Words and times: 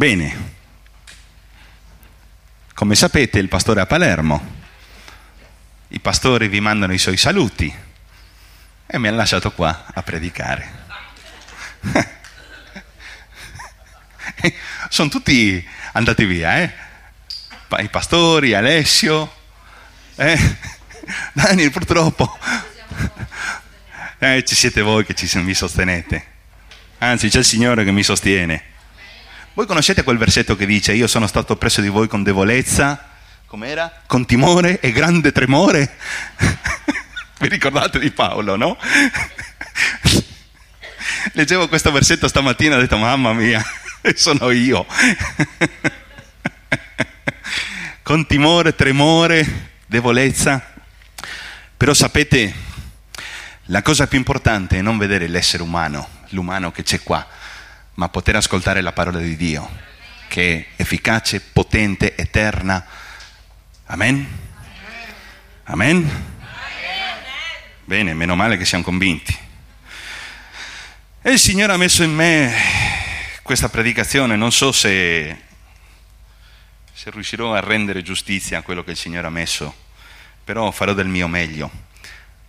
Bene, 0.00 0.54
come 2.72 2.94
sapete 2.94 3.38
il 3.38 3.48
pastore 3.48 3.80
è 3.80 3.82
a 3.82 3.86
Palermo, 3.86 4.42
i 5.88 6.00
pastori 6.00 6.48
vi 6.48 6.58
mandano 6.58 6.94
i 6.94 6.98
suoi 6.98 7.18
saluti 7.18 7.70
e 8.86 8.98
mi 8.98 9.08
hanno 9.08 9.18
lasciato 9.18 9.52
qua 9.52 9.88
a 9.92 10.02
predicare. 10.02 10.70
Sono 14.88 15.10
tutti 15.10 15.62
andati 15.92 16.24
via, 16.24 16.62
eh? 16.62 16.72
I 17.80 17.88
pastori, 17.90 18.54
Alessio, 18.54 19.30
eh? 20.14 20.56
Daniel 21.34 21.70
purtroppo. 21.70 22.38
Eh, 24.22 24.44
ci 24.44 24.54
siete 24.54 24.82
voi 24.82 25.06
che 25.06 25.14
ci, 25.14 25.38
mi 25.38 25.54
sostenete. 25.54 26.26
Anzi, 26.98 27.30
c'è 27.30 27.38
il 27.38 27.44
Signore 27.46 27.84
che 27.84 27.90
mi 27.90 28.02
sostiene. 28.02 28.69
Voi 29.60 29.68
conoscete 29.68 30.04
quel 30.04 30.16
versetto 30.16 30.56
che 30.56 30.64
dice 30.64 30.94
io 30.94 31.06
sono 31.06 31.26
stato 31.26 31.54
preso 31.54 31.82
di 31.82 31.88
voi 31.88 32.08
con 32.08 32.22
debolezza, 32.22 33.10
com'era? 33.44 34.04
Con 34.06 34.24
timore 34.24 34.80
e 34.80 34.90
grande 34.90 35.32
tremore? 35.32 35.96
Vi 37.38 37.46
ricordate 37.46 37.98
di 37.98 38.10
Paolo, 38.10 38.56
no? 38.56 38.78
Leggevo 41.34 41.68
questo 41.68 41.92
versetto 41.92 42.26
stamattina 42.26 42.72
e 42.72 42.78
ho 42.78 42.80
detto 42.80 42.96
mamma 42.96 43.34
mia, 43.34 43.62
sono 44.16 44.50
io. 44.50 44.86
con 48.02 48.26
timore, 48.26 48.74
tremore, 48.74 49.72
debolezza. 49.84 50.72
Però 51.76 51.92
sapete, 51.92 52.54
la 53.64 53.82
cosa 53.82 54.06
più 54.06 54.16
importante 54.16 54.78
è 54.78 54.80
non 54.80 54.96
vedere 54.96 55.28
l'essere 55.28 55.62
umano, 55.62 56.08
l'umano 56.30 56.72
che 56.72 56.82
c'è 56.82 57.02
qua, 57.02 57.28
ma 58.00 58.08
poter 58.08 58.34
ascoltare 58.36 58.80
la 58.80 58.92
parola 58.92 59.18
di 59.18 59.36
Dio, 59.36 59.68
che 60.26 60.68
è 60.74 60.80
efficace, 60.80 61.38
potente, 61.38 62.16
eterna. 62.16 62.82
Amen? 63.84 64.26
Amen? 65.64 66.34
Bene, 67.84 68.14
meno 68.14 68.34
male 68.36 68.56
che 68.56 68.64
siamo 68.64 68.82
convinti. 68.84 69.36
E 71.20 71.30
il 71.30 71.38
Signore 71.38 71.74
ha 71.74 71.76
messo 71.76 72.02
in 72.02 72.14
me 72.14 72.54
questa 73.42 73.68
predicazione, 73.68 74.34
non 74.34 74.50
so 74.50 74.72
se, 74.72 75.36
se 76.94 77.10
riuscirò 77.10 77.52
a 77.52 77.60
rendere 77.60 78.00
giustizia 78.00 78.60
a 78.60 78.62
quello 78.62 78.82
che 78.82 78.92
il 78.92 78.96
Signore 78.96 79.26
ha 79.26 79.30
messo, 79.30 79.74
però 80.42 80.70
farò 80.70 80.94
del 80.94 81.08
mio 81.08 81.28
meglio. 81.28 81.70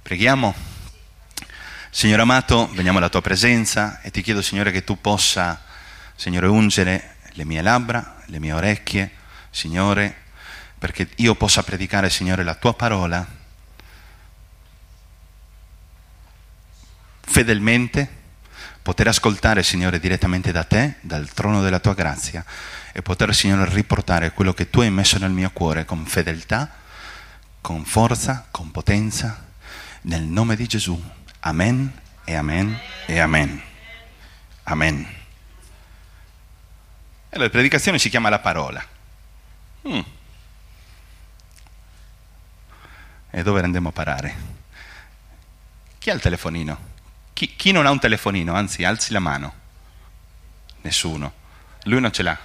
Preghiamo. 0.01 0.70
Signore 1.93 2.21
amato, 2.21 2.69
veniamo 2.71 2.99
alla 2.99 3.09
tua 3.09 3.21
presenza 3.21 3.99
e 3.99 4.11
ti 4.11 4.21
chiedo, 4.21 4.41
Signore, 4.41 4.71
che 4.71 4.85
tu 4.85 5.01
possa, 5.01 5.61
Signore, 6.15 6.47
ungere 6.47 7.17
le 7.31 7.43
mie 7.43 7.61
labbra, 7.61 8.23
le 8.27 8.39
mie 8.39 8.53
orecchie, 8.53 9.11
Signore, 9.49 10.15
perché 10.79 11.09
io 11.17 11.35
possa 11.35 11.63
predicare, 11.63 12.09
Signore, 12.09 12.45
la 12.45 12.55
tua 12.55 12.73
parola 12.73 13.27
fedelmente, 17.19 18.07
poter 18.81 19.09
ascoltare, 19.09 19.61
Signore, 19.61 19.99
direttamente 19.99 20.53
da 20.53 20.63
te, 20.63 20.95
dal 21.01 21.29
trono 21.33 21.61
della 21.61 21.79
tua 21.79 21.93
grazia 21.93 22.45
e 22.93 23.01
poter, 23.01 23.35
Signore, 23.35 23.69
riportare 23.69 24.31
quello 24.31 24.53
che 24.53 24.69
tu 24.69 24.79
hai 24.79 24.89
messo 24.89 25.17
nel 25.19 25.31
mio 25.31 25.49
cuore 25.51 25.83
con 25.83 26.05
fedeltà, 26.05 26.71
con 27.59 27.83
forza, 27.83 28.47
con 28.49 28.71
potenza, 28.71 29.45
nel 30.03 30.23
nome 30.23 30.55
di 30.55 30.67
Gesù. 30.67 31.19
Amen 31.43 31.91
e 32.23 32.35
amen 32.35 32.79
e 33.07 33.19
amen. 33.19 33.61
Amen. 34.63 35.07
E 37.29 37.37
la 37.39 37.49
predicazione 37.49 37.97
si 37.97 38.09
chiama 38.09 38.29
la 38.29 38.37
parola. 38.37 38.85
Mm. 39.87 39.99
E 43.31 43.41
dove 43.41 43.61
andiamo 43.61 43.89
a 43.89 43.91
parare? 43.91 44.35
Chi 45.97 46.11
ha 46.11 46.13
il 46.13 46.21
telefonino? 46.21 46.89
Chi, 47.33 47.55
chi, 47.55 47.71
non 47.71 47.87
ha 47.87 47.89
un 47.89 47.99
telefonino, 47.99 48.53
anzi, 48.53 48.83
alzi 48.83 49.11
la 49.11 49.19
mano. 49.19 49.53
Nessuno. 50.81 51.33
Lui 51.85 51.99
non 51.99 52.11
ce 52.11 52.21
l'ha. 52.21 52.37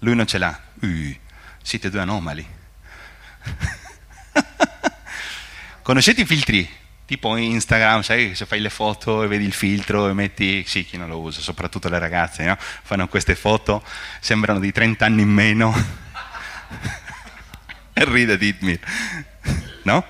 Lui 0.00 0.14
non 0.14 0.26
ce 0.26 0.36
l'ha. 0.36 0.60
Uh, 0.80 1.16
siete 1.62 1.88
due 1.88 2.00
anomali. 2.00 2.46
Conoscete 5.82 6.20
i 6.20 6.26
filtri? 6.26 6.80
Tipo 7.12 7.36
Instagram, 7.36 8.00
sai, 8.00 8.34
se 8.34 8.46
fai 8.46 8.58
le 8.58 8.70
foto 8.70 9.22
e 9.22 9.26
vedi 9.26 9.44
il 9.44 9.52
filtro 9.52 10.08
e 10.08 10.14
metti, 10.14 10.64
sì, 10.66 10.82
chi 10.82 10.96
non 10.96 11.10
lo 11.10 11.18
usa, 11.18 11.42
soprattutto 11.42 11.90
le 11.90 11.98
ragazze, 11.98 12.42
no? 12.42 12.56
fanno 12.58 13.06
queste 13.06 13.34
foto, 13.34 13.84
sembrano 14.18 14.58
di 14.58 14.72
30 14.72 15.04
anni 15.04 15.20
in 15.20 15.28
meno, 15.28 15.74
e 17.92 18.04
ride 18.06 18.38
Ditmir, 18.38 18.80
no? 19.82 20.06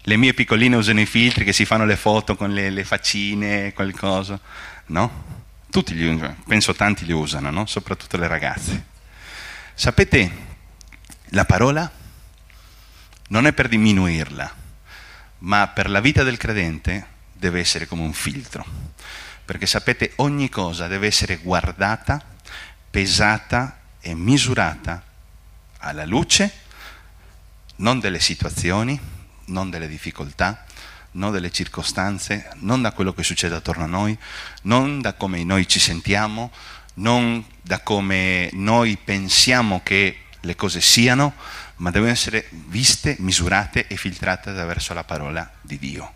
Le 0.00 0.16
mie 0.16 0.32
piccoline 0.32 0.76
usano 0.76 1.00
i 1.00 1.04
filtri 1.04 1.44
che 1.44 1.52
si 1.52 1.66
fanno 1.66 1.84
le 1.84 1.96
foto 1.96 2.36
con 2.36 2.54
le, 2.54 2.70
le 2.70 2.84
faccine, 2.84 3.74
qualcosa, 3.74 4.40
no? 4.86 5.24
Tutti 5.68 5.94
li 5.94 6.06
usano, 6.06 6.36
penso 6.46 6.72
tanti 6.72 7.04
li 7.04 7.12
usano, 7.12 7.50
no? 7.50 7.66
Soprattutto 7.66 8.16
le 8.16 8.28
ragazze. 8.28 8.86
Sapete, 9.74 10.30
la 11.32 11.44
parola 11.44 11.92
non 13.28 13.46
è 13.46 13.52
per 13.52 13.68
diminuirla, 13.68 14.67
ma 15.38 15.68
per 15.68 15.88
la 15.88 16.00
vita 16.00 16.22
del 16.22 16.36
credente 16.36 17.06
deve 17.32 17.60
essere 17.60 17.86
come 17.86 18.02
un 18.02 18.12
filtro, 18.12 18.64
perché 19.44 19.66
sapete 19.66 20.12
ogni 20.16 20.48
cosa 20.48 20.86
deve 20.86 21.06
essere 21.06 21.36
guardata, 21.38 22.22
pesata 22.90 23.80
e 24.00 24.14
misurata 24.14 25.02
alla 25.78 26.04
luce 26.04 26.66
non 27.76 28.00
delle 28.00 28.20
situazioni, 28.20 28.98
non 29.46 29.70
delle 29.70 29.88
difficoltà, 29.88 30.64
non 31.12 31.32
delle 31.32 31.50
circostanze, 31.50 32.50
non 32.56 32.82
da 32.82 32.92
quello 32.92 33.12
che 33.12 33.22
succede 33.22 33.54
attorno 33.54 33.84
a 33.84 33.88
noi, 33.88 34.16
non 34.62 35.00
da 35.00 35.14
come 35.14 35.42
noi 35.44 35.66
ci 35.68 35.78
sentiamo, 35.78 36.50
non 36.94 37.44
da 37.62 37.80
come 37.80 38.50
noi 38.52 38.96
pensiamo 39.02 39.80
che 39.82 40.24
le 40.40 40.56
cose 40.56 40.80
siano, 40.80 41.34
ma 41.78 41.90
devono 41.90 42.10
essere 42.10 42.48
viste, 42.50 43.16
misurate 43.18 43.86
e 43.86 43.96
filtrate 43.96 44.50
attraverso 44.50 44.94
la 44.94 45.04
parola 45.04 45.50
di 45.60 45.78
Dio. 45.78 46.14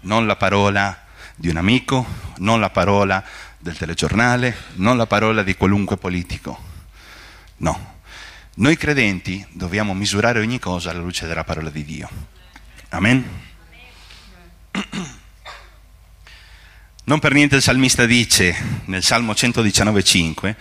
Non 0.00 0.26
la 0.26 0.36
parola 0.36 1.04
di 1.34 1.48
un 1.48 1.56
amico, 1.56 2.06
non 2.38 2.60
la 2.60 2.70
parola 2.70 3.22
del 3.58 3.76
telegiornale, 3.76 4.56
non 4.74 4.96
la 4.96 5.06
parola 5.06 5.42
di 5.42 5.54
qualunque 5.54 5.96
politico. 5.96 6.74
No. 7.58 7.94
Noi 8.54 8.76
credenti 8.76 9.46
dobbiamo 9.50 9.92
misurare 9.92 10.40
ogni 10.40 10.58
cosa 10.58 10.90
alla 10.90 11.00
luce 11.00 11.26
della 11.26 11.44
parola 11.44 11.68
di 11.68 11.84
Dio. 11.84 12.08
Amen. 12.90 13.24
Non 17.04 17.18
per 17.18 17.32
niente 17.32 17.56
il 17.56 17.62
salmista 17.62 18.06
dice 18.06 18.82
nel 18.86 19.02
Salmo 19.02 19.32
119,5 19.32 20.54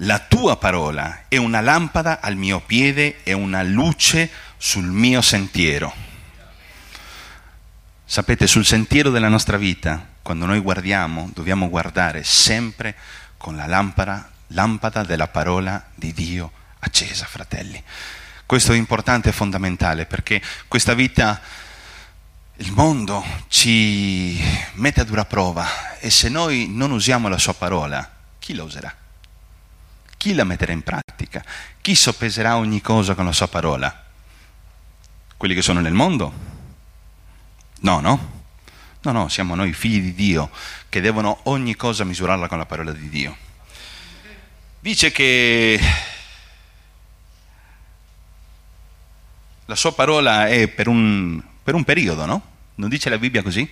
la 0.00 0.18
tua 0.18 0.56
parola 0.56 1.24
è 1.28 1.36
una 1.36 1.60
lampada 1.60 2.20
al 2.20 2.36
mio 2.36 2.60
piede 2.60 3.22
e 3.22 3.32
una 3.32 3.62
luce 3.62 4.30
sul 4.58 4.84
mio 4.84 5.22
sentiero. 5.22 5.94
Sapete, 8.04 8.46
sul 8.46 8.66
sentiero 8.66 9.10
della 9.10 9.28
nostra 9.28 9.56
vita, 9.56 10.06
quando 10.22 10.44
noi 10.44 10.60
guardiamo, 10.60 11.30
dobbiamo 11.32 11.68
guardare 11.68 12.24
sempre 12.24 12.94
con 13.36 13.56
la 13.56 13.66
lampada, 13.66 14.30
lampada 14.48 15.02
della 15.02 15.28
parola 15.28 15.84
di 15.94 16.12
Dio 16.12 16.52
accesa, 16.80 17.24
fratelli. 17.24 17.82
Questo 18.44 18.72
è 18.72 18.76
importante 18.76 19.30
e 19.30 19.32
fondamentale 19.32 20.06
perché 20.06 20.40
questa 20.68 20.94
vita, 20.94 21.40
il 22.58 22.70
mondo 22.72 23.24
ci 23.48 24.40
mette 24.74 25.00
a 25.00 25.04
dura 25.04 25.24
prova 25.24 25.98
e 25.98 26.10
se 26.10 26.28
noi 26.28 26.68
non 26.68 26.90
usiamo 26.92 27.28
la 27.28 27.38
sua 27.38 27.54
parola, 27.54 28.08
chi 28.38 28.54
la 28.54 28.62
userà? 28.62 28.94
Chi 30.16 30.34
la 30.34 30.44
metterà 30.44 30.72
in 30.72 30.82
pratica? 30.82 31.44
Chi 31.80 31.94
soppeserà 31.94 32.56
ogni 32.56 32.80
cosa 32.80 33.14
con 33.14 33.24
la 33.24 33.32
sua 33.32 33.48
parola? 33.48 34.04
Quelli 35.36 35.54
che 35.54 35.62
sono 35.62 35.80
nel 35.80 35.92
mondo? 35.92 36.32
No, 37.80 38.00
no. 38.00 38.34
No, 39.02 39.12
no, 39.12 39.28
siamo 39.28 39.54
noi 39.54 39.72
figli 39.72 40.00
di 40.00 40.14
Dio 40.14 40.50
che 40.88 41.00
devono 41.00 41.40
ogni 41.44 41.76
cosa 41.76 42.02
misurarla 42.04 42.48
con 42.48 42.58
la 42.58 42.66
parola 42.66 42.90
di 42.92 43.08
Dio. 43.08 43.36
Dice 44.80 45.12
che 45.12 45.78
la 49.66 49.76
sua 49.76 49.92
parola 49.92 50.48
è 50.48 50.66
per 50.68 50.88
un, 50.88 51.40
per 51.62 51.74
un 51.74 51.84
periodo, 51.84 52.24
no? 52.24 52.54
Non 52.76 52.88
dice 52.88 53.10
la 53.10 53.18
Bibbia 53.18 53.42
così? 53.42 53.68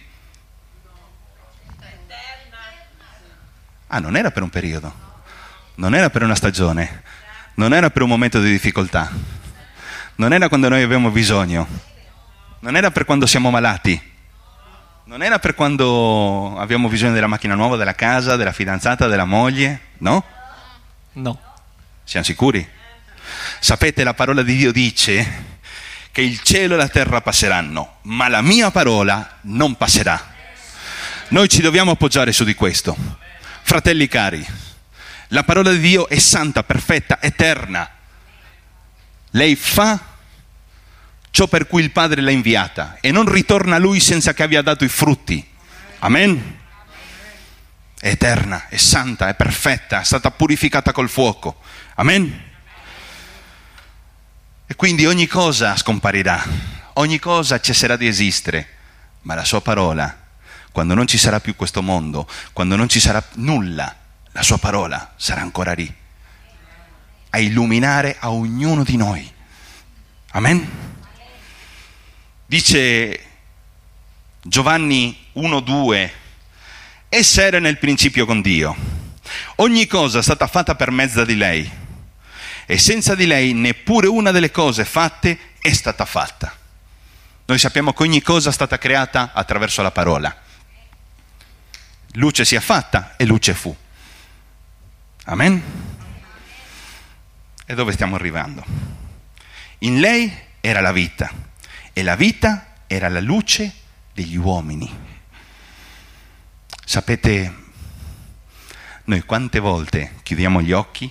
Ah, 3.88 3.98
non 3.98 4.16
era 4.16 4.30
per 4.30 4.42
un 4.42 4.50
periodo 4.50 5.12
non 5.76 5.94
era 5.94 6.10
per 6.10 6.22
una 6.22 6.34
stagione, 6.34 7.02
non 7.54 7.72
era 7.74 7.90
per 7.90 8.02
un 8.02 8.08
momento 8.08 8.40
di 8.40 8.50
difficoltà, 8.50 9.10
non 10.16 10.32
era 10.32 10.48
quando 10.48 10.68
noi 10.68 10.82
abbiamo 10.82 11.10
bisogno, 11.10 11.66
non 12.60 12.76
era 12.76 12.90
per 12.90 13.04
quando 13.04 13.26
siamo 13.26 13.50
malati, 13.50 14.12
non 15.06 15.22
era 15.22 15.38
per 15.38 15.54
quando 15.54 16.56
abbiamo 16.58 16.88
bisogno 16.88 17.12
della 17.12 17.26
macchina 17.26 17.54
nuova, 17.54 17.76
della 17.76 17.94
casa, 17.94 18.36
della 18.36 18.52
fidanzata, 18.52 19.06
della 19.06 19.24
moglie, 19.24 19.80
no? 19.98 20.24
No. 21.12 21.40
Siamo 22.04 22.24
sicuri? 22.24 22.66
Sapete, 23.60 24.04
la 24.04 24.14
parola 24.14 24.42
di 24.42 24.56
Dio 24.56 24.72
dice 24.72 25.52
che 26.10 26.22
il 26.22 26.40
cielo 26.42 26.74
e 26.74 26.76
la 26.76 26.88
terra 26.88 27.20
passeranno, 27.20 27.96
ma 28.02 28.28
la 28.28 28.40
mia 28.40 28.70
parola 28.70 29.38
non 29.42 29.74
passerà. 29.74 30.32
Noi 31.28 31.48
ci 31.48 31.60
dobbiamo 31.60 31.92
appoggiare 31.92 32.32
su 32.32 32.44
di 32.44 32.54
questo. 32.54 32.96
Fratelli 33.62 34.06
cari, 34.06 34.46
la 35.34 35.42
parola 35.42 35.72
di 35.72 35.80
Dio 35.80 36.08
è 36.08 36.18
santa, 36.20 36.62
perfetta, 36.62 37.20
eterna. 37.20 37.90
Lei 39.30 39.56
fa 39.56 39.98
ciò 41.32 41.48
per 41.48 41.66
cui 41.66 41.82
il 41.82 41.90
Padre 41.90 42.20
l'ha 42.20 42.30
inviata 42.30 42.98
e 43.00 43.10
non 43.10 43.28
ritorna 43.28 43.74
a 43.74 43.78
Lui 43.80 43.98
senza 43.98 44.32
che 44.32 44.44
abbia 44.44 44.62
dato 44.62 44.84
i 44.84 44.88
frutti. 44.88 45.44
Amen. 45.98 46.58
È 47.98 48.08
eterna, 48.08 48.68
è 48.68 48.76
santa, 48.76 49.26
è 49.26 49.34
perfetta, 49.34 50.00
è 50.00 50.04
stata 50.04 50.30
purificata 50.30 50.92
col 50.92 51.08
fuoco. 51.08 51.60
Amen. 51.96 52.42
E 54.68 54.74
quindi 54.76 55.04
ogni 55.04 55.26
cosa 55.26 55.76
scomparirà, 55.76 56.44
ogni 56.94 57.18
cosa 57.18 57.58
cesserà 57.60 57.96
di 57.96 58.06
esistere, 58.06 58.68
ma 59.22 59.34
la 59.34 59.44
sua 59.44 59.60
parola, 59.60 60.16
quando 60.70 60.94
non 60.94 61.08
ci 61.08 61.18
sarà 61.18 61.40
più 61.40 61.56
questo 61.56 61.82
mondo, 61.82 62.30
quando 62.52 62.76
non 62.76 62.88
ci 62.88 63.00
sarà 63.00 63.22
nulla, 63.34 64.02
la 64.34 64.42
sua 64.42 64.58
parola 64.58 65.14
sarà 65.16 65.42
ancora 65.42 65.74
lì, 65.74 65.92
a 67.30 67.38
illuminare 67.38 68.16
a 68.18 68.32
ognuno 68.32 68.82
di 68.82 68.96
noi. 68.96 69.32
Amen? 70.32 70.68
Dice 72.44 73.20
Giovanni 74.42 75.28
1-2, 75.36 76.10
essa 77.08 77.42
era 77.42 77.60
nel 77.60 77.78
principio 77.78 78.26
con 78.26 78.40
Dio, 78.40 78.76
ogni 79.56 79.86
cosa 79.86 80.18
è 80.18 80.22
stata 80.22 80.48
fatta 80.48 80.74
per 80.74 80.90
mezzo 80.90 81.24
di 81.24 81.36
lei 81.36 81.70
e 82.66 82.78
senza 82.78 83.14
di 83.14 83.26
lei 83.26 83.52
neppure 83.52 84.08
una 84.08 84.32
delle 84.32 84.50
cose 84.50 84.84
fatte 84.84 85.38
è 85.60 85.72
stata 85.72 86.04
fatta. 86.04 86.52
Noi 87.44 87.58
sappiamo 87.58 87.92
che 87.92 88.02
ogni 88.02 88.20
cosa 88.20 88.50
è 88.50 88.52
stata 88.52 88.78
creata 88.78 89.30
attraverso 89.32 89.80
la 89.80 89.92
parola. 89.92 90.36
Luce 92.14 92.44
si 92.44 92.56
è 92.56 92.60
fatta 92.60 93.14
e 93.16 93.24
luce 93.26 93.54
fu. 93.54 93.76
Amen? 95.24 95.62
E 97.64 97.74
dove 97.74 97.92
stiamo 97.92 98.14
arrivando? 98.14 98.62
In 99.78 99.98
lei 99.98 100.30
era 100.60 100.80
la 100.80 100.92
vita 100.92 101.30
e 101.94 102.02
la 102.02 102.14
vita 102.14 102.74
era 102.86 103.08
la 103.08 103.20
luce 103.20 103.72
degli 104.12 104.36
uomini. 104.36 104.94
Sapete, 106.84 107.54
noi 109.04 109.22
quante 109.22 109.60
volte 109.60 110.16
chiudiamo 110.22 110.60
gli 110.60 110.72
occhi 110.72 111.10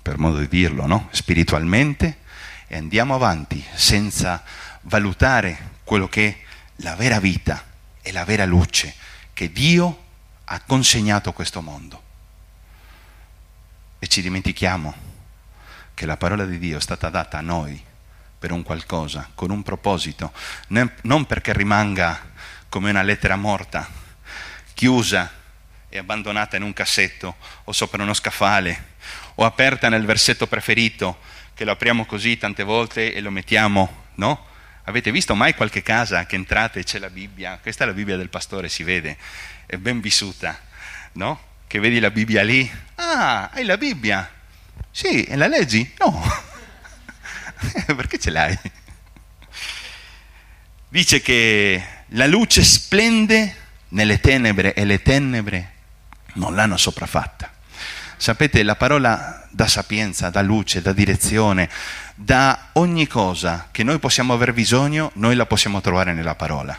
per 0.00 0.16
modo 0.18 0.38
di 0.38 0.48
dirlo, 0.48 0.86
no? 0.86 1.08
spiritualmente, 1.10 2.20
e 2.66 2.76
andiamo 2.76 3.14
avanti 3.14 3.62
senza 3.74 4.42
valutare 4.82 5.72
quello 5.84 6.08
che 6.08 6.28
è 6.28 6.38
la 6.76 6.94
vera 6.94 7.20
vita 7.20 7.62
e 8.00 8.12
la 8.12 8.24
vera 8.24 8.46
luce 8.46 8.94
che 9.34 9.52
Dio 9.52 10.04
ha 10.44 10.60
consegnato 10.60 11.28
a 11.28 11.32
questo 11.32 11.60
mondo. 11.60 12.04
E 13.98 14.06
ci 14.08 14.22
dimentichiamo 14.22 14.94
che 15.94 16.06
la 16.06 16.16
parola 16.16 16.44
di 16.44 16.58
Dio 16.58 16.78
è 16.78 16.80
stata 16.80 17.08
data 17.08 17.38
a 17.38 17.42
noi 17.42 17.82
per 18.38 18.52
un 18.52 18.62
qualcosa, 18.62 19.30
con 19.34 19.50
un 19.50 19.62
proposito, 19.62 20.32
non 20.68 21.24
perché 21.26 21.52
rimanga 21.54 22.32
come 22.68 22.90
una 22.90 23.02
lettera 23.02 23.36
morta, 23.36 23.88
chiusa 24.74 25.32
e 25.88 25.98
abbandonata 25.98 26.56
in 26.56 26.62
un 26.62 26.74
cassetto 26.74 27.36
o 27.64 27.72
sopra 27.72 28.02
uno 28.02 28.12
scaffale 28.12 28.94
o 29.36 29.44
aperta 29.44 29.88
nel 29.88 30.04
versetto 30.04 30.46
preferito, 30.46 31.18
che 31.54 31.64
lo 31.64 31.72
apriamo 31.72 32.04
così 32.04 32.36
tante 32.36 32.62
volte 32.62 33.14
e 33.14 33.20
lo 33.22 33.30
mettiamo, 33.30 34.04
no? 34.16 34.46
Avete 34.84 35.10
visto 35.10 35.34
mai 35.34 35.54
qualche 35.54 35.82
casa 35.82 36.26
che 36.26 36.36
entrate 36.36 36.80
e 36.80 36.84
c'è 36.84 36.98
la 36.98 37.08
Bibbia? 37.08 37.58
Questa 37.60 37.84
è 37.84 37.86
la 37.86 37.94
Bibbia 37.94 38.16
del 38.16 38.28
pastore, 38.28 38.68
si 38.68 38.82
vede, 38.82 39.16
è 39.64 39.76
ben 39.78 40.00
vissuta, 40.00 40.60
no? 41.12 41.40
Che 41.66 41.80
vedi 41.80 41.98
la 41.98 42.10
Bibbia 42.10 42.42
lì, 42.42 42.70
ah, 43.06 43.50
hai 43.52 43.64
la 43.64 43.76
Bibbia? 43.76 44.28
Sì, 44.90 45.24
e 45.24 45.36
la 45.36 45.46
leggi? 45.46 45.94
No. 45.98 46.22
Perché 47.94 48.18
ce 48.18 48.30
l'hai? 48.30 48.58
Dice 50.88 51.20
che 51.20 51.84
la 52.08 52.26
luce 52.26 52.64
splende 52.64 53.54
nelle 53.88 54.20
tenebre 54.20 54.74
e 54.74 54.84
le 54.84 55.02
tenebre 55.02 55.72
non 56.34 56.54
l'hanno 56.54 56.76
sopraffatta. 56.76 57.52
Sapete, 58.16 58.62
la 58.62 58.76
parola 58.76 59.46
dà 59.50 59.68
sapienza, 59.68 60.30
dà 60.30 60.40
luce, 60.40 60.80
dà 60.80 60.92
direzione, 60.92 61.68
dà 62.14 62.70
ogni 62.72 63.06
cosa 63.06 63.68
che 63.70 63.82
noi 63.82 63.98
possiamo 63.98 64.32
aver 64.32 64.54
bisogno, 64.54 65.10
noi 65.14 65.34
la 65.34 65.46
possiamo 65.46 65.80
trovare 65.80 66.14
nella 66.14 66.34
parola. 66.34 66.78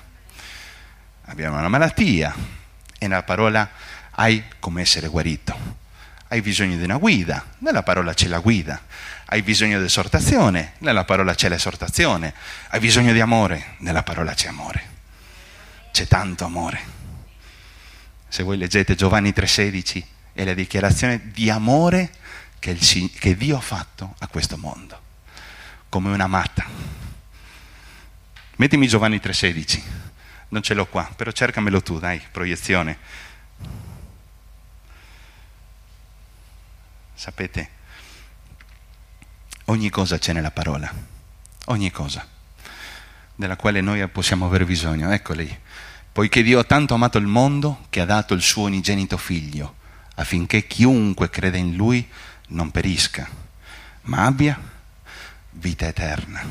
Abbiamo 1.26 1.58
una 1.58 1.68
malattia 1.68 2.34
e 2.98 3.08
nella 3.08 3.24
parola 3.24 3.70
hai 4.12 4.44
come 4.60 4.82
essere 4.82 5.08
guarito. 5.08 5.86
Hai 6.30 6.42
bisogno 6.42 6.76
di 6.76 6.84
una 6.84 6.98
guida, 6.98 7.46
nella 7.60 7.84
parola 7.84 8.14
c'è 8.14 8.28
la 8.28 8.40
guida. 8.40 8.82
Hai 9.26 9.42
bisogno 9.42 9.80
di 9.80 9.86
esortazione, 9.86 10.74
nella 10.80 11.06
parola 11.06 11.34
c'è 11.34 11.48
l'esortazione. 11.50 12.34
Hai 12.70 12.80
bisogno 12.80 13.14
di 13.14 13.22
amore, 13.22 13.76
nella 13.80 14.04
parola 14.04 14.34
c'è 14.34 14.50
amore. 14.50 14.96
C'è 15.92 16.08
tanto 16.08 16.46
amore. 16.46 16.96
Se 18.28 18.44
voi 18.44 18.58
leggete 18.58 18.96
Giovanni 18.96 19.32
3:16, 19.32 20.04
è 20.34 20.44
la 20.44 20.54
dichiarazione 20.54 21.32
di 21.32 21.50
amore 21.50 22.12
che, 22.60 22.72
il, 22.72 23.12
che 23.18 23.36
Dio 23.36 23.58
ha 23.58 23.62
fatto 23.62 24.16
a 24.20 24.28
questo 24.28 24.58
mondo, 24.58 25.02
come 25.90 26.12
una 26.12 26.28
matta. 26.28 26.66
Mettimi 28.58 28.88
Giovanni 28.88 29.18
3,16, 29.18 29.82
non 30.50 30.62
ce 30.62 30.74
l'ho 30.74 30.88
qua, 30.88 31.10
però 31.16 31.32
cercamelo 31.32 31.82
tu, 31.82 32.00
dai, 32.00 32.22
proiezione. 32.32 32.98
Sapete, 37.18 37.70
ogni 39.66 39.90
cosa 39.90 40.20
c'è 40.20 40.34
nella 40.34 40.52
parola, 40.52 40.94
ogni 41.66 41.90
cosa, 41.90 42.28
della 43.34 43.56
quale 43.56 43.82
noi 43.82 44.08
possiamo 44.08 44.46
aver 44.46 44.66
bisogno. 44.66 45.12
Ecco 45.12 45.34
lì, 45.34 45.60
poiché 46.12 46.44
Dio 46.44 46.60
ha 46.60 46.64
tanto 46.64 46.94
amato 46.94 47.18
il 47.18 47.26
mondo 47.26 47.88
che 47.90 48.02
ha 48.02 48.06
dato 48.06 48.36
il 48.36 48.44
suo 48.44 48.66
unigenito 48.66 49.18
figlio 49.18 49.78
affinché 50.14 50.68
chiunque 50.68 51.32
crede 51.32 51.58
in 51.58 51.76
Lui 51.76 52.08
non 52.50 52.70
perisca, 52.70 53.28
ma 54.04 54.26
abbia 54.26 54.56
vita 55.54 55.88
eterna. 55.88 56.46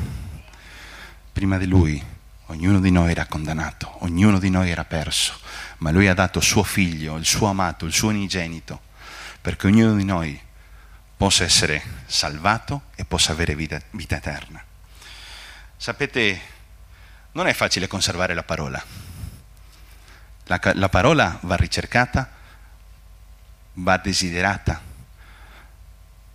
Prima 1.30 1.58
di 1.58 1.66
Lui 1.66 2.02
ognuno 2.46 2.80
di 2.80 2.90
noi 2.90 3.12
era 3.12 3.26
condannato, 3.26 4.04
ognuno 4.04 4.40
di 4.40 4.50
noi 4.50 4.68
era 4.70 4.84
perso, 4.84 5.38
ma 5.78 5.92
Lui 5.92 6.08
ha 6.08 6.14
dato 6.14 6.40
suo 6.40 6.64
figlio, 6.64 7.14
il 7.14 7.24
suo 7.24 7.46
amato, 7.46 7.86
il 7.86 7.92
suo 7.92 8.08
unigenito, 8.08 8.80
perché 9.40 9.68
ognuno 9.68 9.94
di 9.94 10.04
noi 10.04 10.40
possa 11.16 11.44
essere 11.44 11.82
salvato 12.06 12.82
e 12.94 13.04
possa 13.04 13.32
avere 13.32 13.54
vita, 13.54 13.80
vita 13.90 14.16
eterna. 14.16 14.62
Sapete, 15.76 16.40
non 17.32 17.46
è 17.46 17.52
facile 17.52 17.86
conservare 17.86 18.34
la 18.34 18.42
parola. 18.42 18.82
La, 20.44 20.60
la 20.74 20.88
parola 20.88 21.38
va 21.42 21.56
ricercata 21.56 22.34
va 23.78 23.96
desiderata 23.98 24.80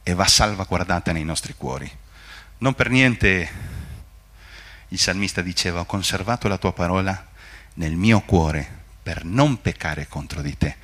e 0.03 0.13
va 0.13 0.27
salvaguardata 0.27 1.11
nei 1.11 1.23
nostri 1.23 1.53
cuori. 1.55 1.89
Non 2.59 2.73
per 2.73 2.89
niente 2.89 3.49
il 4.89 4.99
salmista 4.99 5.41
diceva 5.41 5.79
ho 5.79 5.85
conservato 5.85 6.47
la 6.47 6.57
tua 6.57 6.73
parola 6.73 7.29
nel 7.75 7.95
mio 7.95 8.21
cuore 8.21 8.79
per 9.01 9.23
non 9.23 9.61
peccare 9.61 10.07
contro 10.07 10.41
di 10.41 10.57
te. 10.57 10.75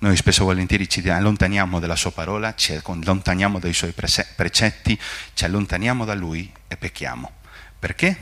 Noi 0.00 0.16
spesso 0.16 0.42
e 0.42 0.44
volentieri 0.44 0.88
ci 0.88 1.06
allontaniamo 1.08 1.80
dalla 1.80 1.96
sua 1.96 2.12
parola, 2.12 2.54
ci 2.54 2.72
allontaniamo 2.72 3.58
dai 3.58 3.72
suoi 3.72 3.92
precetti, 3.92 4.96
ci 5.34 5.44
allontaniamo 5.44 6.04
da 6.04 6.14
lui 6.14 6.52
e 6.68 6.76
pecchiamo. 6.76 7.32
Perché? 7.76 8.16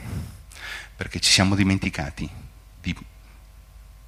Perché 0.97 1.21
ci 1.21 1.31
siamo 1.31 1.55
dimenticati 1.55 2.27
di 2.81 2.97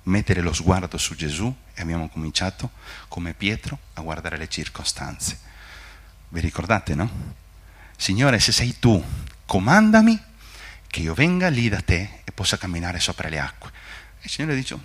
mettere 0.05 0.41
lo 0.41 0.55
sguardo 0.55 0.97
su 0.97 1.15
Gesù 1.15 1.55
e 1.75 1.83
abbiamo 1.83 2.09
cominciato 2.09 2.71
come 3.09 3.35
Pietro 3.35 3.79
a 3.95 4.01
guardare 4.01 4.39
le 4.39 4.49
circostanze. 4.49 5.39
Vi 6.31 6.41
ricordate, 6.41 6.95
no? 6.95 7.35
Signore, 7.99 8.41
se 8.41 8.51
sei 8.51 8.79
tu, 8.79 9.05
comandami 9.45 10.19
che 10.87 11.01
io 11.01 11.13
venga 11.13 11.49
lì 11.49 11.69
da 11.69 11.83
te 11.83 12.21
e 12.25 12.33
possa 12.33 12.57
camminare 12.57 12.99
sopra 12.99 13.29
le 13.29 13.39
acque. 13.39 13.71
E 14.21 14.23
il 14.23 14.31
Signore 14.31 14.55
dice, 14.55 14.79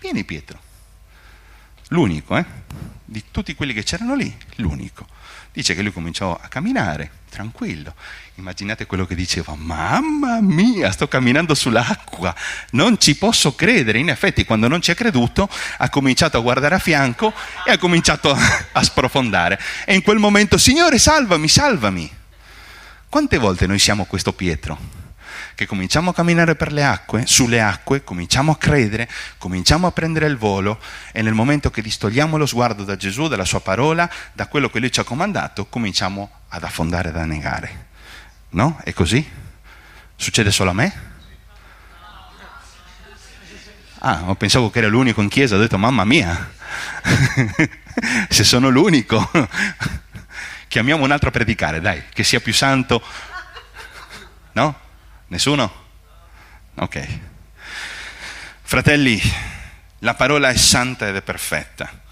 vieni 0.00 0.22
Pietro, 0.24 0.60
L'unico, 1.88 2.36
eh? 2.36 2.44
Di 3.04 3.24
tutti 3.30 3.54
quelli 3.54 3.72
che 3.72 3.84
c'erano 3.84 4.14
lì, 4.14 4.34
l'unico. 4.56 5.06
Dice 5.52 5.74
che 5.74 5.82
lui 5.82 5.92
cominciò 5.92 6.38
a 6.38 6.48
camminare, 6.48 7.10
tranquillo. 7.30 7.94
Immaginate 8.34 8.86
quello 8.86 9.06
che 9.06 9.14
diceva, 9.14 9.54
mamma 9.54 10.40
mia, 10.40 10.90
sto 10.90 11.08
camminando 11.08 11.54
sull'acqua, 11.54 12.34
non 12.72 12.98
ci 12.98 13.16
posso 13.16 13.54
credere. 13.54 13.98
In 13.98 14.10
effetti, 14.10 14.44
quando 14.44 14.68
non 14.68 14.82
ci 14.82 14.90
ha 14.90 14.94
creduto, 14.94 15.48
ha 15.78 15.88
cominciato 15.88 16.36
a 16.36 16.40
guardare 16.40 16.74
a 16.74 16.78
fianco 16.78 17.32
e 17.64 17.70
ha 17.70 17.78
cominciato 17.78 18.36
a 18.72 18.82
sprofondare. 18.82 19.58
E 19.86 19.94
in 19.94 20.02
quel 20.02 20.18
momento, 20.18 20.58
Signore, 20.58 20.98
salvami, 20.98 21.48
salvami. 21.48 22.10
Quante 23.08 23.38
volte 23.38 23.66
noi 23.66 23.78
siamo 23.78 24.04
questo 24.04 24.32
Pietro? 24.32 24.95
Che 25.56 25.64
cominciamo 25.64 26.10
a 26.10 26.14
camminare 26.14 26.54
per 26.54 26.70
le 26.70 26.84
acque, 26.84 27.24
sulle 27.24 27.62
acque, 27.62 28.04
cominciamo 28.04 28.52
a 28.52 28.58
credere, 28.58 29.08
cominciamo 29.38 29.86
a 29.86 29.90
prendere 29.90 30.26
il 30.26 30.36
volo 30.36 30.78
e 31.12 31.22
nel 31.22 31.32
momento 31.32 31.70
che 31.70 31.80
distogliamo 31.80 32.36
lo 32.36 32.44
sguardo 32.44 32.84
da 32.84 32.94
Gesù, 32.94 33.26
dalla 33.26 33.46
sua 33.46 33.62
parola, 33.62 34.08
da 34.34 34.48
quello 34.48 34.68
che 34.68 34.80
lui 34.80 34.92
ci 34.92 35.00
ha 35.00 35.04
comandato, 35.04 35.64
cominciamo 35.64 36.30
ad 36.48 36.62
affondare, 36.62 37.08
ad 37.08 37.16
annegare. 37.16 37.86
No? 38.50 38.78
È 38.84 38.92
così? 38.92 39.26
Succede 40.14 40.52
solo 40.52 40.70
a 40.70 40.74
me? 40.74 41.14
Ah, 44.00 44.34
pensavo 44.34 44.70
che 44.70 44.78
era 44.80 44.88
l'unico 44.88 45.22
in 45.22 45.30
chiesa, 45.30 45.56
ho 45.56 45.58
detto 45.58 45.78
mamma 45.78 46.04
mia, 46.04 46.52
se 48.28 48.44
sono 48.44 48.68
l'unico, 48.68 49.30
chiamiamo 50.68 51.02
un 51.02 51.12
altro 51.12 51.30
a 51.30 51.32
predicare, 51.32 51.80
dai, 51.80 52.02
che 52.12 52.24
sia 52.24 52.40
più 52.40 52.52
santo. 52.52 53.02
No? 54.52 54.84
Nessuno? 55.28 55.84
Ok. 56.74 57.18
Fratelli, 58.62 59.20
la 60.00 60.14
parola 60.14 60.50
è 60.50 60.56
santa 60.56 61.08
ed 61.08 61.16
è 61.16 61.22
perfetta. 61.22 62.02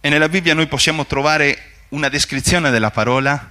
E 0.00 0.08
nella 0.08 0.28
Bibbia 0.28 0.54
noi 0.54 0.66
possiamo 0.66 1.06
trovare 1.06 1.84
una 1.90 2.08
descrizione 2.08 2.70
della 2.70 2.90
parola 2.90 3.50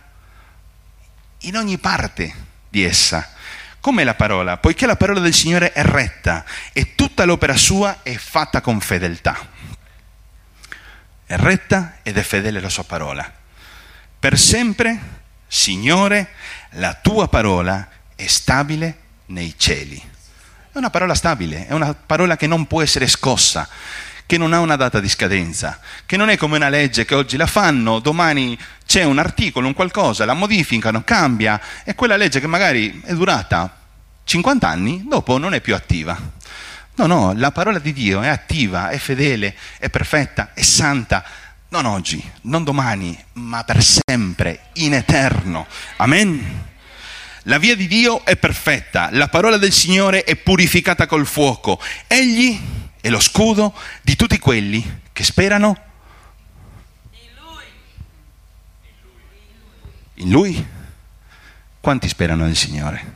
in 1.40 1.56
ogni 1.56 1.78
parte 1.78 2.34
di 2.68 2.84
essa. 2.84 3.34
Come 3.80 4.04
la 4.04 4.14
parola? 4.14 4.58
Poiché 4.58 4.86
la 4.86 4.98
parola 4.98 5.22
del 5.22 5.34
Signore 5.34 5.72
è 5.72 5.84
retta 5.84 6.44
e 6.74 6.96
tutta 6.96 7.24
l'opera 7.24 7.56
sua 7.56 8.00
è 8.04 8.16
fatta 8.16 8.60
con 8.60 8.82
fedeltà. 8.82 9.48
È 11.26 11.36
retta 11.38 12.00
ed 12.04 12.18
è 12.18 12.22
fedele 12.24 12.60
la 12.60 12.70
sua 12.70 12.84
parola. 12.84 13.32
Per 14.20 14.38
sempre, 14.38 15.00
Signore, 15.48 16.34
la 16.72 16.94
tua 16.94 17.30
parola 17.30 17.88
è 18.22 18.28
stabile 18.28 18.98
nei 19.28 19.56
cieli. 19.58 20.02
È 20.72 20.78
una 20.78 20.92
parola 20.92 21.16
stabile, 21.16 21.68
è 21.68 21.74
una 21.74 21.94
parola 21.94 22.38
che 22.38 22.48
non 22.48 22.68
può 22.68 22.82
essere 22.82 23.08
scossa, 23.08 23.68
che 24.26 24.38
non 24.38 24.54
ha 24.54 24.60
una 24.60 24.76
data 24.76 25.00
di 25.00 25.10
scadenza, 25.10 25.80
che 26.06 26.18
non 26.18 26.30
è 26.30 26.38
come 26.38 26.56
una 26.56 26.70
legge 26.70 27.04
che 27.04 27.16
oggi 27.16 27.36
la 27.36 27.48
fanno, 27.48 28.00
domani 28.00 28.58
c'è 28.86 29.04
un 29.04 29.18
articolo, 29.18 29.68
un 29.68 29.74
qualcosa, 29.74 30.24
la 30.24 30.34
modificano, 30.34 31.04
cambia, 31.04 31.60
e 31.84 31.96
quella 31.96 32.16
legge 32.16 32.40
che 32.40 32.48
magari 32.48 33.02
è 33.04 33.14
durata 33.14 33.76
50 34.24 34.68
anni, 34.68 35.04
dopo 35.08 35.38
non 35.38 35.54
è 35.54 35.60
più 35.60 35.74
attiva. 35.74 36.18
No, 36.96 37.06
no, 37.08 37.34
la 37.36 37.52
parola 37.52 37.80
di 37.80 37.92
Dio 37.92 38.22
è 38.22 38.28
attiva, 38.28 38.90
è 38.90 38.98
fedele, 38.98 39.56
è 39.80 39.90
perfetta, 39.90 40.52
è 40.54 40.62
santa, 40.62 41.24
non 41.70 41.86
oggi, 41.86 42.24
non 42.44 42.64
domani, 42.64 43.18
ma 43.34 43.64
per 43.64 43.84
sempre, 43.84 44.68
in 44.74 44.94
eterno. 44.94 45.66
Amen. 45.98 46.70
La 47.46 47.58
via 47.58 47.76
di 47.76 47.88
Dio 47.88 48.24
è 48.24 48.38
perfetta, 48.38 49.10
la 49.12 49.28
parola 49.28 49.58
del 49.58 49.72
Signore 49.72 50.24
è 50.24 50.36
purificata 50.36 51.08
col 51.08 51.26
fuoco. 51.26 51.82
Egli 52.06 52.60
è 53.02 53.10
lo 53.10 53.20
scudo 53.20 53.74
di 54.04 54.16
tutti 54.16 54.38
quelli 54.38 55.02
che 55.12 55.24
sperano 55.24 55.76
in 60.16 60.30
Lui. 60.30 60.68
Quanti 61.80 62.08
sperano 62.08 62.46
nel 62.46 62.56
Signore? 62.56 63.14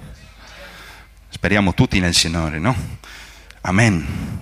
Speriamo 1.29 1.75
tutti 1.75 2.00
nel 2.00 2.15
Signore, 2.15 2.58
no? 2.58 2.75
Amen. 3.62 4.41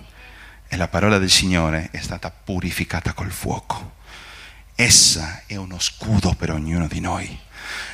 E 0.70 0.78
la 0.78 0.88
parola 0.88 1.18
del 1.18 1.30
Signore 1.30 1.90
è 1.92 2.00
stata 2.00 2.32
purificata 2.32 3.12
col 3.12 3.32
fuoco. 3.32 3.96
Essa 4.76 5.44
è 5.46 5.58
uno 5.58 5.78
scudo 5.80 6.34
per 6.36 6.52
ognuno 6.52 6.88
di 6.88 7.02
noi. 7.02 7.38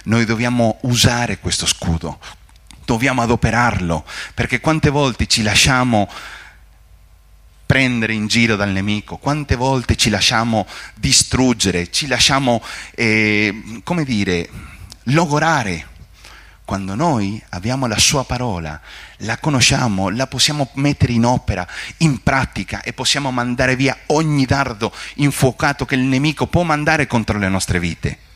Noi 0.05 0.25
dobbiamo 0.25 0.77
usare 0.81 1.39
questo 1.39 1.65
scudo, 1.65 2.19
dobbiamo 2.85 3.21
adoperarlo, 3.21 4.05
perché 4.33 4.59
quante 4.59 4.89
volte 4.89 5.27
ci 5.27 5.41
lasciamo 5.41 6.09
prendere 7.69 8.13
in 8.13 8.25
giro 8.25 8.55
dal 8.55 8.71
nemico, 8.71 9.17
quante 9.17 9.55
volte 9.55 9.95
ci 9.95 10.09
lasciamo 10.09 10.65
distruggere, 10.95 11.91
ci 11.91 12.07
lasciamo, 12.07 12.63
eh, 12.95 13.81
come 13.83 14.03
dire, 14.03 14.49
logorare. 15.03 15.85
Quando 16.65 16.95
noi 16.95 17.39
abbiamo 17.49 17.85
la 17.85 17.99
sua 17.99 18.25
parola, 18.25 18.81
la 19.17 19.37
conosciamo, 19.37 20.09
la 20.09 20.25
possiamo 20.25 20.69
mettere 20.73 21.13
in 21.13 21.25
opera, 21.25 21.67
in 21.97 22.23
pratica 22.23 22.81
e 22.81 22.93
possiamo 22.93 23.29
mandare 23.29 23.75
via 23.75 23.95
ogni 24.07 24.45
dardo 24.45 24.91
infuocato 25.15 25.85
che 25.85 25.93
il 25.93 26.01
nemico 26.01 26.47
può 26.47 26.63
mandare 26.63 27.05
contro 27.05 27.37
le 27.37 27.49
nostre 27.49 27.79
vite. 27.79 28.28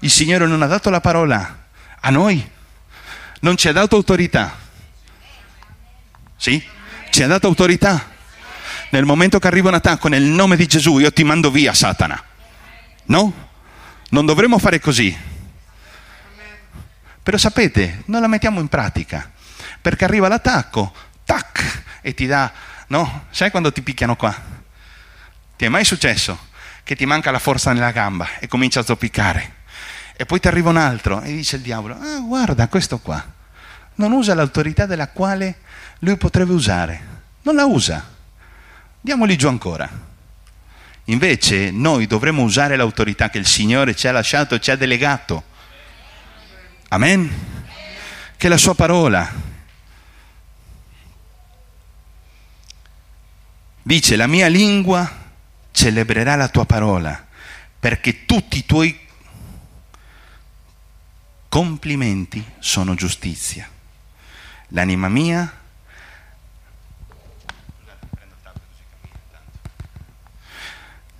Il 0.00 0.10
Signore 0.10 0.46
non 0.46 0.62
ha 0.62 0.66
dato 0.66 0.90
la 0.90 1.00
parola 1.00 1.66
a 2.00 2.10
noi, 2.10 2.50
non 3.40 3.56
ci 3.56 3.68
ha 3.68 3.72
dato 3.72 3.96
autorità. 3.96 4.56
Sì? 6.36 6.64
Ci 7.10 7.22
ha 7.22 7.26
dato 7.26 7.46
autorità. 7.46 8.16
Nel 8.90 9.04
momento 9.04 9.38
che 9.38 9.46
arriva 9.46 9.68
un 9.68 9.74
attacco 9.74 10.08
nel 10.08 10.22
nome 10.22 10.56
di 10.56 10.66
Gesù, 10.66 10.98
io 10.98 11.12
ti 11.12 11.24
mando 11.24 11.50
via, 11.50 11.74
Satana. 11.74 12.22
No? 13.06 13.48
Non 14.10 14.24
dovremmo 14.24 14.58
fare 14.58 14.78
così. 14.78 15.16
Però 17.22 17.36
sapete, 17.36 18.02
non 18.06 18.20
la 18.20 18.28
mettiamo 18.28 18.60
in 18.60 18.68
pratica. 18.68 19.30
Perché 19.82 20.04
arriva 20.04 20.28
l'attacco, 20.28 20.94
tac, 21.24 21.82
e 22.00 22.14
ti 22.14 22.26
dà, 22.26 22.50
no? 22.86 23.26
Sai 23.30 23.50
quando 23.50 23.72
ti 23.72 23.82
picchiano 23.82 24.16
qua? 24.16 24.34
Ti 25.56 25.64
è 25.64 25.68
mai 25.68 25.84
successo 25.84 26.46
che 26.84 26.96
ti 26.96 27.04
manca 27.04 27.30
la 27.30 27.38
forza 27.38 27.72
nella 27.72 27.90
gamba 27.90 28.38
e 28.38 28.48
comincia 28.48 28.80
a 28.80 28.84
zoppicare? 28.84 29.56
E 30.20 30.26
poi 30.26 30.40
ti 30.40 30.48
arriva 30.48 30.70
un 30.70 30.76
altro 30.76 31.20
e 31.22 31.30
dice 31.30 31.54
il 31.54 31.62
diavolo, 31.62 31.94
ah 31.94 32.18
guarda 32.18 32.66
questo 32.66 32.98
qua, 32.98 33.24
non 33.94 34.10
usa 34.10 34.34
l'autorità 34.34 34.84
della 34.84 35.06
quale 35.06 35.58
lui 36.00 36.16
potrebbe 36.16 36.52
usare, 36.52 37.00
non 37.42 37.54
la 37.54 37.66
usa, 37.66 38.04
diamogli 39.00 39.36
giù 39.36 39.46
ancora. 39.46 39.88
Invece 41.04 41.70
noi 41.70 42.08
dovremmo 42.08 42.42
usare 42.42 42.74
l'autorità 42.74 43.30
che 43.30 43.38
il 43.38 43.46
Signore 43.46 43.94
ci 43.94 44.08
ha 44.08 44.10
lasciato 44.10 44.56
e 44.56 44.60
ci 44.60 44.72
ha 44.72 44.76
delegato. 44.76 45.44
Amen? 46.88 47.30
Che 48.36 48.48
la 48.48 48.56
sua 48.56 48.74
parola. 48.74 49.32
Dice, 53.84 54.16
la 54.16 54.26
mia 54.26 54.48
lingua 54.48 55.08
celebrerà 55.70 56.34
la 56.34 56.48
tua 56.48 56.66
parola, 56.66 57.24
perché 57.78 58.26
tutti 58.26 58.58
i 58.58 58.66
tuoi 58.66 59.06
complimenti 61.48 62.44
sono 62.58 62.94
giustizia. 62.94 63.68
L'anima 64.68 65.08
mia 65.08 65.52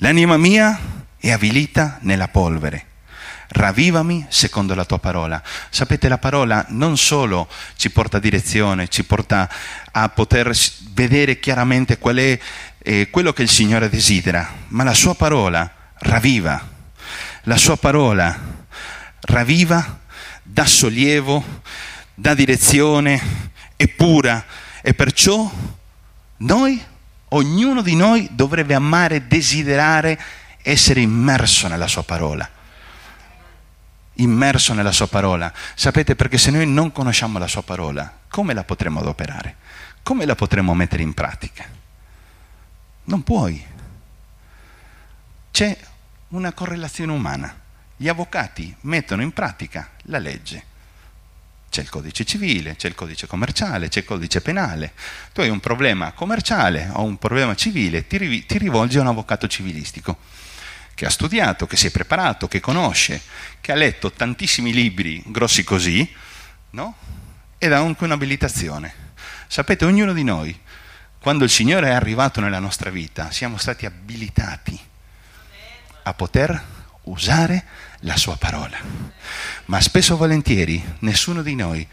L'anima 0.00 0.36
mia 0.36 0.78
è 1.16 1.32
avvilita 1.32 1.98
nella 2.02 2.28
polvere. 2.28 2.86
Ravvivami 3.48 4.26
secondo 4.28 4.76
la 4.76 4.84
tua 4.84 5.00
parola. 5.00 5.42
Sapete, 5.70 6.06
la 6.06 6.18
parola 6.18 6.64
non 6.68 6.96
solo 6.96 7.48
ci 7.74 7.90
porta 7.90 8.18
a 8.18 8.20
direzione, 8.20 8.86
ci 8.86 9.02
porta 9.04 9.50
a 9.90 10.08
poter 10.10 10.52
vedere 10.92 11.40
chiaramente 11.40 11.98
qual 11.98 12.16
è 12.18 12.38
eh, 12.78 13.10
quello 13.10 13.32
che 13.32 13.42
il 13.42 13.48
Signore 13.48 13.88
desidera, 13.88 14.48
ma 14.68 14.84
la 14.84 14.94
sua 14.94 15.16
parola 15.16 15.68
ravviva. 15.94 16.76
La 17.42 17.56
sua 17.56 17.76
parola 17.76 18.38
ravviva 19.22 19.98
dà 20.50 20.64
sollievo, 20.64 21.44
dà 22.14 22.34
direzione, 22.34 23.20
è 23.76 23.86
pura 23.88 24.44
e 24.80 24.94
perciò 24.94 25.50
noi, 26.38 26.82
ognuno 27.28 27.82
di 27.82 27.94
noi 27.94 28.28
dovrebbe 28.32 28.74
amare 28.74 29.26
desiderare 29.26 30.18
essere 30.62 31.00
immerso 31.00 31.68
nella 31.68 31.86
sua 31.86 32.02
parola. 32.02 32.48
Immerso 34.14 34.72
nella 34.72 34.90
sua 34.90 35.06
parola. 35.06 35.52
Sapete 35.74 36.16
perché 36.16 36.38
se 36.38 36.50
noi 36.50 36.66
non 36.66 36.90
conosciamo 36.90 37.38
la 37.38 37.46
sua 37.46 37.62
parola, 37.62 38.20
come 38.28 38.54
la 38.54 38.64
potremo 38.64 39.00
adoperare? 39.00 39.56
Come 40.02 40.24
la 40.24 40.34
potremo 40.34 40.74
mettere 40.74 41.02
in 41.02 41.14
pratica? 41.14 41.64
Non 43.04 43.22
puoi. 43.22 43.64
C'è 45.50 45.76
una 46.28 46.52
correlazione 46.52 47.12
umana. 47.12 47.66
Gli 48.00 48.06
avvocati 48.06 48.72
mettono 48.82 49.22
in 49.22 49.32
pratica 49.32 49.90
la 50.04 50.18
legge. 50.18 50.62
C'è 51.68 51.80
il 51.80 51.88
codice 51.88 52.24
civile, 52.24 52.76
c'è 52.76 52.86
il 52.86 52.94
codice 52.94 53.26
commerciale, 53.26 53.88
c'è 53.88 53.98
il 53.98 54.04
codice 54.04 54.40
penale. 54.40 54.92
Tu 55.32 55.40
hai 55.40 55.48
un 55.48 55.58
problema 55.58 56.12
commerciale 56.12 56.90
o 56.92 57.02
un 57.02 57.18
problema 57.18 57.56
civile, 57.56 58.06
ti, 58.06 58.16
riv- 58.16 58.46
ti 58.46 58.56
rivolgi 58.56 58.98
a 58.98 59.00
un 59.00 59.08
avvocato 59.08 59.48
civilistico 59.48 60.16
che 60.94 61.06
ha 61.06 61.10
studiato, 61.10 61.66
che 61.66 61.76
si 61.76 61.88
è 61.88 61.90
preparato, 61.90 62.46
che 62.46 62.60
conosce, 62.60 63.20
che 63.60 63.72
ha 63.72 63.74
letto 63.74 64.12
tantissimi 64.12 64.72
libri 64.72 65.20
grossi 65.26 65.64
così, 65.64 66.08
no? 66.70 66.94
Ed 67.58 67.72
ha 67.72 67.78
anche 67.78 68.04
un'abilitazione. 68.04 68.94
Sapete, 69.48 69.84
ognuno 69.84 70.12
di 70.12 70.22
noi, 70.22 70.56
quando 71.18 71.42
il 71.42 71.50
Signore 71.50 71.88
è 71.88 71.94
arrivato 71.94 72.40
nella 72.40 72.60
nostra 72.60 72.90
vita, 72.90 73.32
siamo 73.32 73.56
stati 73.56 73.86
abilitati 73.86 74.78
a 76.04 76.14
poter 76.14 76.64
usare 77.02 77.64
la 78.00 78.16
sua 78.16 78.36
parola. 78.36 78.78
Ma 79.66 79.80
spesso 79.80 80.14
e 80.14 80.16
volentieri 80.16 80.94
nessuno 81.00 81.42
di 81.42 81.54
noi 81.54 81.86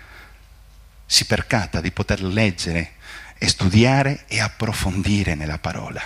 si 1.06 1.26
percata 1.26 1.82
di 1.82 1.92
poter 1.92 2.24
leggere 2.24 2.94
e 3.38 3.48
studiare 3.48 4.26
e 4.28 4.40
approfondire 4.40 5.36
nella 5.36 5.60
parola, 5.60 6.02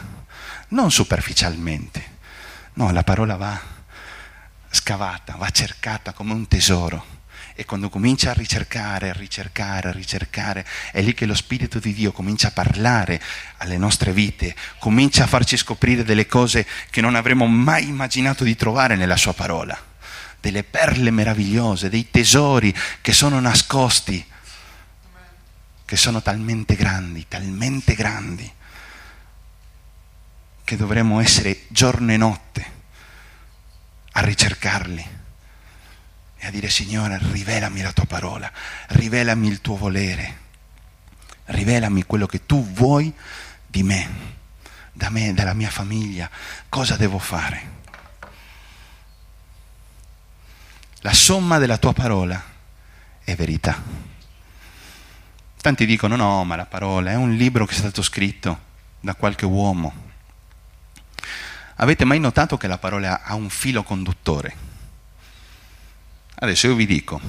non 0.70 0.92
superficialmente. 0.92 2.18
No, 2.74 2.92
la 2.92 3.04
parola 3.04 3.36
va 3.36 3.60
scavata, 4.70 5.36
va 5.36 5.50
cercata 5.50 6.14
come 6.14 6.34
un 6.34 6.48
tesoro. 6.48 7.18
E 7.56 7.66
quando 7.66 7.90
comincia 7.90 8.30
a 8.30 8.34
ricercare, 8.34 9.10
a 9.10 9.14
ricercare, 9.14 9.90
a 9.90 9.92
ricercare, 9.92 10.66
è 10.94 11.02
lì 11.02 11.14
che 11.14 11.26
lo 11.26 11.36
Spirito 11.36 11.80
di 11.80 11.94
Dio 11.94 12.14
comincia 12.14 12.48
a 12.48 12.52
parlare 12.52 13.22
alle 13.58 13.78
nostre 13.78 14.14
vite, 14.14 14.56
comincia 14.80 15.26
a 15.26 15.28
farci 15.28 15.58
scoprire 15.58 16.06
delle 16.06 16.26
cose 16.26 16.66
che 16.90 17.02
non 17.02 17.16
avremmo 17.16 17.48
mai 17.48 17.90
immaginato 17.90 18.46
di 18.46 18.56
trovare 18.56 18.96
nella 18.96 19.18
sua 19.18 19.34
parola, 19.34 19.78
delle 20.40 20.64
perle 20.64 21.12
meravigliose, 21.12 21.90
dei 21.90 22.10
tesori 22.10 22.74
che 23.02 23.14
sono 23.14 23.40
nascosti, 23.40 24.26
che 25.86 25.98
sono 25.98 26.22
talmente 26.22 26.76
grandi, 26.76 27.28
talmente 27.28 27.96
grandi, 27.96 28.52
che 30.64 30.78
dovremmo 30.78 31.20
essere 31.20 31.64
giorno 31.70 32.12
e 32.12 32.18
notte 32.18 32.78
a 34.12 34.22
ricercarli 34.22 35.18
e 36.42 36.48
a 36.48 36.52
dire 36.52 36.70
Signore, 36.70 37.20
rivelami 37.32 37.82
la 37.82 37.92
tua 37.92 38.06
parola, 38.06 38.50
rivelami 38.90 39.48
il 39.48 39.62
tuo 39.62 39.76
volere, 39.76 40.38
rivelami 41.46 42.04
quello 42.04 42.28
che 42.28 42.46
tu 42.46 42.66
vuoi 42.72 43.14
di 43.68 43.84
me, 43.84 44.10
da 44.94 45.10
me, 45.10 45.34
dalla 45.34 45.54
mia 45.54 45.70
famiglia, 45.70 46.30
cosa 46.70 46.96
devo 46.96 47.20
fare. 47.20 47.78
La 51.02 51.14
somma 51.14 51.60
della 51.60 51.78
tua 51.78 51.94
parola 51.94 52.44
è 53.24 53.36
verità. 53.36 53.82
Tanti 55.62 55.86
dicono 55.86 56.16
no, 56.16 56.44
ma 56.44 56.56
la 56.58 56.66
parola 56.66 57.12
è 57.12 57.16
un 57.16 57.36
libro 57.36 57.66
che 57.66 57.74
è 57.74 57.78
stato 57.78 58.02
scritto 58.02 58.68
da 59.00 59.16
qualche 59.16 59.46
uomo. 59.46 60.08
Avete 61.76 62.04
mai 62.04 62.20
notato 62.20 62.58
che 62.58 62.68
la 62.68 62.78
parola 62.78 63.22
ha 63.24 63.36
un 63.36 63.50
filo 63.50 63.84
conduttore? 63.84 64.68
Adesso 66.36 66.68
io 66.68 66.76
vi 66.76 66.86
dico, 66.86 67.22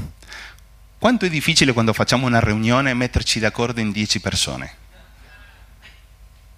quanto 0.98 1.24
è 1.24 1.28
difficile 1.28 1.72
quando 1.72 1.92
facciamo 1.92 2.26
una 2.26 2.40
riunione 2.40 2.92
metterci 2.94 3.38
d'accordo 3.38 3.80
in 3.80 3.92
dieci 3.92 4.20
persone? 4.20 4.74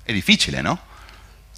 È 0.02 0.12
difficile, 0.12 0.62
no? 0.62 0.81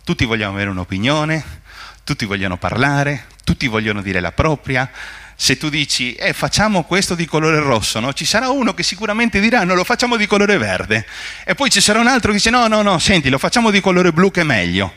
Tutti 0.03 0.25
vogliono 0.25 0.53
avere 0.53 0.71
un'opinione, 0.71 1.63
tutti 2.03 2.25
vogliono 2.25 2.59
parlare, 2.59 3.27
tutti 3.45 3.69
vogliono 3.69 4.03
dire 4.03 4.19
la 4.19 4.33
propria. 4.33 4.91
Se 5.37 5.57
tu 5.57 5.69
dici, 5.69 6.15
eh, 6.15 6.33
facciamo 6.33 6.85
questo 6.85 7.15
di 7.15 7.27
colore 7.27 7.59
rosso, 7.59 8.01
no? 8.01 8.13
ci 8.13 8.25
sarà 8.25 8.51
uno 8.51 8.75
che 8.75 8.83
sicuramente 8.83 9.41
dirà, 9.41 9.65
no, 9.65 9.75
lo 9.75 9.85
facciamo 9.85 10.17
di 10.17 10.27
colore 10.27 10.59
verde. 10.59 11.07
E 11.45 11.55
poi 11.55 11.71
ci 11.71 11.81
sarà 11.81 11.99
un 11.99 12.07
altro 12.07 12.31
che 12.31 12.37
dice, 12.37 12.51
no, 12.51 12.67
no, 12.69 12.83
no, 12.83 12.99
senti, 12.99 13.29
lo 13.29 13.39
facciamo 13.39 13.71
di 13.71 13.81
colore 13.81 14.13
blu 14.13 14.31
che 14.31 14.43
è 14.43 14.45
meglio. 14.45 14.95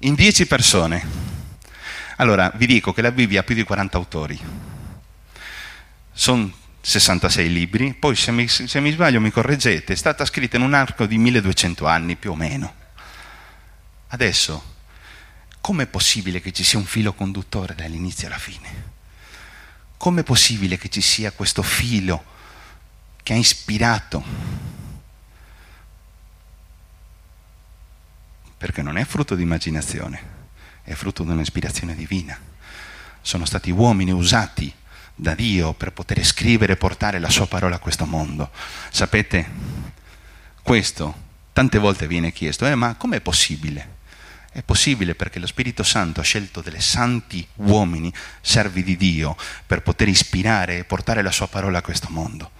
In 0.00 0.14
dieci 0.14 0.46
persone. 0.46 1.26
Allora, 2.16 2.52
vi 2.54 2.66
dico 2.66 2.92
che 2.92 3.02
la 3.02 3.12
Bibbia 3.12 3.40
ha 3.40 3.42
più 3.42 3.54
di 3.54 3.64
40 3.64 3.96
autori 3.96 4.40
sono 6.18 6.52
66 6.80 7.52
libri, 7.52 7.94
poi 7.94 8.16
se 8.16 8.32
mi, 8.32 8.48
se 8.48 8.80
mi, 8.80 8.90
sbaglio 8.90 9.20
mi 9.20 9.30
correggete, 9.30 9.92
è 9.92 9.96
stata 9.96 10.24
scritta 10.24 10.56
in 10.56 10.64
un 10.64 10.74
arco 10.74 11.06
di 11.06 11.16
1200 11.16 11.86
anni 11.86 12.16
più 12.16 12.32
o 12.32 12.34
meno. 12.34 12.74
Adesso, 14.08 14.74
com'è 15.60 15.86
possibile 15.86 16.40
che 16.40 16.50
ci 16.50 16.64
sia 16.64 16.76
un 16.76 16.86
filo 16.86 17.12
conduttore 17.12 17.76
dall'inizio 17.76 18.26
alla 18.26 18.38
fine? 18.38 18.96
Com'è 19.98 20.22
possibile 20.22 20.78
che 20.78 20.88
ci 20.88 21.00
sia 21.00 21.32
questo 21.32 21.62
filo 21.62 22.24
che 23.22 23.32
ha 23.32 23.36
ispirato? 23.36 24.24
Perché 28.56 28.80
non 28.80 28.96
è 28.96 29.04
frutto 29.04 29.34
di 29.34 29.42
immaginazione, 29.42 30.22
è 30.84 30.94
frutto 30.94 31.24
di 31.24 31.30
un'ispirazione 31.30 31.96
divina. 31.96 32.38
Sono 33.20 33.44
stati 33.44 33.72
uomini 33.72 34.12
usati 34.12 34.72
da 35.16 35.34
Dio 35.34 35.72
per 35.72 35.92
poter 35.92 36.24
scrivere 36.24 36.74
e 36.74 36.76
portare 36.76 37.18
la 37.18 37.28
sua 37.28 37.48
parola 37.48 37.74
a 37.76 37.80
questo 37.80 38.06
mondo. 38.06 38.50
Sapete, 38.90 39.50
questo 40.62 41.26
tante 41.52 41.78
volte 41.78 42.06
viene 42.06 42.32
chiesto, 42.32 42.66
eh, 42.66 42.76
ma 42.76 42.94
com'è 42.94 43.20
possibile? 43.20 43.96
È 44.50 44.62
possibile 44.62 45.14
perché 45.14 45.38
lo 45.38 45.46
Spirito 45.46 45.82
Santo 45.82 46.20
ha 46.20 46.24
scelto 46.24 46.60
delle 46.60 46.80
santi 46.80 47.46
uomini, 47.56 48.12
servi 48.40 48.82
di 48.82 48.96
Dio, 48.96 49.36
per 49.66 49.82
poter 49.82 50.08
ispirare 50.08 50.78
e 50.78 50.84
portare 50.84 51.22
la 51.22 51.30
sua 51.30 51.48
parola 51.48 51.78
a 51.78 51.82
questo 51.82 52.08
mondo. 52.10 52.52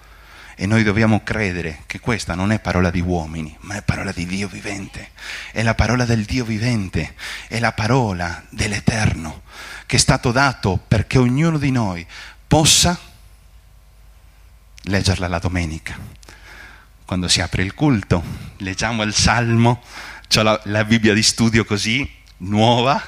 E 0.55 0.66
noi 0.66 0.83
dobbiamo 0.83 1.22
credere 1.22 1.85
che 1.87 2.01
questa 2.01 2.35
non 2.35 2.51
è 2.51 2.59
parola 2.59 2.90
di 2.90 3.01
uomini, 3.01 3.57
ma 3.61 3.77
è 3.77 3.83
parola 3.83 4.11
di 4.11 4.27
Dio 4.27 4.48
vivente. 4.48 5.11
È 5.53 5.62
la 5.62 5.74
parola 5.74 6.05
del 6.05 6.24
Dio 6.24 6.44
vivente, 6.44 7.14
è 7.46 7.61
la 7.61 7.72
parola 7.72 8.44
dell'Eterno 8.51 9.42
che 9.88 9.96
è 9.96 9.98
stato 9.98 10.33
dato 10.33 10.79
perché 10.87 11.16
ognuno 11.16 11.57
di 11.57 11.70
noi 11.70 12.07
possa 12.46 13.01
leggerla 14.83 15.27
la 15.29 15.38
domenica. 15.38 15.96
Quando 17.07 17.27
si 17.27 17.40
apre 17.40 17.62
il 17.62 17.72
culto, 17.72 18.22
leggiamo 18.59 19.03
il 19.03 19.14
Salmo, 19.14 19.83
ho 20.37 20.43
la, 20.43 20.61
la 20.64 20.85
Bibbia 20.85 21.14
di 21.14 21.23
studio 21.23 21.64
così, 21.64 22.09
nuova, 22.38 23.03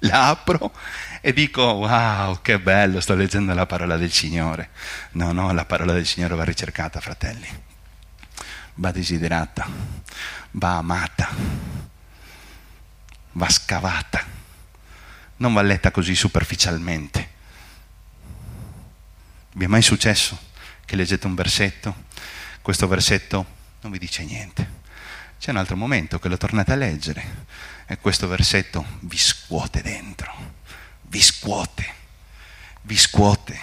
la 0.00 0.28
apro 0.28 0.72
e 1.20 1.32
dico 1.32 1.62
wow, 1.62 2.40
che 2.42 2.58
bello, 2.58 3.00
sto 3.00 3.14
leggendo 3.14 3.54
la 3.54 3.66
parola 3.66 3.96
del 3.96 4.10
Signore. 4.10 4.70
No, 5.12 5.32
no, 5.32 5.52
la 5.52 5.64
parola 5.64 5.92
del 5.92 6.06
Signore 6.06 6.34
va 6.34 6.44
ricercata, 6.44 7.00
fratelli. 7.00 7.46
Va 8.74 8.90
desiderata, 8.90 9.68
va 10.52 10.76
amata, 10.78 11.28
va 13.32 13.48
scavata. 13.48 14.24
Non 15.36 15.52
va 15.52 15.62
letta 15.62 15.90
così 15.90 16.14
superficialmente. 16.14 17.30
Vi 19.54 19.64
è 19.64 19.68
mai 19.68 19.82
successo 19.82 20.38
che 20.84 20.96
leggete 20.96 21.26
un 21.26 21.34
versetto, 21.34 22.04
questo 22.62 22.88
versetto 22.88 23.46
non 23.82 23.92
vi 23.92 23.98
dice 23.98 24.24
niente? 24.24 24.80
C'è 25.42 25.50
un 25.50 25.56
altro 25.56 25.74
momento 25.74 26.20
che 26.20 26.28
lo 26.28 26.36
tornate 26.36 26.70
a 26.70 26.76
leggere 26.76 27.46
e 27.86 27.98
questo 27.98 28.28
versetto 28.28 28.86
vi 29.00 29.18
scuote 29.18 29.82
dentro, 29.82 30.32
vi 31.00 31.20
scuote, 31.20 31.94
vi 32.82 32.96
scuote. 32.96 33.60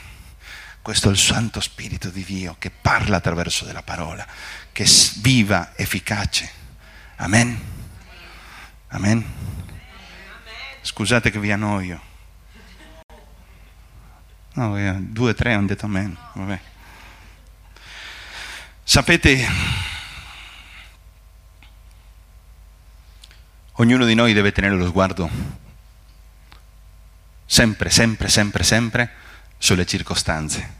Questo 0.82 1.08
è 1.08 1.12
il 1.14 1.18
Santo 1.18 1.62
Spirito 1.62 2.10
di 2.10 2.26
Dio 2.26 2.58
che 2.60 2.70
parla 2.70 3.16
attraverso 3.16 3.64
della 3.64 3.82
parola, 3.82 4.28
che 4.74 4.84
è 4.84 4.88
viva, 5.22 5.72
efficace. 5.78 6.52
Amen. 7.16 7.58
Amen. 8.90 9.26
Scusate 10.82 11.32
che 11.32 11.40
vi 11.40 11.54
annoio. 11.54 12.02
No, 14.56 14.78
eh, 14.78 14.96
due 15.00 15.34
tre 15.34 15.54
hanno 15.54 15.68
detto 15.68 15.86
amen. 15.86 16.14
Vabbè. 16.34 16.60
Sapete, 18.84 19.88
ognuno 23.80 24.06
di 24.06 24.14
noi 24.14 24.34
deve 24.34 24.52
tenere 24.52 24.76
lo 24.76 24.88
sguardo 24.88 25.30
sempre, 27.46 27.90
sempre, 27.90 28.28
sempre, 28.28 28.64
sempre 28.64 29.12
sulle 29.58 29.86
circostanze. 29.86 30.78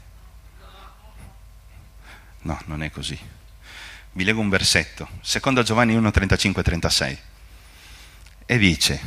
No, 2.42 2.60
non 2.66 2.82
è 2.82 2.90
così. 2.90 3.18
Vi 4.12 4.24
leggo 4.24 4.40
un 4.40 4.48
versetto, 4.48 5.08
secondo 5.20 5.62
Giovanni 5.62 5.94
1, 5.94 6.10
35 6.10 6.62
36, 6.62 7.18
e 8.46 8.58
dice, 8.58 9.00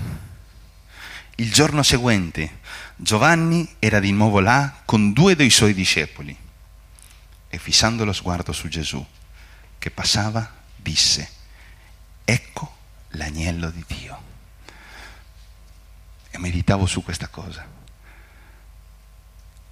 il 1.35 1.51
giorno 1.51 1.83
seguente 1.83 2.59
Giovanni 2.95 3.75
era 3.79 3.99
di 3.99 4.11
nuovo 4.11 4.39
là 4.39 4.81
con 4.85 5.13
due 5.13 5.35
dei 5.35 5.49
suoi 5.49 5.73
discepoli 5.73 6.35
e 7.49 7.57
fissando 7.57 8.05
lo 8.05 8.13
sguardo 8.13 8.53
su 8.53 8.67
Gesù 8.69 9.05
che 9.77 9.91
passava 9.91 10.61
disse, 10.75 11.29
ecco 12.23 12.81
l'agnello 13.13 13.69
di 13.69 13.83
Dio. 13.87 14.21
E 16.29 16.37
meditavo 16.37 16.85
su 16.85 17.03
questa 17.03 17.27
cosa. 17.27 17.65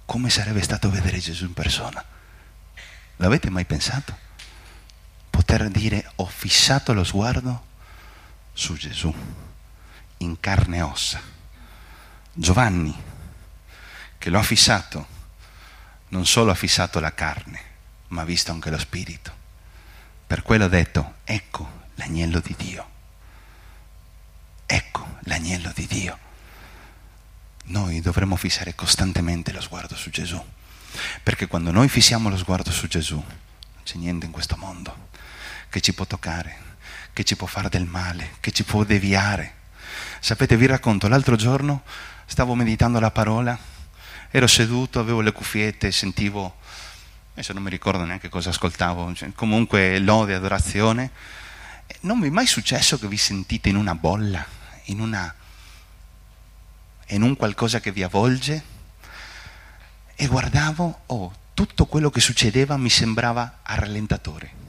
Come 0.04 0.30
sarebbe 0.30 0.62
stato 0.62 0.90
vedere 0.90 1.18
Gesù 1.18 1.44
in 1.44 1.54
persona? 1.54 2.04
L'avete 3.16 3.50
mai 3.50 3.64
pensato? 3.64 4.30
Poter 5.30 5.68
dire 5.70 6.10
ho 6.16 6.26
fissato 6.26 6.92
lo 6.92 7.04
sguardo 7.04 7.70
su 8.52 8.74
Gesù, 8.74 9.12
in 10.18 10.40
carne 10.40 10.76
e 10.78 10.82
ossa. 10.82 11.20
Giovanni, 12.32 12.94
che 14.18 14.30
lo 14.30 14.38
ha 14.38 14.42
fissato, 14.42 15.06
non 16.08 16.26
solo 16.26 16.50
ha 16.50 16.54
fissato 16.54 17.00
la 17.00 17.14
carne, 17.14 17.60
ma 18.08 18.22
ha 18.22 18.26
visto 18.26 18.52
anche 18.52 18.70
lo 18.70 18.78
spirito. 18.78 19.40
Per 20.26 20.42
quello 20.42 20.64
ha 20.64 20.68
detto, 20.68 21.14
ecco 21.24 21.86
l'agnello 21.94 22.40
di 22.40 22.54
Dio. 22.56 22.91
Ecco 24.74 25.18
l'agnello 25.24 25.70
di 25.74 25.86
Dio. 25.86 26.18
Noi 27.64 28.00
dovremmo 28.00 28.36
fissare 28.36 28.74
costantemente 28.74 29.52
lo 29.52 29.60
sguardo 29.60 29.94
su 29.94 30.08
Gesù, 30.08 30.42
perché 31.22 31.46
quando 31.46 31.70
noi 31.70 31.90
fissiamo 31.90 32.30
lo 32.30 32.38
sguardo 32.38 32.70
su 32.70 32.88
Gesù, 32.88 33.16
non 33.16 33.82
c'è 33.84 33.98
niente 33.98 34.24
in 34.24 34.32
questo 34.32 34.56
mondo 34.56 35.10
che 35.68 35.82
ci 35.82 35.92
può 35.92 36.06
toccare, 36.06 36.56
che 37.12 37.22
ci 37.22 37.36
può 37.36 37.46
fare 37.46 37.68
del 37.68 37.84
male, 37.84 38.36
che 38.40 38.50
ci 38.50 38.64
può 38.64 38.82
deviare. 38.82 39.56
Sapete, 40.20 40.56
vi 40.56 40.64
racconto, 40.64 41.06
l'altro 41.06 41.36
giorno 41.36 41.82
stavo 42.24 42.54
meditando 42.54 42.98
la 42.98 43.10
parola, 43.10 43.58
ero 44.30 44.46
seduto, 44.46 45.00
avevo 45.00 45.20
le 45.20 45.32
cuffiette, 45.32 45.92
sentivo, 45.92 46.56
adesso 47.32 47.52
non 47.52 47.62
mi 47.62 47.68
ricordo 47.68 48.06
neanche 48.06 48.30
cosa 48.30 48.48
ascoltavo, 48.48 49.12
cioè, 49.12 49.34
comunque 49.34 49.98
lode, 49.98 50.32
adorazione. 50.32 51.10
Non 52.00 52.20
vi 52.20 52.28
è 52.28 52.30
mai 52.30 52.46
successo 52.46 52.98
che 52.98 53.06
vi 53.06 53.18
sentite 53.18 53.68
in 53.68 53.76
una 53.76 53.94
bolla, 53.94 54.60
in, 54.84 55.00
una, 55.00 55.34
in 57.06 57.22
un 57.22 57.36
qualcosa 57.36 57.80
che 57.80 57.92
vi 57.92 58.02
avvolge? 58.02 58.70
E 60.14 60.26
guardavo, 60.26 61.02
oh, 61.06 61.34
tutto 61.54 61.86
quello 61.86 62.10
che 62.10 62.20
succedeva 62.20 62.76
mi 62.76 62.90
sembrava 62.90 63.60
a 63.62 63.74
rallentatore. 63.74 64.60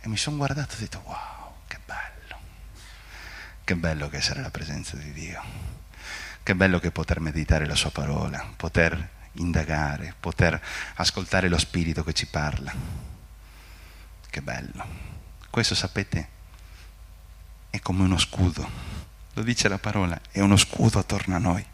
E 0.00 0.08
mi 0.08 0.16
sono 0.16 0.36
guardato 0.36 0.74
e 0.74 0.76
ho 0.76 0.80
detto, 0.80 1.02
wow, 1.04 1.52
che 1.66 1.78
bello, 1.84 2.38
che 3.64 3.76
bello 3.76 4.08
che 4.08 4.18
essere 4.18 4.42
la 4.42 4.50
presenza 4.50 4.96
di 4.96 5.12
Dio, 5.12 5.42
che 6.42 6.54
bello 6.54 6.78
che 6.78 6.90
poter 6.90 7.20
meditare 7.20 7.66
la 7.66 7.74
sua 7.74 7.90
parola, 7.90 8.46
poter 8.56 9.08
indagare, 9.34 10.14
poter 10.20 10.60
ascoltare 10.96 11.48
lo 11.48 11.58
Spirito 11.58 12.04
che 12.04 12.12
ci 12.12 12.26
parla. 12.26 12.74
Che 14.28 14.42
bello. 14.42 15.13
Questo 15.54 15.76
sapete 15.76 16.28
è 17.70 17.78
come 17.78 18.02
uno 18.02 18.18
scudo, 18.18 18.68
lo 19.34 19.42
dice 19.44 19.68
la 19.68 19.78
parola, 19.78 20.20
è 20.32 20.40
uno 20.40 20.56
scudo 20.56 20.98
attorno 20.98 21.36
a 21.36 21.38
noi, 21.38 21.64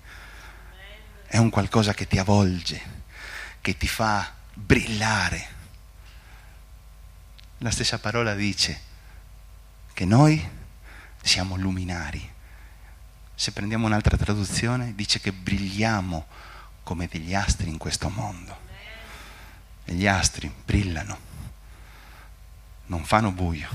è 1.26 1.38
un 1.38 1.48
qualcosa 1.48 1.94
che 1.94 2.06
ti 2.06 2.18
avvolge, 2.18 2.82
che 3.62 3.78
ti 3.78 3.88
fa 3.88 4.34
brillare 4.52 5.48
la 7.62 7.70
stessa 7.70 7.98
parola 7.98 8.34
dice 8.34 8.78
che 9.94 10.04
noi 10.04 10.46
siamo 11.22 11.56
luminari. 11.56 12.30
Se 13.34 13.52
prendiamo 13.52 13.86
un'altra 13.86 14.18
traduzione, 14.18 14.94
dice 14.94 15.20
che 15.20 15.32
brilliamo 15.32 16.26
come 16.82 17.08
degli 17.10 17.34
astri 17.34 17.70
in 17.70 17.78
questo 17.78 18.10
mondo. 18.10 18.58
E 19.86 19.94
gli 19.94 20.06
astri 20.06 20.52
brillano, 20.66 21.29
non 22.90 23.04
fanno 23.04 23.30
buio. 23.30 23.68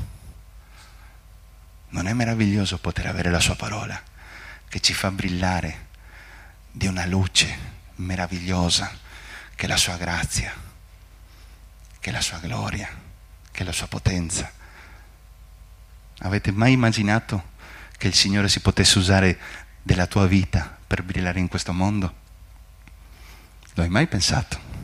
Non 1.89 2.07
è 2.07 2.13
meraviglioso 2.13 2.77
poter 2.77 3.07
avere 3.07 3.31
la 3.31 3.39
sua 3.39 3.55
parola 3.55 3.99
che 4.67 4.79
ci 4.81 4.93
fa 4.93 5.09
brillare 5.09 5.87
di 6.69 6.87
una 6.87 7.05
luce 7.05 7.73
meravigliosa 7.95 8.91
che 9.55 9.65
è 9.65 9.67
la 9.67 9.77
sua 9.77 9.95
grazia, 9.95 10.53
che 11.99 12.09
è 12.09 12.13
la 12.13 12.21
sua 12.21 12.39
gloria 12.39 13.03
che 13.55 13.61
è 13.61 13.65
la 13.65 13.71
sua 13.71 13.87
potenza. 13.87 14.51
Avete 16.19 16.51
mai 16.51 16.73
immaginato 16.73 17.53
che 17.97 18.07
il 18.07 18.13
Signore 18.13 18.49
si 18.49 18.59
potesse 18.59 18.97
usare 18.97 19.39
della 19.81 20.07
tua 20.07 20.27
vita 20.27 20.77
per 20.85 21.03
brillare 21.03 21.39
in 21.39 21.47
questo 21.47 21.71
mondo? 21.71 22.13
Lo 23.75 23.83
hai 23.83 23.89
mai 23.89 24.07
pensato? 24.07 24.74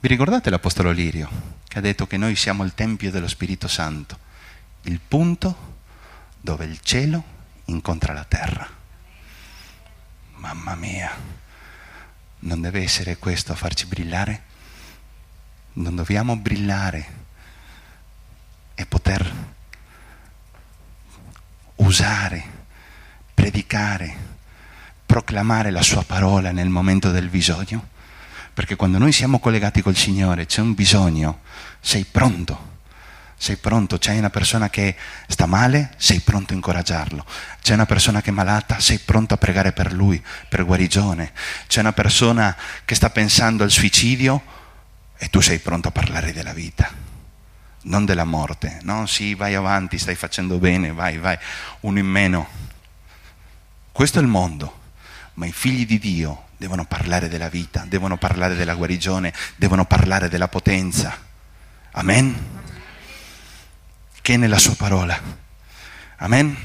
Vi 0.00 0.06
ricordate 0.06 0.48
l'Apostolo 0.48 0.92
Lirio 0.92 1.28
che 1.66 1.78
ha 1.78 1.80
detto 1.80 2.06
che 2.06 2.16
noi 2.16 2.36
siamo 2.36 2.62
il 2.62 2.72
Tempio 2.72 3.10
dello 3.10 3.26
Spirito 3.26 3.66
Santo, 3.66 4.16
il 4.82 5.00
punto 5.00 5.78
dove 6.40 6.66
il 6.66 6.78
cielo 6.82 7.24
incontra 7.64 8.12
la 8.12 8.22
terra? 8.22 8.68
Mamma 10.36 10.76
mia, 10.76 11.10
non 12.40 12.60
deve 12.60 12.80
essere 12.84 13.16
questo 13.16 13.50
a 13.50 13.56
farci 13.56 13.86
brillare? 13.86 14.42
Non 15.74 15.96
dobbiamo 15.96 16.36
brillare 16.36 17.06
e 18.76 18.86
poter 18.86 19.34
usare, 21.74 22.44
predicare, 23.34 24.16
proclamare 25.04 25.72
la 25.72 25.82
sua 25.82 26.04
parola 26.04 26.52
nel 26.52 26.68
momento 26.68 27.10
del 27.10 27.28
bisogno. 27.28 27.96
Perché 28.58 28.74
quando 28.74 28.98
noi 28.98 29.12
siamo 29.12 29.38
collegati 29.38 29.82
col 29.82 29.94
Signore 29.94 30.46
c'è 30.46 30.60
un 30.60 30.74
bisogno, 30.74 31.42
sei 31.78 32.04
pronto. 32.04 32.80
Sei 33.36 33.54
pronto, 33.54 33.98
c'è 33.98 34.18
una 34.18 34.30
persona 34.30 34.68
che 34.68 34.96
sta 35.28 35.46
male, 35.46 35.94
sei 35.96 36.18
pronto 36.18 36.52
a 36.52 36.56
incoraggiarlo. 36.56 37.24
C'è 37.62 37.74
una 37.74 37.86
persona 37.86 38.20
che 38.20 38.30
è 38.30 38.32
malata, 38.32 38.80
sei 38.80 38.98
pronto 38.98 39.34
a 39.34 39.36
pregare 39.36 39.70
per 39.70 39.92
lui, 39.92 40.20
per 40.48 40.64
guarigione. 40.64 41.30
C'è 41.68 41.78
una 41.78 41.92
persona 41.92 42.56
che 42.84 42.96
sta 42.96 43.10
pensando 43.10 43.62
al 43.62 43.70
suicidio 43.70 44.42
e 45.16 45.28
tu 45.28 45.38
sei 45.38 45.60
pronto 45.60 45.86
a 45.86 45.92
parlare 45.92 46.32
della 46.32 46.52
vita 46.52 46.90
non 47.82 48.04
della 48.04 48.24
morte. 48.24 48.80
No, 48.82 49.06
sì, 49.06 49.36
vai 49.36 49.54
avanti, 49.54 49.98
stai 49.98 50.16
facendo 50.16 50.58
bene, 50.58 50.90
vai, 50.90 51.16
vai, 51.18 51.38
uno 51.82 52.00
in 52.00 52.06
meno. 52.06 52.48
Questo 53.92 54.18
è 54.18 54.22
il 54.22 54.26
mondo, 54.26 54.80
ma 55.34 55.46
i 55.46 55.52
figli 55.52 55.86
di 55.86 56.00
Dio 56.00 56.46
devono 56.58 56.84
parlare 56.84 57.28
della 57.28 57.48
vita, 57.48 57.84
devono 57.86 58.18
parlare 58.18 58.56
della 58.56 58.74
guarigione, 58.74 59.32
devono 59.56 59.86
parlare 59.86 60.28
della 60.28 60.48
potenza. 60.48 61.16
Amen? 61.92 62.60
Che 64.20 64.34
è 64.34 64.36
nella 64.36 64.58
sua 64.58 64.74
parola. 64.74 65.18
Amen? 66.16 66.56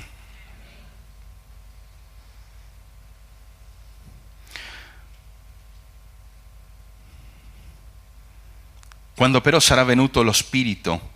Quando 9.16 9.42
però 9.42 9.60
sarà 9.60 9.84
venuto 9.84 10.24
lo 10.24 10.32
Spirito, 10.32 11.12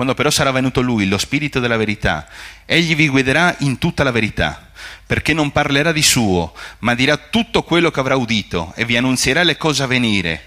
quando 0.00 0.16
però 0.16 0.30
sarà 0.30 0.50
venuto 0.50 0.80
Lui, 0.80 1.06
lo 1.06 1.18
Spirito 1.18 1.60
della 1.60 1.76
verità, 1.76 2.26
Egli 2.64 2.96
vi 2.96 3.06
guiderà 3.06 3.54
in 3.58 3.76
tutta 3.76 4.02
la 4.02 4.10
verità, 4.10 4.70
perché 5.04 5.34
non 5.34 5.50
parlerà 5.52 5.92
di 5.92 6.00
suo, 6.00 6.54
ma 6.78 6.94
dirà 6.94 7.18
tutto 7.18 7.64
quello 7.64 7.90
che 7.90 8.00
avrà 8.00 8.16
udito 8.16 8.72
e 8.76 8.86
vi 8.86 8.96
annunzierà 8.96 9.42
le 9.42 9.58
cose 9.58 9.82
a 9.82 9.86
venire. 9.86 10.42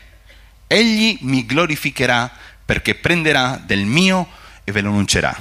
Egli 0.66 1.20
mi 1.22 1.46
glorificherà 1.46 2.32
perché 2.66 2.96
prenderà 2.96 3.62
del 3.64 3.86
mio 3.86 4.28
e 4.64 4.72
ve 4.72 4.82
lo 4.82 4.90
annuncerà. 4.90 5.38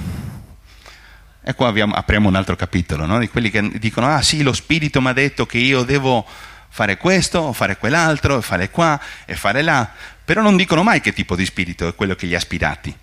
E 1.43 1.55
qua 1.55 1.69
abbiamo, 1.69 1.95
apriamo 1.95 2.29
un 2.29 2.35
altro 2.35 2.55
capitolo, 2.55 3.07
no? 3.07 3.19
di 3.19 3.31
quelli 3.31 3.49
che 3.49 3.79
dicono, 3.79 4.09
ah 4.09 4.21
sì, 4.21 4.43
lo 4.43 4.53
Spirito 4.53 5.01
mi 5.01 5.09
ha 5.09 5.15
detto 5.15 5.47
che 5.47 5.57
io 5.57 5.85
devo 5.85 6.27
fare 6.69 6.99
questo, 6.99 7.55
fare 7.55 7.79
quell'altro, 7.79 8.43
fare 8.43 8.69
qua 8.69 9.01
e 9.25 9.37
fare 9.37 9.63
là 9.63 9.91
però 10.25 10.41
non 10.41 10.57
dicono 10.57 10.83
mai 10.83 11.01
che 11.01 11.13
tipo 11.13 11.35
di 11.35 11.45
spirito 11.45 11.89
è 11.89 11.95
quello 11.95 12.15
che 12.15 12.27
gli 12.27 12.35
ha 12.35 12.39
ispirati. 12.39 12.95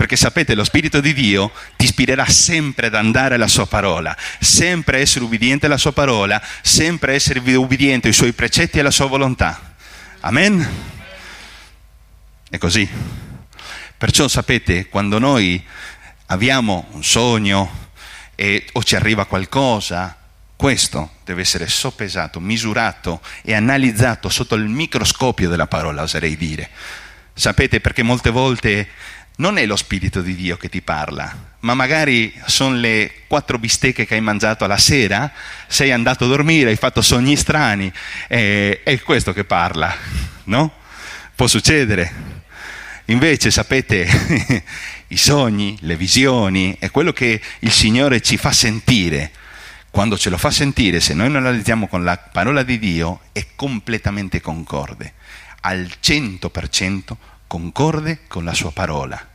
Perché 0.00 0.16
sapete, 0.16 0.54
lo 0.54 0.64
Spirito 0.64 1.02
di 1.02 1.12
Dio 1.12 1.52
ti 1.76 1.84
ispirerà 1.84 2.24
sempre 2.24 2.86
ad 2.86 2.94
andare 2.94 3.34
alla 3.34 3.46
Sua 3.46 3.66
parola, 3.66 4.16
sempre 4.38 4.96
a 4.96 5.00
essere 5.00 5.26
ubbidiente 5.26 5.66
alla 5.66 5.76
Sua 5.76 5.92
parola, 5.92 6.40
sempre 6.62 7.12
a 7.12 7.14
essere 7.16 7.38
ubbidiente 7.54 8.08
ai 8.08 8.14
Suoi 8.14 8.32
precetti 8.32 8.78
e 8.78 8.80
alla 8.80 8.90
Sua 8.90 9.04
volontà. 9.04 9.74
Amen? 10.20 10.66
È 12.48 12.56
così. 12.56 12.88
Perciò 13.98 14.26
sapete, 14.26 14.88
quando 14.88 15.18
noi 15.18 15.62
abbiamo 16.28 16.86
un 16.92 17.04
sogno 17.04 17.90
e, 18.34 18.68
o 18.72 18.82
ci 18.82 18.96
arriva 18.96 19.26
qualcosa, 19.26 20.16
questo 20.56 21.16
deve 21.26 21.42
essere 21.42 21.68
soppesato, 21.68 22.40
misurato 22.40 23.20
e 23.42 23.52
analizzato 23.54 24.30
sotto 24.30 24.54
il 24.54 24.64
microscopio 24.64 25.50
della 25.50 25.66
parola, 25.66 26.00
oserei 26.00 26.38
dire. 26.38 26.70
Sapete 27.34 27.80
perché 27.80 28.02
molte 28.02 28.30
volte 28.30 28.88
non 29.40 29.56
è 29.56 29.64
lo 29.64 29.76
Spirito 29.76 30.20
di 30.20 30.36
Dio 30.36 30.56
che 30.58 30.68
ti 30.68 30.82
parla, 30.82 31.34
ma 31.60 31.74
magari 31.74 32.32
sono 32.44 32.76
le 32.76 33.10
quattro 33.26 33.58
bistecche 33.58 34.04
che 34.04 34.14
hai 34.14 34.20
mangiato 34.20 34.64
alla 34.64 34.76
sera, 34.76 35.32
sei 35.66 35.92
andato 35.92 36.24
a 36.24 36.28
dormire, 36.28 36.70
hai 36.70 36.76
fatto 36.76 37.00
sogni 37.00 37.36
strani, 37.36 37.90
è, 38.28 38.80
è 38.84 39.00
questo 39.00 39.32
che 39.32 39.44
parla, 39.44 39.94
no? 40.44 40.72
Può 41.34 41.46
succedere. 41.46 42.38
Invece, 43.06 43.50
sapete, 43.50 44.62
i 45.08 45.16
sogni, 45.16 45.76
le 45.80 45.96
visioni, 45.96 46.76
è 46.78 46.90
quello 46.90 47.12
che 47.12 47.40
il 47.60 47.72
Signore 47.72 48.20
ci 48.20 48.36
fa 48.36 48.52
sentire 48.52 49.32
quando 49.90 50.16
ce 50.16 50.30
lo 50.30 50.36
fa 50.36 50.50
sentire, 50.50 51.00
se 51.00 51.14
noi 51.14 51.30
non 51.30 51.42
la 51.42 51.50
leggiamo 51.50 51.88
con 51.88 52.04
la 52.04 52.16
parola 52.16 52.62
di 52.62 52.78
Dio, 52.78 53.22
è 53.32 53.44
completamente 53.56 54.40
concorde, 54.40 55.14
al 55.62 55.90
100% 56.00 57.16
concorde 57.48 58.20
con 58.28 58.44
la 58.44 58.54
sua 58.54 58.70
parola, 58.70 59.29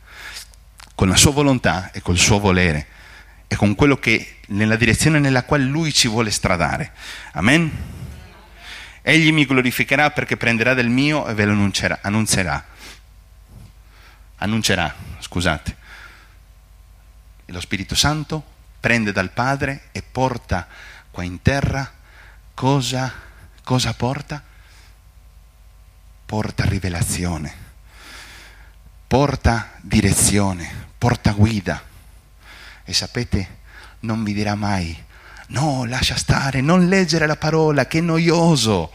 con 0.96 1.08
la 1.08 1.16
sua 1.16 1.30
volontà 1.30 1.92
e 1.92 2.00
col 2.00 2.16
suo 2.16 2.40
volere 2.40 2.86
e 3.46 3.54
con 3.54 3.74
quello 3.76 3.98
che 3.98 4.38
nella 4.48 4.76
direzione 4.76 5.20
nella 5.20 5.44
quale 5.44 5.62
lui 5.62 5.92
ci 5.92 6.08
vuole 6.08 6.30
stradare. 6.30 6.92
Amen. 7.32 7.70
Egli 9.02 9.30
mi 9.30 9.46
glorificherà 9.46 10.10
perché 10.10 10.36
prenderà 10.36 10.74
del 10.74 10.88
mio 10.88 11.28
e 11.28 11.34
ve 11.34 11.44
lo 11.44 11.52
annuncerà. 11.52 12.00
Annunzierà. 12.02 12.64
Annuncerà, 14.38 14.94
scusate. 15.20 15.76
E 17.44 17.52
lo 17.52 17.60
Spirito 17.60 17.94
Santo 17.94 18.44
prende 18.80 19.12
dal 19.12 19.30
Padre 19.30 19.88
e 19.92 20.02
porta 20.02 20.66
qua 21.10 21.22
in 21.22 21.42
terra 21.42 21.92
cosa, 22.54 23.12
cosa 23.62 23.92
porta? 23.92 24.42
Porta 26.24 26.64
rivelazione, 26.64 27.54
porta 29.06 29.74
direzione, 29.80 30.85
porta 30.98 31.32
guida. 31.32 31.82
E 32.84 32.92
sapete, 32.92 33.48
non 34.00 34.22
vi 34.22 34.32
dirà 34.32 34.54
mai 34.54 35.04
No, 35.48 35.84
lascia 35.84 36.16
stare, 36.16 36.60
non 36.60 36.88
leggere 36.88 37.24
la 37.24 37.36
parola, 37.36 37.86
che 37.86 38.00
noioso. 38.00 38.92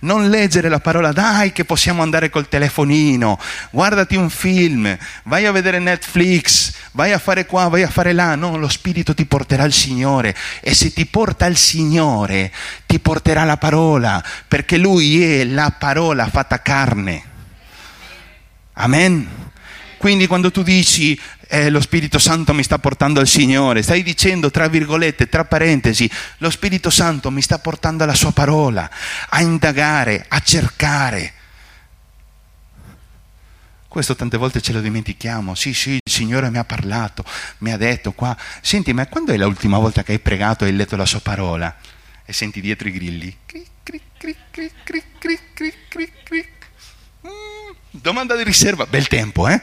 Non 0.00 0.28
leggere 0.28 0.68
la 0.68 0.80
parola, 0.80 1.12
dai 1.12 1.52
che 1.52 1.64
possiamo 1.64 2.02
andare 2.02 2.28
col 2.28 2.48
telefonino, 2.48 3.38
guardati 3.70 4.16
un 4.16 4.28
film, 4.28 4.98
vai 5.24 5.46
a 5.46 5.52
vedere 5.52 5.78
Netflix, 5.78 6.72
vai 6.92 7.12
a 7.12 7.20
fare 7.20 7.46
qua, 7.46 7.68
vai 7.68 7.84
a 7.84 7.88
fare 7.88 8.12
là. 8.12 8.34
No, 8.34 8.56
lo 8.56 8.68
Spirito 8.68 9.14
ti 9.14 9.26
porterà 9.26 9.62
al 9.62 9.72
Signore 9.72 10.34
e 10.60 10.74
se 10.74 10.92
ti 10.92 11.06
porta 11.06 11.44
al 11.44 11.56
Signore 11.56 12.52
ti 12.84 12.98
porterà 12.98 13.44
la 13.44 13.56
parola, 13.56 14.22
perché 14.48 14.78
Lui 14.78 15.22
è 15.22 15.44
la 15.44 15.72
parola 15.78 16.28
fatta 16.28 16.60
carne. 16.60 17.22
Amen. 18.72 19.50
Quindi 20.02 20.26
quando 20.26 20.50
tu 20.50 20.64
dici 20.64 21.16
eh, 21.46 21.70
lo 21.70 21.80
Spirito 21.80 22.18
Santo 22.18 22.52
mi 22.54 22.64
sta 22.64 22.80
portando 22.80 23.20
al 23.20 23.28
Signore, 23.28 23.82
stai 23.82 24.02
dicendo 24.02 24.50
tra 24.50 24.66
virgolette, 24.66 25.28
tra 25.28 25.44
parentesi, 25.44 26.10
lo 26.38 26.50
Spirito 26.50 26.90
Santo 26.90 27.30
mi 27.30 27.40
sta 27.40 27.60
portando 27.60 28.02
alla 28.02 28.16
sua 28.16 28.32
parola, 28.32 28.90
a 29.28 29.40
indagare, 29.42 30.24
a 30.26 30.40
cercare. 30.40 31.34
Questo 33.86 34.16
tante 34.16 34.36
volte 34.38 34.60
ce 34.60 34.72
lo 34.72 34.80
dimentichiamo. 34.80 35.54
Sì, 35.54 35.72
sì, 35.72 35.92
il 35.92 36.12
Signore 36.12 36.50
mi 36.50 36.58
ha 36.58 36.64
parlato, 36.64 37.24
mi 37.58 37.70
ha 37.70 37.76
detto 37.76 38.10
qua. 38.10 38.36
Senti, 38.60 38.92
ma 38.92 39.06
quando 39.06 39.32
è 39.32 39.36
l'ultima 39.36 39.78
volta 39.78 40.02
che 40.02 40.10
hai 40.10 40.18
pregato 40.18 40.64
e 40.64 40.70
hai 40.70 40.74
letto 40.74 40.96
la 40.96 41.06
sua 41.06 41.20
parola? 41.20 41.76
E 42.24 42.32
senti 42.32 42.60
dietro 42.60 42.88
i 42.88 42.90
grilli. 42.90 43.36
Cric, 43.46 43.68
cric, 43.84 44.02
cric, 44.18 44.36
cric, 44.50 44.72
cric, 44.82 45.04
cric, 45.20 45.40
cric. 45.54 45.81
Domanda 48.02 48.34
di 48.34 48.42
riserva, 48.42 48.84
bel 48.86 49.06
tempo, 49.06 49.46
eh? 49.46 49.62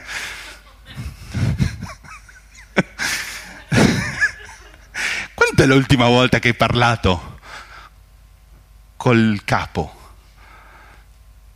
Quando 5.34 5.62
è 5.62 5.66
l'ultima 5.66 6.06
volta 6.06 6.38
che 6.38 6.48
hai 6.48 6.54
parlato 6.54 7.38
col 8.96 9.42
capo? 9.44 10.14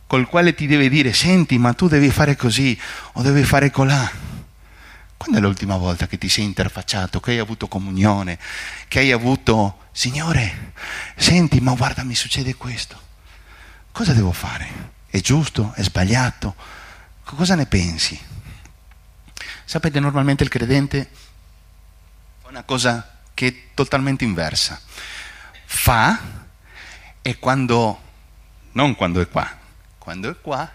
Col 0.05 0.27
quale 0.27 0.53
ti 0.53 0.67
deve 0.67 0.87
dire, 0.87 1.11
senti, 1.11 1.57
ma 1.57 1.73
tu 1.73 1.87
devi 1.87 2.11
fare 2.11 2.35
così 2.35 2.79
o 3.13 3.23
devi 3.23 3.43
fare 3.43 3.71
colà? 3.71 4.07
Quando 5.17 5.39
è 5.39 5.41
l'ultima 5.41 5.77
volta 5.77 6.05
che 6.05 6.19
ti 6.19 6.29
sei 6.29 6.43
interfacciato, 6.43 7.19
che 7.19 7.31
hai 7.31 7.39
avuto 7.39 7.67
comunione, 7.67 8.37
che 8.87 8.99
hai 8.99 9.11
avuto, 9.11 9.87
Signore, 9.91 10.73
senti, 11.15 11.59
ma 11.61 11.73
guarda, 11.73 12.03
mi 12.03 12.13
succede 12.13 12.53
questo. 12.53 13.01
Cosa 13.91 14.13
devo 14.13 14.31
fare? 14.31 14.94
È 15.15 15.21
giusto? 15.21 15.71
È 15.73 15.81
sbagliato? 15.81 16.57
Cosa 17.23 17.55
ne 17.55 17.67
pensi? 17.67 18.19
Sapete, 19.63 20.01
normalmente 20.01 20.43
il 20.43 20.49
credente 20.49 21.09
fa 22.41 22.49
una 22.49 22.63
cosa 22.63 23.19
che 23.33 23.47
è 23.47 23.55
totalmente 23.73 24.25
inversa. 24.25 24.77
Fa 25.63 26.19
e 27.21 27.39
quando, 27.39 28.01
non 28.73 28.93
quando 28.95 29.21
è 29.21 29.29
qua, 29.29 29.49
quando 29.97 30.29
è 30.29 30.35
qua, 30.41 30.69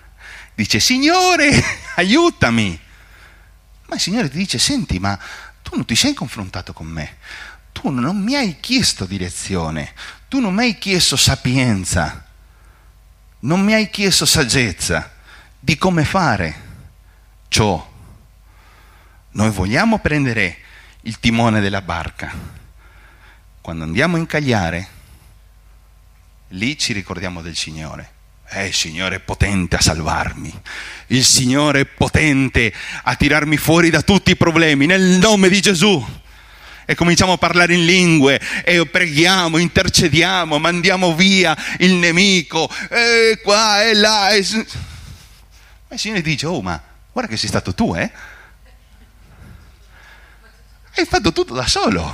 dice 0.54 0.80
Signore, 0.80 1.62
aiutami. 1.96 2.80
Ma 3.88 3.94
il 3.94 4.00
Signore 4.00 4.30
ti 4.30 4.38
dice, 4.38 4.58
senti, 4.58 4.98
ma 4.98 5.18
tu 5.60 5.76
non 5.76 5.84
ti 5.84 5.94
sei 5.94 6.14
confrontato 6.14 6.72
con 6.72 6.86
me, 6.86 7.18
tu 7.72 7.90
non 7.90 8.16
mi 8.16 8.36
hai 8.36 8.58
chiesto 8.58 9.04
direzione, 9.04 9.92
tu 10.28 10.40
non 10.40 10.54
mi 10.54 10.62
hai 10.62 10.78
chiesto 10.78 11.16
sapienza, 11.18 12.24
non 13.40 13.60
mi 13.60 13.72
hai 13.72 13.88
chiesto 13.90 14.26
saggezza 14.26 15.12
di 15.58 15.76
come 15.76 16.04
fare 16.04 16.68
ciò. 17.48 17.88
Noi 19.32 19.50
vogliamo 19.50 19.98
prendere 19.98 20.58
il 21.02 21.18
timone 21.20 21.60
della 21.60 21.82
barca. 21.82 22.32
Quando 23.60 23.84
andiamo 23.84 24.16
a 24.16 24.18
incagliare, 24.20 24.88
lì 26.48 26.76
ci 26.76 26.92
ricordiamo 26.92 27.42
del 27.42 27.56
Signore. 27.56 28.18
Eh, 28.52 28.66
il 28.66 28.74
Signore 28.74 29.16
è 29.16 29.20
potente 29.20 29.76
a 29.76 29.80
salvarmi, 29.80 30.52
il 31.08 31.24
Signore 31.24 31.82
è 31.82 31.84
potente 31.84 32.74
a 33.04 33.14
tirarmi 33.14 33.56
fuori 33.56 33.90
da 33.90 34.02
tutti 34.02 34.32
i 34.32 34.36
problemi, 34.36 34.86
nel 34.86 35.18
nome 35.18 35.48
di 35.48 35.60
Gesù 35.60 36.04
e 36.90 36.96
cominciamo 36.96 37.34
a 37.34 37.38
parlare 37.38 37.72
in 37.74 37.84
lingue 37.84 38.40
e 38.64 38.84
preghiamo, 38.84 39.58
intercediamo, 39.58 40.58
mandiamo 40.58 41.14
via 41.14 41.56
il 41.78 41.92
nemico, 41.92 42.68
e 42.88 43.38
qua 43.44 43.84
e 43.84 43.94
là. 43.94 44.30
E... 44.30 44.44
Ma 45.86 45.94
il 45.94 45.98
Signore 46.00 46.20
dice, 46.20 46.46
oh 46.46 46.60
ma 46.60 46.82
guarda 47.12 47.30
che 47.30 47.36
sei 47.36 47.48
stato 47.48 47.74
tu, 47.74 47.94
eh? 47.94 48.10
Hai 50.96 51.06
fatto 51.06 51.30
tutto 51.30 51.54
da 51.54 51.64
solo. 51.68 52.12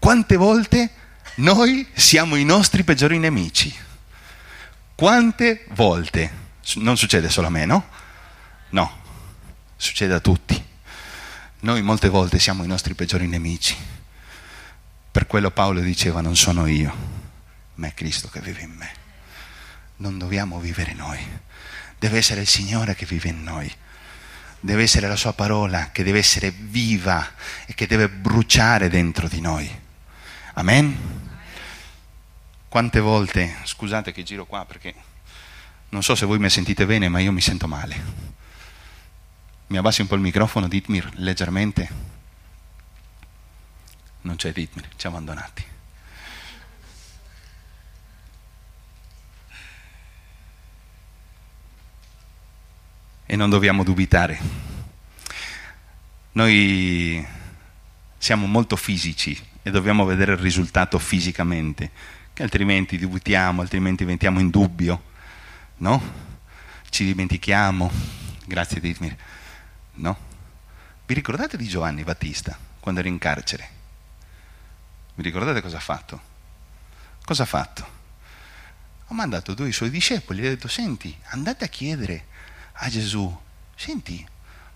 Quante 0.00 0.34
volte 0.34 0.90
noi 1.36 1.86
siamo 1.94 2.34
i 2.34 2.44
nostri 2.44 2.82
peggiori 2.82 3.20
nemici? 3.20 3.72
Quante 4.96 5.66
volte? 5.68 6.32
Non 6.74 6.96
succede 6.96 7.28
solo 7.30 7.46
a 7.46 7.50
me, 7.50 7.64
no? 7.64 7.88
No, 8.70 9.02
succede 9.76 10.14
a 10.14 10.20
tutti. 10.20 10.66
Noi 11.60 11.82
molte 11.82 12.08
volte 12.08 12.38
siamo 12.38 12.62
i 12.62 12.68
nostri 12.68 12.94
peggiori 12.94 13.26
nemici. 13.26 13.76
Per 15.10 15.26
quello 15.26 15.50
Paolo 15.50 15.80
diceva 15.80 16.20
non 16.20 16.36
sono 16.36 16.66
io, 16.66 16.94
ma 17.74 17.88
è 17.88 17.94
Cristo 17.94 18.28
che 18.28 18.40
vive 18.40 18.62
in 18.62 18.70
me. 18.70 18.92
Non 19.96 20.18
dobbiamo 20.18 20.60
vivere 20.60 20.94
noi, 20.94 21.18
deve 21.98 22.18
essere 22.18 22.42
il 22.42 22.46
Signore 22.46 22.94
che 22.94 23.06
vive 23.06 23.30
in 23.30 23.42
noi. 23.42 23.72
Deve 24.60 24.82
essere 24.82 25.08
la 25.08 25.16
sua 25.16 25.32
parola 25.32 25.90
che 25.90 26.04
deve 26.04 26.20
essere 26.20 26.52
viva 26.52 27.28
e 27.66 27.74
che 27.74 27.88
deve 27.88 28.08
bruciare 28.08 28.88
dentro 28.88 29.26
di 29.26 29.40
noi. 29.40 29.68
Amen? 30.54 30.96
Quante 32.68 33.00
volte, 33.00 33.56
scusate 33.64 34.12
che 34.12 34.22
giro 34.22 34.46
qua 34.46 34.64
perché 34.64 34.94
non 35.88 36.04
so 36.04 36.14
se 36.14 36.24
voi 36.24 36.38
mi 36.38 36.50
sentite 36.50 36.86
bene, 36.86 37.08
ma 37.08 37.18
io 37.18 37.32
mi 37.32 37.40
sento 37.40 37.66
male 37.66 38.37
mi 39.68 39.76
abbassi 39.76 40.00
un 40.00 40.06
po' 40.06 40.14
il 40.14 40.22
microfono, 40.22 40.66
Ditmir, 40.66 41.10
leggermente. 41.16 41.88
Non 44.22 44.36
c'è 44.36 44.50
Ditmir, 44.52 44.88
ci 44.96 45.06
ha 45.06 45.10
abbandonati. 45.10 45.64
E 53.26 53.36
non 53.36 53.50
dobbiamo 53.50 53.84
dubitare. 53.84 54.40
Noi 56.32 57.26
siamo 58.16 58.46
molto 58.46 58.74
fisici 58.74 59.38
e 59.62 59.70
dobbiamo 59.70 60.06
vedere 60.06 60.32
il 60.32 60.38
risultato 60.38 60.98
fisicamente, 60.98 61.90
che 62.32 62.42
altrimenti 62.42 62.96
dubitiamo, 62.96 63.60
altrimenti 63.60 64.04
diventiamo 64.04 64.40
in 64.40 64.48
dubbio, 64.48 65.02
no? 65.78 66.02
Ci 66.88 67.04
dimentichiamo. 67.04 67.90
Grazie 68.46 68.80
Ditmir 68.80 69.16
No? 69.98 70.16
Vi 71.06 71.14
ricordate 71.14 71.56
di 71.56 71.66
Giovanni 71.66 72.04
Battista 72.04 72.56
quando 72.80 73.00
era 73.00 73.08
in 73.08 73.18
carcere? 73.18 73.76
Vi 75.14 75.22
ricordate 75.22 75.60
cosa 75.60 75.78
ha 75.78 75.80
fatto? 75.80 76.20
Cosa 77.24 77.42
ha 77.42 77.46
fatto? 77.46 77.96
Ha 79.08 79.14
mandato 79.14 79.54
due 79.54 79.72
suoi 79.72 79.90
discepoli 79.90 80.42
e 80.42 80.46
ha 80.46 80.50
detto, 80.50 80.68
senti, 80.68 81.16
andate 81.30 81.64
a 81.64 81.68
chiedere 81.68 82.26
a 82.74 82.88
Gesù, 82.88 83.36
senti, 83.74 84.26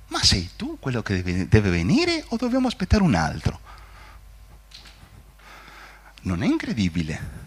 ma 0.09 0.23
sei 0.23 0.51
tu 0.57 0.79
quello 0.79 1.03
che 1.03 1.23
deve, 1.23 1.49
deve 1.49 1.71
venire 1.71 2.25
o 2.29 2.37
dobbiamo 2.37 2.67
aspettare 2.67 3.03
un 3.03 3.15
altro? 3.15 3.61
Non 6.23 6.43
è 6.43 6.47
incredibile? 6.47 7.41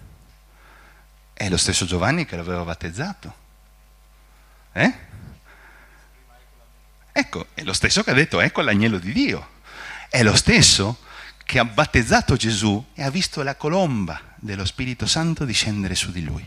È 1.34 1.50
lo 1.50 1.58
stesso 1.58 1.86
Giovanni 1.86 2.26
che 2.26 2.36
l'aveva 2.36 2.64
battezzato. 2.64 3.36
Eh? 4.72 4.94
Ecco, 7.18 7.48
è 7.54 7.64
lo 7.64 7.72
stesso 7.72 8.04
che 8.04 8.12
ha 8.12 8.14
detto, 8.14 8.42
ecco 8.42 8.60
l'agnello 8.60 9.00
di 9.00 9.14
Dio. 9.14 9.52
È 10.10 10.22
lo 10.22 10.36
stesso 10.36 11.00
che 11.46 11.60
ha 11.60 11.64
battezzato 11.64 12.36
Gesù 12.36 12.88
e 12.94 13.04
ha 13.04 13.10
visto 13.10 13.42
la 13.42 13.56
colomba 13.56 14.20
dello 14.36 14.66
Spirito 14.66 15.06
Santo 15.06 15.46
discendere 15.46 15.96
su 15.96 16.12
di 16.12 16.26
lui. 16.26 16.46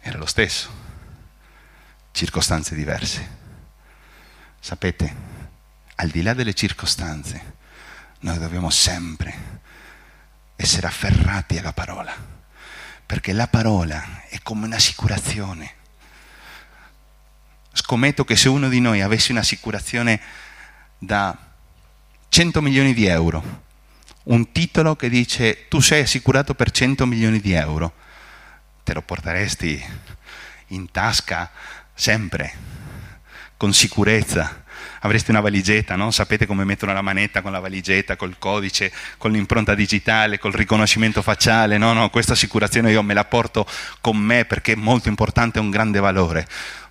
Era 0.00 0.16
lo 0.16 0.24
stesso, 0.24 0.70
circostanze 2.10 2.74
diverse. 2.74 3.36
Sapete, 4.60 5.14
al 5.96 6.08
di 6.08 6.22
là 6.22 6.32
delle 6.32 6.54
circostanze, 6.54 7.56
noi 8.20 8.38
dobbiamo 8.38 8.70
sempre 8.70 9.60
essere 10.56 10.86
afferrati 10.86 11.58
alla 11.58 11.74
parola, 11.74 12.16
perché 13.04 13.34
la 13.34 13.46
parola 13.46 14.22
è 14.26 14.38
come 14.42 14.64
un'assicurazione. 14.64 15.75
Scommetto 17.76 18.24
che 18.24 18.36
se 18.36 18.48
uno 18.48 18.70
di 18.70 18.80
noi 18.80 19.02
avesse 19.02 19.32
un'assicurazione 19.32 20.18
da 20.98 21.36
100 22.26 22.62
milioni 22.62 22.94
di 22.94 23.04
euro, 23.04 23.64
un 24.24 24.50
titolo 24.50 24.96
che 24.96 25.10
dice 25.10 25.68
tu 25.68 25.80
sei 25.80 26.00
assicurato 26.00 26.54
per 26.54 26.70
100 26.70 27.04
milioni 27.04 27.38
di 27.38 27.52
euro, 27.52 27.92
te 28.82 28.94
lo 28.94 29.02
porteresti 29.02 29.84
in 30.68 30.90
tasca 30.90 31.50
sempre, 31.92 32.52
con 33.58 33.74
sicurezza. 33.74 34.64
Avresti 35.00 35.30
una 35.30 35.40
valigetta, 35.40 35.96
no? 35.96 36.10
Sapete 36.10 36.46
come 36.46 36.64
mettono 36.64 36.94
la 36.94 37.02
manetta 37.02 37.42
con 37.42 37.52
la 37.52 37.60
valigetta, 37.60 38.16
col 38.16 38.38
codice, 38.38 38.90
con 39.18 39.32
l'impronta 39.32 39.74
digitale, 39.74 40.38
col 40.38 40.52
riconoscimento 40.52 41.20
facciale. 41.20 41.76
No, 41.76 41.92
no, 41.92 42.08
questa 42.08 42.32
assicurazione 42.32 42.90
io 42.90 43.02
me 43.02 43.12
la 43.12 43.26
porto 43.26 43.68
con 44.00 44.16
me 44.16 44.46
perché 44.46 44.72
è 44.72 44.76
molto 44.76 45.08
importante, 45.08 45.58
è 45.58 45.62
un 45.62 45.70
grande 45.70 46.00
valore. 46.00 46.48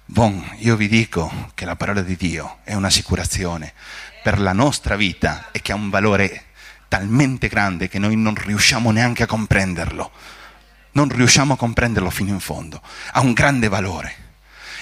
Bon, 0.08 0.39
io 0.60 0.76
vi 0.76 0.88
dico 0.88 1.50
che 1.56 1.65
la 1.65 1.76
parola 1.76 2.02
di 2.02 2.15
Dio 2.15 2.60
è 2.63 2.76
un'assicurazione 2.76 3.74
per 4.22 4.39
la 4.39 4.54
nostra 4.54 4.96
vita 4.96 5.50
e 5.52 5.63
che 5.63 5.72
ha 5.72 5.76
un 5.76 5.89
valore 5.89 6.44
talmente 6.88 7.48
grande 7.48 7.88
che 7.88 7.98
noi 7.98 8.15
non 8.15 8.36
riusciamo 8.36 8.91
neanche 8.91 9.24
a 9.24 9.26
comprenderlo. 9.26 10.12
Non 10.91 11.10
riusciamo 11.10 11.54
a 11.54 11.58
comprenderlo 11.58 12.12
fino 12.12 12.30
in 12.30 12.39
fondo. 12.39 12.84
Ha 13.13 13.22
un 13.22 13.34
grande 13.34 13.68
valore. 13.68 14.15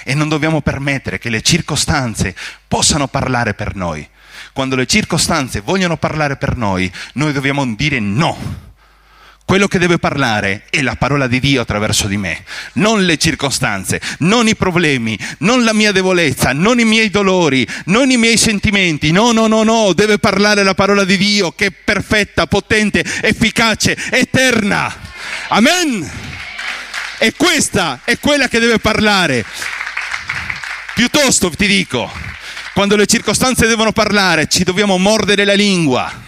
E 0.04 0.12
non 0.12 0.28
dobbiamo 0.28 0.60
permettere 0.60 1.18
che 1.18 1.30
le 1.30 1.40
circostanze 1.40 2.36
possano 2.68 3.08
parlare 3.08 3.54
per 3.54 3.74
noi. 3.74 4.06
Quando 4.52 4.76
le 4.76 4.86
circostanze 4.86 5.60
vogliono 5.60 5.96
parlare 5.96 6.36
per 6.36 6.54
noi, 6.54 6.92
noi 7.14 7.32
dobbiamo 7.32 7.64
dire 7.74 7.98
no 7.98 8.72
quello 9.44 9.68
che 9.68 9.78
deve 9.78 9.98
parlare 9.98 10.64
è 10.70 10.80
la 10.80 10.96
parola 10.96 11.26
di 11.26 11.38
Dio 11.38 11.60
attraverso 11.60 12.06
di 12.06 12.16
me, 12.16 12.44
non 12.74 13.04
le 13.04 13.18
circostanze, 13.18 14.00
non 14.20 14.48
i 14.48 14.56
problemi, 14.56 15.18
non 15.38 15.64
la 15.64 15.74
mia 15.74 15.92
debolezza, 15.92 16.52
non 16.52 16.80
i 16.80 16.84
miei 16.84 17.10
dolori, 17.10 17.66
non 17.86 18.10
i 18.10 18.16
miei 18.16 18.38
sentimenti. 18.38 19.12
No, 19.12 19.32
no, 19.32 19.46
no, 19.46 19.62
no, 19.62 19.92
deve 19.92 20.18
parlare 20.18 20.62
la 20.62 20.74
parola 20.74 21.04
di 21.04 21.18
Dio 21.18 21.52
che 21.52 21.66
è 21.66 21.70
perfetta, 21.70 22.46
potente, 22.46 23.04
efficace, 23.20 23.96
eterna. 24.10 24.92
Amen. 25.48 26.10
E 27.18 27.32
questa 27.36 28.00
è 28.04 28.18
quella 28.18 28.48
che 28.48 28.58
deve 28.58 28.78
parlare. 28.78 29.44
Piuttosto 30.94 31.50
ti 31.50 31.66
dico, 31.66 32.10
quando 32.72 32.96
le 32.96 33.06
circostanze 33.06 33.66
devono 33.66 33.92
parlare, 33.92 34.48
ci 34.48 34.64
dobbiamo 34.64 34.96
mordere 34.96 35.44
la 35.44 35.54
lingua 35.54 36.23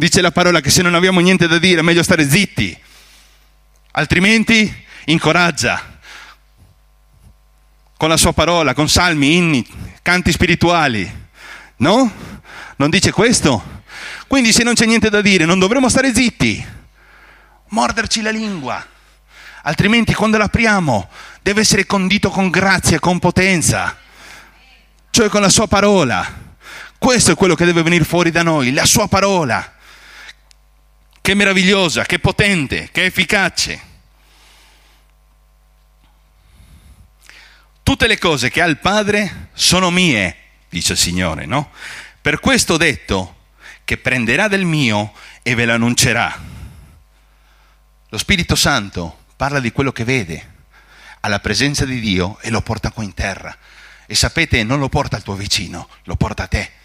Dice 0.00 0.22
la 0.22 0.30
parola 0.30 0.62
che 0.62 0.70
se 0.70 0.80
non 0.80 0.94
abbiamo 0.94 1.20
niente 1.20 1.46
da 1.46 1.58
dire 1.58 1.80
è 1.80 1.82
meglio 1.82 2.02
stare 2.02 2.26
zitti, 2.26 2.74
altrimenti 3.90 4.74
incoraggia 5.04 6.00
con 7.98 8.08
la 8.08 8.16
sua 8.16 8.32
parola, 8.32 8.72
con 8.72 8.88
salmi, 8.88 9.36
inni, 9.36 9.62
canti 10.00 10.32
spirituali. 10.32 11.28
No? 11.76 12.10
Non 12.76 12.88
dice 12.88 13.12
questo? 13.12 13.82
Quindi 14.26 14.52
se 14.52 14.62
non 14.62 14.72
c'è 14.72 14.86
niente 14.86 15.10
da 15.10 15.20
dire 15.20 15.44
non 15.44 15.58
dovremmo 15.58 15.90
stare 15.90 16.14
zitti, 16.14 16.66
morderci 17.68 18.22
la 18.22 18.30
lingua, 18.30 18.82
altrimenti 19.64 20.14
quando 20.14 20.38
l'apriamo 20.38 21.10
deve 21.42 21.60
essere 21.60 21.84
condito 21.84 22.30
con 22.30 22.48
grazia, 22.48 22.98
con 23.00 23.18
potenza, 23.18 23.98
cioè 25.10 25.28
con 25.28 25.42
la 25.42 25.50
sua 25.50 25.68
parola. 25.68 26.48
Questo 26.96 27.32
è 27.32 27.34
quello 27.34 27.54
che 27.54 27.66
deve 27.66 27.82
venire 27.82 28.04
fuori 28.04 28.30
da 28.30 28.42
noi, 28.42 28.72
la 28.72 28.86
sua 28.86 29.06
parola 29.06 29.74
che 31.20 31.34
meravigliosa, 31.34 32.04
che 32.04 32.18
potente, 32.18 32.88
che 32.90 33.04
efficace. 33.04 33.88
Tutte 37.82 38.06
le 38.06 38.18
cose 38.18 38.50
che 38.50 38.62
ha 38.62 38.66
il 38.66 38.78
Padre 38.78 39.48
sono 39.52 39.90
mie, 39.90 40.36
dice 40.68 40.92
il 40.92 40.98
Signore, 40.98 41.46
no? 41.46 41.70
Per 42.20 42.40
questo 42.40 42.74
ho 42.74 42.76
detto 42.76 43.36
che 43.84 43.98
prenderà 43.98 44.48
del 44.48 44.64
mio 44.64 45.12
e 45.42 45.54
ve 45.54 45.64
lo 45.64 45.72
annuncerà. 45.72 46.38
Lo 48.08 48.18
Spirito 48.18 48.54
Santo 48.54 49.24
parla 49.36 49.60
di 49.60 49.72
quello 49.72 49.92
che 49.92 50.04
vede, 50.04 50.54
ha 51.20 51.28
la 51.28 51.40
presenza 51.40 51.84
di 51.84 52.00
Dio 52.00 52.38
e 52.40 52.50
lo 52.50 52.60
porta 52.60 52.90
qua 52.90 53.02
in 53.02 53.14
terra. 53.14 53.56
E 54.06 54.14
sapete, 54.14 54.62
non 54.64 54.78
lo 54.78 54.88
porta 54.88 55.16
al 55.16 55.22
tuo 55.22 55.34
vicino, 55.34 55.88
lo 56.04 56.16
porta 56.16 56.44
a 56.44 56.48
te 56.48 56.78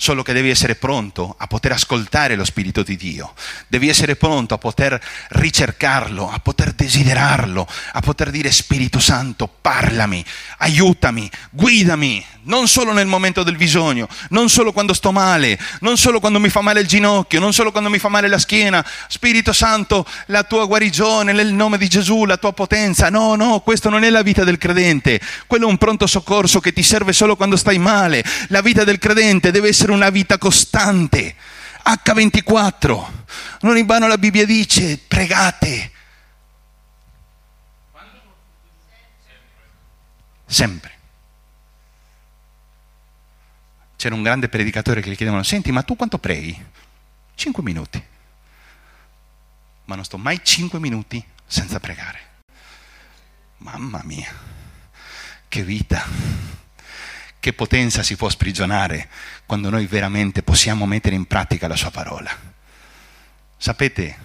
solo 0.00 0.22
che 0.22 0.32
devi 0.32 0.48
essere 0.48 0.76
pronto 0.76 1.34
a 1.36 1.46
poter 1.46 1.72
ascoltare 1.72 2.34
lo 2.34 2.46
Spirito 2.46 2.82
di 2.82 2.96
Dio, 2.96 3.34
devi 3.66 3.90
essere 3.90 4.16
pronto 4.16 4.54
a 4.54 4.58
poter 4.58 4.98
ricercarlo, 5.28 6.30
a 6.30 6.38
poter 6.38 6.72
desiderarlo, 6.72 7.68
a 7.92 8.00
poter 8.00 8.30
dire 8.30 8.50
Spirito 8.50 8.98
Santo, 8.98 9.46
parlami, 9.46 10.24
aiutami, 10.56 11.30
guidami, 11.50 12.24
non 12.44 12.66
solo 12.66 12.92
nel 12.92 13.06
momento 13.06 13.42
del 13.42 13.56
bisogno, 13.56 14.08
non 14.30 14.48
solo 14.48 14.72
quando 14.72 14.94
sto 14.94 15.12
male, 15.12 15.58
non 15.80 15.98
solo 15.98 16.18
quando 16.18 16.40
mi 16.40 16.48
fa 16.48 16.62
male 16.62 16.80
il 16.80 16.86
ginocchio, 16.86 17.38
non 17.38 17.52
solo 17.52 17.70
quando 17.70 17.90
mi 17.90 17.98
fa 17.98 18.08
male 18.08 18.28
la 18.28 18.38
schiena, 18.38 18.84
Spirito 19.08 19.52
Santo, 19.52 20.06
la 20.26 20.44
tua 20.44 20.64
guarigione 20.64 21.32
nel 21.32 21.52
nome 21.52 21.76
di 21.76 21.88
Gesù, 21.88 22.24
la 22.24 22.38
tua 22.38 22.54
potenza, 22.54 23.10
no, 23.10 23.34
no, 23.34 23.60
questo 23.60 23.90
non 23.90 24.04
è 24.04 24.08
la 24.08 24.22
vita 24.22 24.44
del 24.44 24.56
credente, 24.56 25.20
quello 25.46 25.66
è 25.66 25.70
un 25.70 25.76
pronto 25.76 26.06
soccorso 26.06 26.60
che 26.60 26.72
ti 26.72 26.82
serve 26.82 27.12
solo 27.12 27.36
quando 27.36 27.56
stai 27.56 27.78
male, 27.78 28.24
la 28.48 28.62
vita 28.62 28.84
del 28.84 28.98
credente 28.98 29.50
deve 29.50 29.68
essere 29.68 29.89
essere 29.90 29.92
una 29.92 30.10
vita 30.10 30.38
costante. 30.38 31.34
H24. 31.84 33.12
Non 33.62 33.76
in 33.76 33.86
vano 33.86 34.06
la 34.06 34.18
Bibbia 34.18 34.46
dice 34.46 34.98
pregate. 34.98 35.92
Sempre. 40.46 40.98
C'era 43.96 44.14
un 44.14 44.22
grande 44.22 44.48
predicatore 44.48 45.00
che 45.02 45.10
gli 45.10 45.16
chiedevano, 45.16 45.42
senti, 45.42 45.70
ma 45.70 45.82
tu 45.82 45.94
quanto 45.94 46.18
preghi? 46.18 46.66
Cinque 47.34 47.62
minuti. 47.62 48.02
Ma 49.84 49.94
non 49.94 50.04
sto 50.04 50.16
mai 50.16 50.40
cinque 50.42 50.78
minuti 50.78 51.22
senza 51.46 51.78
pregare. 51.80 52.28
Mamma 53.58 54.00
mia, 54.04 54.32
che 55.48 55.62
vita 55.62 56.02
che 57.40 57.54
potenza 57.54 58.02
si 58.02 58.16
può 58.16 58.28
sprigionare 58.28 59.08
quando 59.46 59.70
noi 59.70 59.86
veramente 59.86 60.42
possiamo 60.42 60.86
mettere 60.86 61.16
in 61.16 61.24
pratica 61.24 61.66
la 61.66 61.76
sua 61.76 61.90
parola. 61.90 62.30
Sapete, 63.56 64.16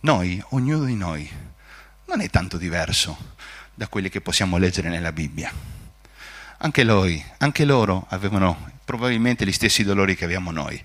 noi, 0.00 0.42
ognuno 0.50 0.84
di 0.84 0.94
noi, 0.94 1.28
non 2.06 2.20
è 2.20 2.30
tanto 2.30 2.56
diverso 2.56 3.34
da 3.74 3.88
quelli 3.88 4.08
che 4.08 4.20
possiamo 4.20 4.56
leggere 4.56 4.88
nella 4.88 5.12
Bibbia. 5.12 5.52
Anche, 6.58 6.82
loro, 6.84 7.10
anche 7.38 7.64
loro 7.64 8.06
avevano 8.08 8.70
probabilmente 8.84 9.44
gli 9.44 9.52
stessi 9.52 9.84
dolori 9.84 10.16
che 10.16 10.24
abbiamo 10.24 10.50
noi. 10.50 10.82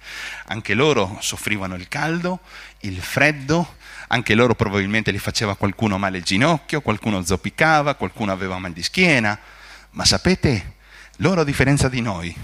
Anche 0.47 0.73
loro 0.73 1.17
soffrivano 1.21 1.75
il 1.75 1.87
caldo, 1.87 2.39
il 2.81 2.99
freddo, 2.99 3.77
anche 4.07 4.35
loro 4.35 4.55
probabilmente 4.55 5.13
gli 5.13 5.19
faceva 5.19 5.55
qualcuno 5.55 5.97
male 5.97 6.17
il 6.17 6.23
ginocchio, 6.23 6.81
qualcuno 6.81 7.23
zoppicava, 7.23 7.95
qualcuno 7.95 8.31
aveva 8.31 8.57
mal 8.57 8.73
di 8.73 8.83
schiena. 8.83 9.39
Ma 9.91 10.05
sapete, 10.05 10.72
loro, 11.23 11.39
a 11.41 11.45
differenza 11.45 11.87
di 11.87 12.01
noi, 12.01 12.35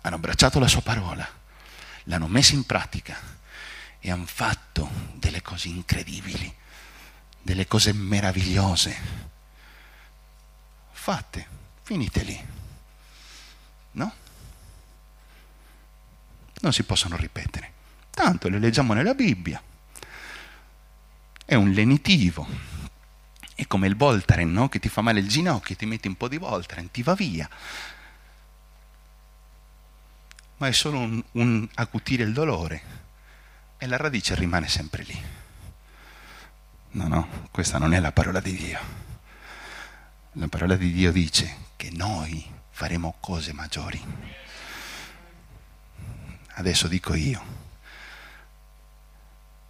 hanno 0.00 0.16
abbracciato 0.16 0.58
la 0.58 0.66
sua 0.66 0.82
parola, 0.82 1.24
l'hanno 2.04 2.26
messa 2.26 2.54
in 2.54 2.66
pratica 2.66 3.16
e 4.00 4.10
hanno 4.10 4.26
fatto 4.26 4.90
delle 5.14 5.40
cose 5.40 5.68
incredibili, 5.68 6.52
delle 7.40 7.68
cose 7.68 7.92
meravigliose. 7.92 8.96
Fatte, 10.90 11.46
finite 11.82 12.22
lì. 12.24 12.46
No? 13.92 14.14
Non 16.62 16.72
si 16.72 16.82
possono 16.82 17.16
ripetere. 17.16 17.72
Tanto 18.10 18.48
le 18.48 18.58
leggiamo 18.58 18.94
nella 18.94 19.14
Bibbia. 19.14 19.62
È 21.44 21.54
un 21.54 21.70
lenitivo 21.70 22.75
è 23.56 23.66
come 23.66 23.86
il 23.86 23.96
Voltaren, 23.96 24.52
no? 24.52 24.68
che 24.68 24.78
ti 24.78 24.90
fa 24.90 25.00
male 25.00 25.20
il 25.20 25.28
ginocchio, 25.28 25.74
ti 25.76 25.86
metti 25.86 26.08
un 26.08 26.14
po' 26.14 26.28
di 26.28 26.36
Voltaren, 26.36 26.90
ti 26.90 27.02
va 27.02 27.14
via. 27.14 27.48
Ma 30.58 30.68
è 30.68 30.72
solo 30.72 30.98
un, 30.98 31.24
un 31.32 31.66
acutire 31.74 32.22
il 32.22 32.34
dolore 32.34 32.82
e 33.78 33.86
la 33.86 33.96
radice 33.96 34.34
rimane 34.34 34.68
sempre 34.68 35.02
lì. 35.04 35.22
No, 36.90 37.08
no, 37.08 37.48
questa 37.50 37.78
non 37.78 37.94
è 37.94 37.98
la 37.98 38.12
parola 38.12 38.40
di 38.40 38.54
Dio. 38.54 38.80
La 40.32 40.48
parola 40.48 40.76
di 40.76 40.92
Dio 40.92 41.10
dice 41.10 41.64
che 41.76 41.90
noi 41.92 42.46
faremo 42.68 43.16
cose 43.20 43.54
maggiori. 43.54 44.02
adesso 46.56 46.88
dico 46.88 47.14
io, 47.14 47.42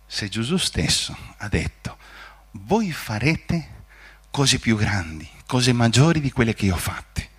se 0.06 0.28
Gesù 0.28 0.56
stesso 0.56 1.16
ha 1.36 1.48
detto, 1.48 1.98
voi 2.50 2.90
farete 2.90 3.74
cose 4.36 4.58
più 4.58 4.76
grandi, 4.76 5.26
cose 5.46 5.72
maggiori 5.72 6.20
di 6.20 6.30
quelle 6.30 6.52
che 6.52 6.66
io 6.66 6.74
ho 6.74 6.78
fatte, 6.78 7.30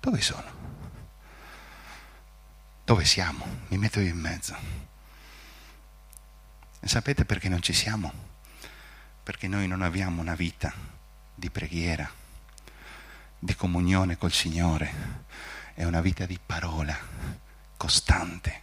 dove 0.00 0.22
sono? 0.22 0.50
Dove 2.82 3.04
siamo? 3.04 3.44
Mi 3.68 3.76
metto 3.76 4.00
io 4.00 4.08
in 4.08 4.18
mezzo. 4.18 4.56
E 6.80 6.88
sapete 6.88 7.26
perché 7.26 7.50
non 7.50 7.60
ci 7.60 7.74
siamo? 7.74 8.10
Perché 9.22 9.48
noi 9.48 9.68
non 9.68 9.82
abbiamo 9.82 10.22
una 10.22 10.34
vita 10.34 10.72
di 11.34 11.50
preghiera, 11.50 12.10
di 13.38 13.54
comunione 13.54 14.16
col 14.16 14.32
Signore, 14.32 15.26
è 15.74 15.84
una 15.84 16.00
vita 16.00 16.24
di 16.24 16.40
parola 16.44 16.98
costante, 17.76 18.62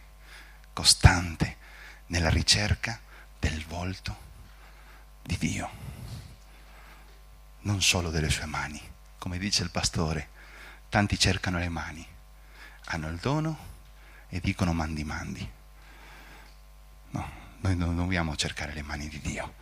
costante 0.72 1.58
nella 2.06 2.28
ricerca 2.28 2.98
del 3.38 3.64
volto 3.66 4.29
di 5.22 5.36
Dio, 5.38 5.70
non 7.60 7.82
solo 7.82 8.10
delle 8.10 8.30
sue 8.30 8.46
mani, 8.46 8.80
come 9.18 9.38
dice 9.38 9.62
il 9.62 9.70
pastore, 9.70 10.28
tanti 10.88 11.18
cercano 11.18 11.58
le 11.58 11.68
mani, 11.68 12.06
hanno 12.86 13.08
il 13.08 13.16
dono 13.16 13.68
e 14.28 14.40
dicono 14.40 14.72
mandi 14.72 15.04
mandi. 15.04 15.50
No, 17.10 17.30
noi 17.60 17.76
non 17.76 17.96
dobbiamo 17.96 18.36
cercare 18.36 18.72
le 18.72 18.82
mani 18.82 19.08
di 19.08 19.20
Dio. 19.20 19.54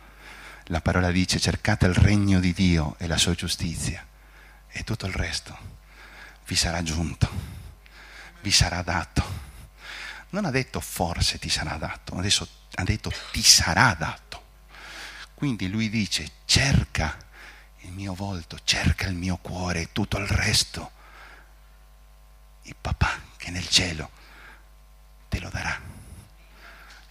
La 0.65 0.81
parola 0.81 1.11
dice 1.11 1.39
cercate 1.39 1.87
il 1.87 1.95
regno 1.95 2.39
di 2.39 2.53
Dio 2.53 2.95
e 2.99 3.07
la 3.07 3.17
sua 3.17 3.33
giustizia 3.33 4.05
e 4.67 4.83
tutto 4.83 5.07
il 5.07 5.13
resto 5.13 5.77
vi 6.49 6.55
sarà 6.55 6.77
aggiunto, 6.77 7.29
vi 8.41 8.49
sarà 8.49 8.81
dato. 8.81 9.47
Non 10.29 10.45
ha 10.45 10.51
detto 10.51 10.79
forse 10.79 11.37
ti 11.37 11.49
sarà 11.49 11.75
dato, 11.77 12.15
adesso 12.17 12.47
ha 12.75 12.83
detto 12.83 13.11
ti 13.31 13.43
sarà 13.43 13.95
dato. 13.97 14.38
Quindi 15.39 15.69
lui 15.69 15.89
dice 15.89 16.29
cerca 16.43 17.17
il 17.83 17.93
mio 17.93 18.13
volto, 18.13 18.59
cerca 18.65 19.07
il 19.07 19.15
mio 19.15 19.37
cuore 19.37 19.83
e 19.83 19.91
tutto 19.93 20.17
il 20.17 20.27
resto. 20.27 20.91
Il 22.63 22.75
papà 22.75 23.17
che 23.37 23.49
nel 23.49 23.65
cielo 23.69 24.11
te 25.29 25.39
lo 25.39 25.47
darà. 25.47 25.79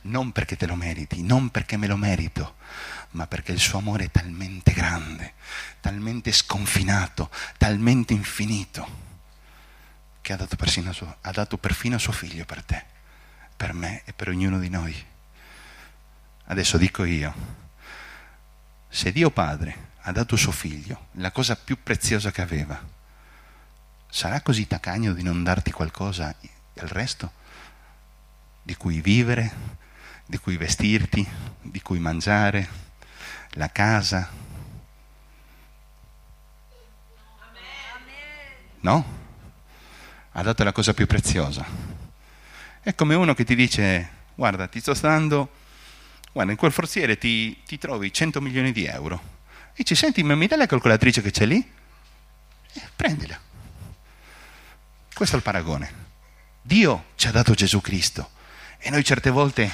Non 0.03 0.33
perché 0.33 0.59
te 0.59 0.67
lo 0.67 0.75
meriti, 0.75 1.23
non 1.23 1.49
perché 1.49 1.79
me 1.79 1.87
lo 1.87 1.97
merito, 1.97 2.57
ma 3.13 3.27
perché 3.27 3.53
il 3.53 3.61
suo 3.61 3.79
amore 3.79 4.05
è 4.05 4.11
talmente 4.11 4.75
grande, 4.75 5.33
talmente 5.81 6.31
sconfinato, 6.31 7.31
talmente 7.57 8.13
infinito, 8.13 8.87
che 10.21 10.35
ha 10.35 10.37
dato, 10.37 10.55
suo, 10.93 11.17
ha 11.19 11.31
dato 11.31 11.57
perfino 11.57 11.97
suo 11.97 12.13
figlio 12.13 12.45
per 12.45 12.63
te, 12.63 12.85
per 13.57 13.73
me 13.73 14.03
e 14.05 14.13
per 14.13 14.29
ognuno 14.29 14.59
di 14.59 14.69
noi. 14.69 15.07
Adesso 16.45 16.77
dico 16.77 17.05
io, 17.05 17.68
se 18.89 19.13
Dio 19.13 19.31
Padre 19.31 19.87
ha 20.03 20.13
dato 20.13 20.37
suo 20.37 20.53
figlio, 20.53 21.09
la 21.13 21.31
cosa 21.31 21.57
più 21.57 21.83
preziosa 21.83 22.31
che 22.31 22.41
aveva, 22.41 22.83
sarà 24.09 24.41
così 24.41 24.67
taccagno 24.67 25.13
di 25.13 25.23
non 25.23 25.43
darti 25.43 25.71
qualcosa 25.71 26.35
il 26.41 26.89
resto? 26.89 27.33
Di 28.63 28.75
cui 28.77 29.01
vivere, 29.01 29.53
di 30.25 30.39
cui 30.39 30.57
vestirti, 30.57 31.27
di 31.61 31.83
cui 31.83 31.99
mangiare, 31.99 32.69
la 33.53 33.71
casa. 33.71 34.31
No? 38.81 39.17
Ha 40.33 40.43
dato 40.43 40.65
la 40.65 40.73
cosa 40.73 40.95
più 40.95 41.07
preziosa. 41.07 41.65
È 42.81 42.95
come 42.95 43.15
uno 43.15 43.35
che 43.35 43.45
ti 43.45 43.55
dice, 43.55 44.09
guarda, 44.35 44.69
ti 44.69 44.81
sto 44.81 44.95
dando, 44.95 45.51
guarda, 46.39 46.53
in 46.53 46.59
quel 46.59 46.71
forziere 46.71 47.19
ti, 47.19 47.65
ti 47.65 47.79
trovi 47.79 48.13
100 48.13 48.41
milioni 48.41 48.71
di 48.71 48.85
euro. 48.85 49.37
E 49.75 49.83
ci 49.83 49.97
senti, 49.97 50.23
mi 50.23 50.47
dai 50.47 50.57
la 50.57 50.67
calcolatrice 50.67 51.21
che 51.21 51.33
c'è 51.33 51.47
lì? 51.47 51.57
Eh, 52.75 52.83
prendila. 52.95 53.37
Questo 55.13 55.35
è 55.35 55.39
il 55.39 55.45
paragone. 55.45 56.07
Dio 56.63 57.07
ci 57.17 57.27
ha 57.27 57.33
dato 57.33 57.55
Gesù 57.55 57.81
Cristo 57.81 58.31
e 58.79 58.89
noi 58.91 59.03
certe 59.03 59.31
volte 59.31 59.69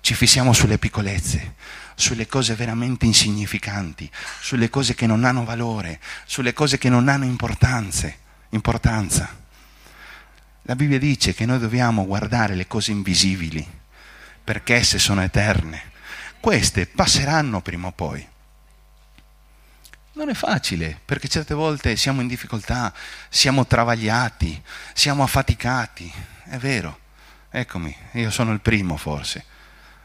ci 0.00 0.14
fissiamo 0.14 0.54
sulle 0.54 0.78
piccolezze, 0.78 1.56
sulle 1.94 2.26
cose 2.26 2.54
veramente 2.54 3.04
insignificanti, 3.04 4.10
sulle 4.40 4.70
cose 4.70 4.94
che 4.94 5.06
non 5.06 5.24
hanno 5.24 5.44
valore, 5.44 6.00
sulle 6.24 6.54
cose 6.54 6.78
che 6.78 6.88
non 6.88 7.08
hanno 7.08 7.26
importanza. 7.26 8.16
La 10.62 10.74
Bibbia 10.74 10.98
dice 10.98 11.34
che 11.34 11.44
noi 11.44 11.58
dobbiamo 11.58 12.06
guardare 12.06 12.54
le 12.54 12.66
cose 12.66 12.92
invisibili, 12.92 13.66
perché 14.42 14.76
esse 14.76 14.98
sono 14.98 15.20
eterne. 15.22 15.96
Queste 16.40 16.86
passeranno 16.86 17.60
prima 17.60 17.88
o 17.88 17.92
poi. 17.92 18.26
Non 20.12 20.28
è 20.28 20.34
facile, 20.34 20.98
perché 21.04 21.28
certe 21.28 21.54
volte 21.54 21.96
siamo 21.96 22.20
in 22.20 22.26
difficoltà, 22.26 22.92
siamo 23.28 23.66
travagliati, 23.66 24.60
siamo 24.92 25.22
affaticati. 25.22 26.12
È 26.44 26.56
vero. 26.56 27.00
Eccomi, 27.50 27.96
io 28.12 28.30
sono 28.30 28.52
il 28.52 28.60
primo 28.60 28.96
forse 28.96 29.56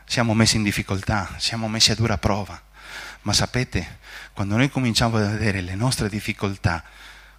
siamo 0.05 0.33
messi 0.33 0.57
in 0.57 0.63
difficoltà, 0.63 1.35
siamo 1.37 1.67
messi 1.67 1.91
a 1.91 1.95
dura 1.95 2.17
prova. 2.17 2.61
Ma 3.23 3.33
sapete, 3.33 3.99
quando 4.33 4.55
noi 4.55 4.69
cominciamo 4.69 5.17
a 5.17 5.27
vedere 5.27 5.61
le 5.61 5.75
nostre 5.75 6.09
difficoltà 6.09 6.83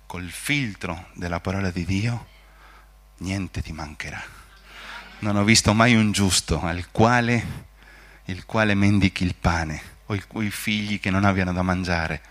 col 0.06 0.28
filtro 0.28 1.08
della 1.14 1.40
parola 1.40 1.70
di 1.70 1.84
Dio, 1.84 2.26
niente 3.18 3.62
ti 3.62 3.72
mancherà. 3.72 4.22
Non 5.20 5.36
ho 5.36 5.44
visto 5.44 5.72
mai 5.72 5.94
un 5.94 6.12
giusto 6.12 6.60
al 6.62 6.90
quale, 6.90 7.66
il 8.26 8.46
quale 8.46 8.74
mendichi 8.74 9.24
il 9.24 9.34
pane 9.34 9.92
o 10.06 10.14
i 10.14 10.22
cui 10.26 10.50
figli 10.50 11.00
che 11.00 11.10
non 11.10 11.24
abbiano 11.24 11.52
da 11.52 11.62
mangiare, 11.62 12.22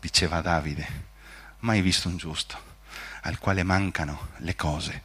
diceva 0.00 0.40
Davide. 0.40 1.08
Mai 1.60 1.80
visto 1.80 2.08
un 2.08 2.16
giusto 2.16 2.68
al 3.22 3.38
quale 3.38 3.62
mancano 3.62 4.28
le 4.38 4.56
cose. 4.56 5.02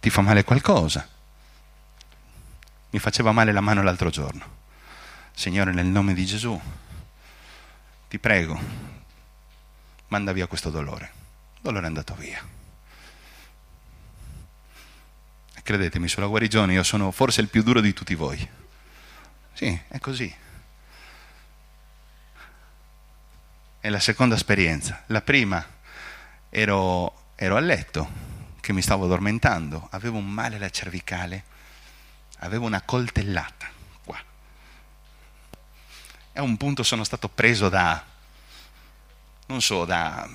Ti 0.00 0.10
fa 0.10 0.20
male 0.20 0.44
qualcosa? 0.44 1.08
Mi 2.90 2.98
faceva 2.98 3.32
male 3.32 3.52
la 3.52 3.62
mano 3.62 3.82
l'altro 3.82 4.10
giorno. 4.10 4.62
Signore, 5.32 5.72
nel 5.72 5.86
nome 5.86 6.14
di 6.14 6.26
Gesù, 6.26 6.60
ti 8.08 8.18
prego, 8.18 8.60
manda 10.08 10.32
via 10.32 10.46
questo 10.46 10.70
dolore. 10.70 11.12
Il 11.56 11.62
dolore 11.62 11.84
è 11.84 11.88
andato 11.88 12.14
via. 12.14 12.46
E 15.53 15.53
credetemi, 15.64 16.06
sulla 16.06 16.26
guarigione 16.26 16.74
io 16.74 16.84
sono 16.84 17.10
forse 17.10 17.40
il 17.40 17.48
più 17.48 17.64
duro 17.64 17.80
di 17.80 17.92
tutti 17.92 18.14
voi. 18.14 18.48
Sì, 19.54 19.76
è 19.88 19.98
così. 19.98 20.32
È 23.80 23.88
la 23.88 24.00
seconda 24.00 24.36
esperienza. 24.36 25.02
La 25.06 25.22
prima 25.22 25.66
ero, 26.48 27.30
ero 27.34 27.56
a 27.56 27.60
letto, 27.60 28.08
che 28.60 28.72
mi 28.72 28.82
stavo 28.82 29.06
addormentando, 29.06 29.88
avevo 29.90 30.18
un 30.18 30.30
male 30.30 30.54
alla 30.56 30.70
cervicale 30.70 31.52
avevo 32.44 32.66
una 32.66 32.82
coltellata 32.82 33.68
qua. 34.04 34.18
E 36.32 36.38
a 36.38 36.42
un 36.42 36.56
punto 36.56 36.82
sono 36.82 37.04
stato 37.04 37.28
preso 37.28 37.68
da, 37.68 38.02
non 39.46 39.60
so, 39.60 39.84
da, 39.84 40.28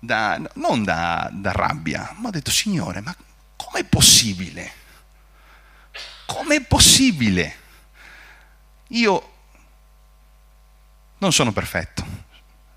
da 0.00 0.40
non 0.54 0.82
da, 0.82 1.30
da 1.32 1.52
rabbia, 1.52 2.12
ma 2.16 2.28
ho 2.28 2.32
detto, 2.32 2.50
Signore, 2.50 3.00
ma 3.00 3.14
com'è 3.54 3.84
possibile? 3.84 4.72
Com'è 6.26 6.60
possibile? 6.62 7.56
Io 8.88 9.32
non 11.18 11.32
sono 11.32 11.52
perfetto, 11.52 12.04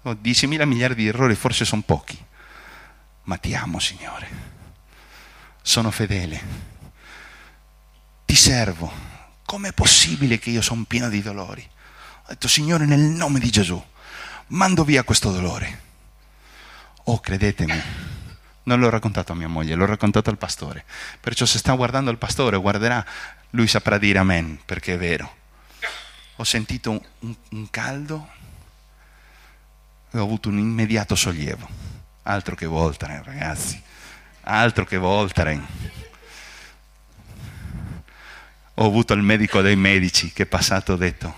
ho 0.03 0.11
10.000 0.11 0.65
miliardi 0.65 1.01
di 1.01 1.07
errori, 1.07 1.33
forse 1.33 1.65
sono 1.65 1.81
pochi, 1.81 2.23
ma 3.23 3.37
ti 3.37 3.55
amo, 3.55 3.79
Signore. 3.79 4.51
Sono 5.61 5.89
fedele 5.89 6.71
ti 8.33 8.39
servo. 8.39 8.91
Com'è 9.45 9.73
possibile 9.73 10.39
che 10.39 10.49
io 10.49 10.63
sono 10.63 10.85
pieno 10.87 11.07
di 11.07 11.21
dolori? 11.21 11.61
Ho 12.23 12.29
detto, 12.29 12.47
Signore, 12.47 12.85
nel 12.85 12.99
nome 12.99 13.39
di 13.39 13.51
Gesù, 13.51 13.81
mando 14.47 14.83
via 14.83 15.03
questo 15.03 15.29
dolore. 15.29 15.91
Oh, 17.05 17.19
credetemi, 17.19 17.81
non 18.63 18.79
l'ho 18.79 18.89
raccontato 18.89 19.33
a 19.33 19.35
mia 19.35 19.49
moglie, 19.49 19.75
l'ho 19.75 19.85
raccontato 19.85 20.29
al 20.29 20.37
pastore. 20.37 20.85
Perciò 21.19 21.45
se 21.45 21.57
sta 21.57 21.73
guardando 21.73 22.11
il 22.11 22.17
pastore, 22.17 22.57
guarderà, 22.57 23.05
lui 23.51 23.67
saprà 23.67 23.97
dire 23.97 24.19
amen, 24.19 24.59
perché 24.63 24.93
è 24.93 24.97
vero. 24.97 25.41
Ho 26.37 26.43
sentito 26.43 26.91
un, 27.19 27.35
un, 27.51 27.69
caldo 27.69 28.29
e 30.11 30.17
ho 30.17 30.23
avuto 30.23 30.47
un 30.47 30.57
immediato 30.57 31.15
sollievo. 31.15 31.67
Altro 32.23 32.55
che 32.55 32.65
Voltaren, 32.65 33.23
ragazzi. 33.23 33.81
Altro 34.45 34.85
che 34.85 34.97
Voltaren 34.97 35.65
ho 38.75 38.85
avuto 38.85 39.13
il 39.13 39.21
medico 39.21 39.61
dei 39.61 39.75
medici 39.75 40.31
che 40.31 40.43
è 40.43 40.47
passato 40.47 40.93
e 40.93 40.95
ha 40.95 40.97
detto, 40.97 41.35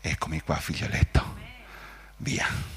eccomi 0.00 0.40
qua 0.40 0.56
figlioletto, 0.56 1.36
via. 2.18 2.75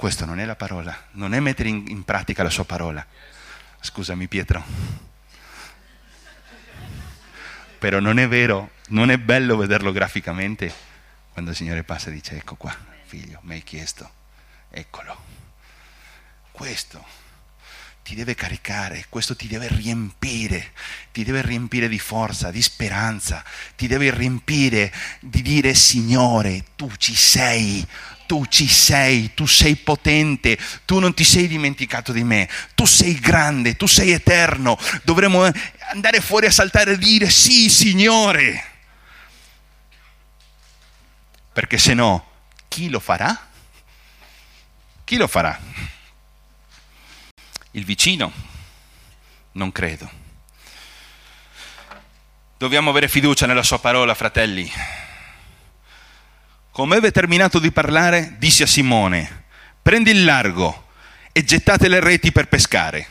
Questo 0.00 0.24
non 0.24 0.40
è 0.40 0.46
la 0.46 0.56
parola, 0.56 0.98
non 1.10 1.34
è 1.34 1.40
mettere 1.40 1.68
in, 1.68 1.84
in 1.88 2.04
pratica 2.04 2.42
la 2.42 2.48
sua 2.48 2.64
parola. 2.64 3.06
Scusami 3.82 4.28
Pietro. 4.28 4.64
Però 7.78 8.00
non 8.00 8.18
è 8.18 8.26
vero, 8.26 8.70
non 8.88 9.10
è 9.10 9.18
bello 9.18 9.58
vederlo 9.58 9.92
graficamente 9.92 10.72
quando 11.34 11.50
il 11.50 11.56
Signore 11.58 11.82
passa 11.82 12.08
e 12.08 12.12
dice 12.12 12.34
ecco 12.36 12.54
qua, 12.54 12.74
figlio, 13.04 13.40
mi 13.42 13.56
hai 13.56 13.62
chiesto, 13.62 14.10
eccolo. 14.70 15.22
Questo 16.50 17.04
ti 18.02 18.14
deve 18.14 18.34
caricare, 18.34 19.04
questo 19.10 19.36
ti 19.36 19.48
deve 19.48 19.68
riempire, 19.68 20.72
ti 21.12 21.24
deve 21.24 21.42
riempire 21.42 21.88
di 21.88 21.98
forza, 21.98 22.50
di 22.50 22.62
speranza, 22.62 23.44
ti 23.76 23.86
deve 23.86 24.10
riempire 24.10 24.90
di 25.20 25.42
dire 25.42 25.74
Signore, 25.74 26.64
tu 26.74 26.90
ci 26.96 27.14
sei, 27.14 27.86
tu 28.30 28.46
ci 28.46 28.68
sei, 28.68 29.34
tu 29.34 29.44
sei 29.44 29.74
potente, 29.74 30.56
tu 30.84 31.00
non 31.00 31.14
ti 31.14 31.24
sei 31.24 31.48
dimenticato 31.48 32.12
di 32.12 32.22
me, 32.22 32.48
tu 32.76 32.84
sei 32.84 33.18
grande, 33.18 33.74
tu 33.74 33.88
sei 33.88 34.12
eterno, 34.12 34.78
dovremmo 35.02 35.50
andare 35.90 36.20
fuori 36.20 36.46
a 36.46 36.52
saltare 36.52 36.92
e 36.92 36.98
dire 36.98 37.28
sì 37.28 37.68
Signore, 37.68 38.64
perché 41.52 41.76
se 41.76 41.92
no 41.92 42.24
chi 42.68 42.88
lo 42.88 43.00
farà? 43.00 43.48
Chi 45.02 45.16
lo 45.16 45.26
farà? 45.26 45.58
Il 47.72 47.84
vicino? 47.84 48.32
Non 49.52 49.72
credo. 49.72 50.08
Dobbiamo 52.56 52.90
avere 52.90 53.08
fiducia 53.08 53.46
nella 53.46 53.64
sua 53.64 53.80
parola, 53.80 54.14
fratelli. 54.14 54.70
Come 56.72 56.96
aveva 56.96 57.10
terminato 57.10 57.58
di 57.58 57.72
parlare, 57.72 58.36
disse 58.38 58.62
a 58.62 58.66
Simone, 58.66 59.44
prendi 59.82 60.10
il 60.10 60.24
largo 60.24 60.88
e 61.32 61.42
gettate 61.42 61.88
le 61.88 61.98
reti 61.98 62.30
per 62.30 62.46
pescare. 62.46 63.06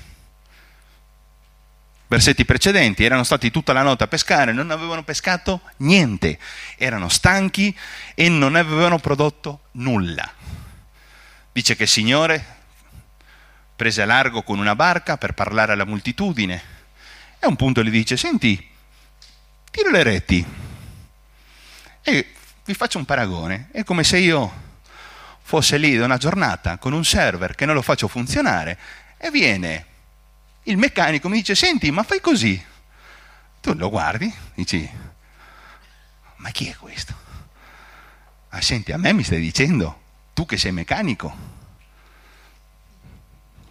Versetti 2.07 2.45
precedenti 2.45 3.03
erano 3.03 3.23
stati 3.23 3.51
tutta 3.51 3.73
la 3.73 3.81
notte 3.81 4.05
a 4.05 4.07
pescare, 4.07 4.53
non 4.53 4.71
avevano 4.71 5.03
pescato 5.03 5.61
niente, 5.77 6.39
erano 6.77 7.09
stanchi 7.09 7.77
e 8.15 8.29
non 8.29 8.55
avevano 8.55 8.97
prodotto 8.97 9.65
nulla. 9.73 10.27
Dice 11.51 11.75
che 11.75 11.83
il 11.83 11.89
Signore 11.89 12.57
prese 13.75 14.01
a 14.01 14.05
largo 14.05 14.41
con 14.41 14.57
una 14.57 14.75
barca 14.75 15.17
per 15.17 15.33
parlare 15.33 15.73
alla 15.73 15.85
moltitudine. 15.85 16.63
E 17.39 17.45
a 17.45 17.47
un 17.47 17.55
punto 17.55 17.83
gli 17.83 17.89
dice, 17.89 18.17
senti, 18.17 18.69
tira 19.69 19.91
le 19.91 20.03
reti. 20.03 20.45
E 22.01 22.33
vi 22.69 22.75
faccio 22.75 22.99
un 22.99 23.05
paragone, 23.05 23.69
è 23.71 23.83
come 23.83 24.03
se 24.03 24.19
io 24.19 24.67
fosse 25.41 25.79
lì 25.79 25.97
da 25.97 26.05
una 26.05 26.17
giornata 26.17 26.77
con 26.77 26.93
un 26.93 27.03
server 27.03 27.55
che 27.55 27.65
non 27.65 27.73
lo 27.73 27.81
faccio 27.81 28.07
funzionare 28.07 28.77
e 29.17 29.31
viene 29.31 29.85
il 30.63 30.77
meccanico 30.77 31.29
mi 31.29 31.37
dice, 31.37 31.55
senti, 31.55 31.89
ma 31.89 32.03
fai 32.03 32.21
così. 32.21 32.63
Tu 33.59 33.73
lo 33.73 33.89
guardi, 33.89 34.31
dici, 34.53 34.87
ma 36.35 36.51
chi 36.51 36.67
è 36.67 36.75
questo? 36.75 37.15
Ah, 38.49 38.61
senti, 38.61 38.91
a 38.91 38.97
me 38.97 39.13
mi 39.13 39.23
stai 39.23 39.39
dicendo, 39.39 40.01
tu 40.35 40.45
che 40.45 40.57
sei 40.57 40.71
meccanico, 40.71 41.35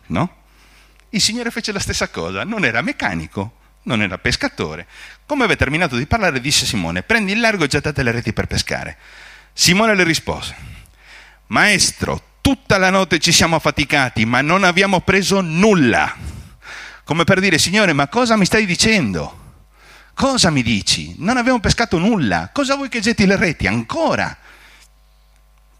no? 0.06 0.36
Il 1.10 1.20
Signore 1.20 1.52
fece 1.52 1.70
la 1.70 1.78
stessa 1.78 2.08
cosa, 2.08 2.42
non 2.42 2.64
era 2.64 2.82
meccanico, 2.82 3.57
non 3.88 4.02
era 4.02 4.18
pescatore. 4.18 4.86
Come 5.26 5.44
aveva 5.44 5.58
terminato 5.58 5.96
di 5.96 6.06
parlare, 6.06 6.40
disse 6.40 6.66
Simone, 6.66 7.02
prendi 7.02 7.32
il 7.32 7.40
largo 7.40 7.64
e 7.64 7.68
gettate 7.68 8.02
le 8.02 8.12
reti 8.12 8.32
per 8.32 8.46
pescare. 8.46 8.96
Simone 9.52 9.94
le 9.94 10.04
rispose, 10.04 10.54
Maestro, 11.48 12.22
tutta 12.40 12.78
la 12.78 12.90
notte 12.90 13.18
ci 13.18 13.32
siamo 13.32 13.56
affaticati, 13.56 14.24
ma 14.24 14.40
non 14.40 14.62
abbiamo 14.62 15.00
preso 15.00 15.40
nulla. 15.40 16.14
Come 17.02 17.24
per 17.24 17.40
dire, 17.40 17.58
Signore, 17.58 17.92
ma 17.94 18.06
cosa 18.08 18.36
mi 18.36 18.44
stai 18.44 18.66
dicendo? 18.66 19.46
Cosa 20.14 20.50
mi 20.50 20.62
dici? 20.62 21.14
Non 21.18 21.38
abbiamo 21.38 21.58
pescato 21.58 21.98
nulla. 21.98 22.50
Cosa 22.52 22.74
vuoi 22.74 22.88
che 22.88 23.00
getti 23.00 23.24
le 23.24 23.36
reti? 23.36 23.66
Ancora? 23.66 24.36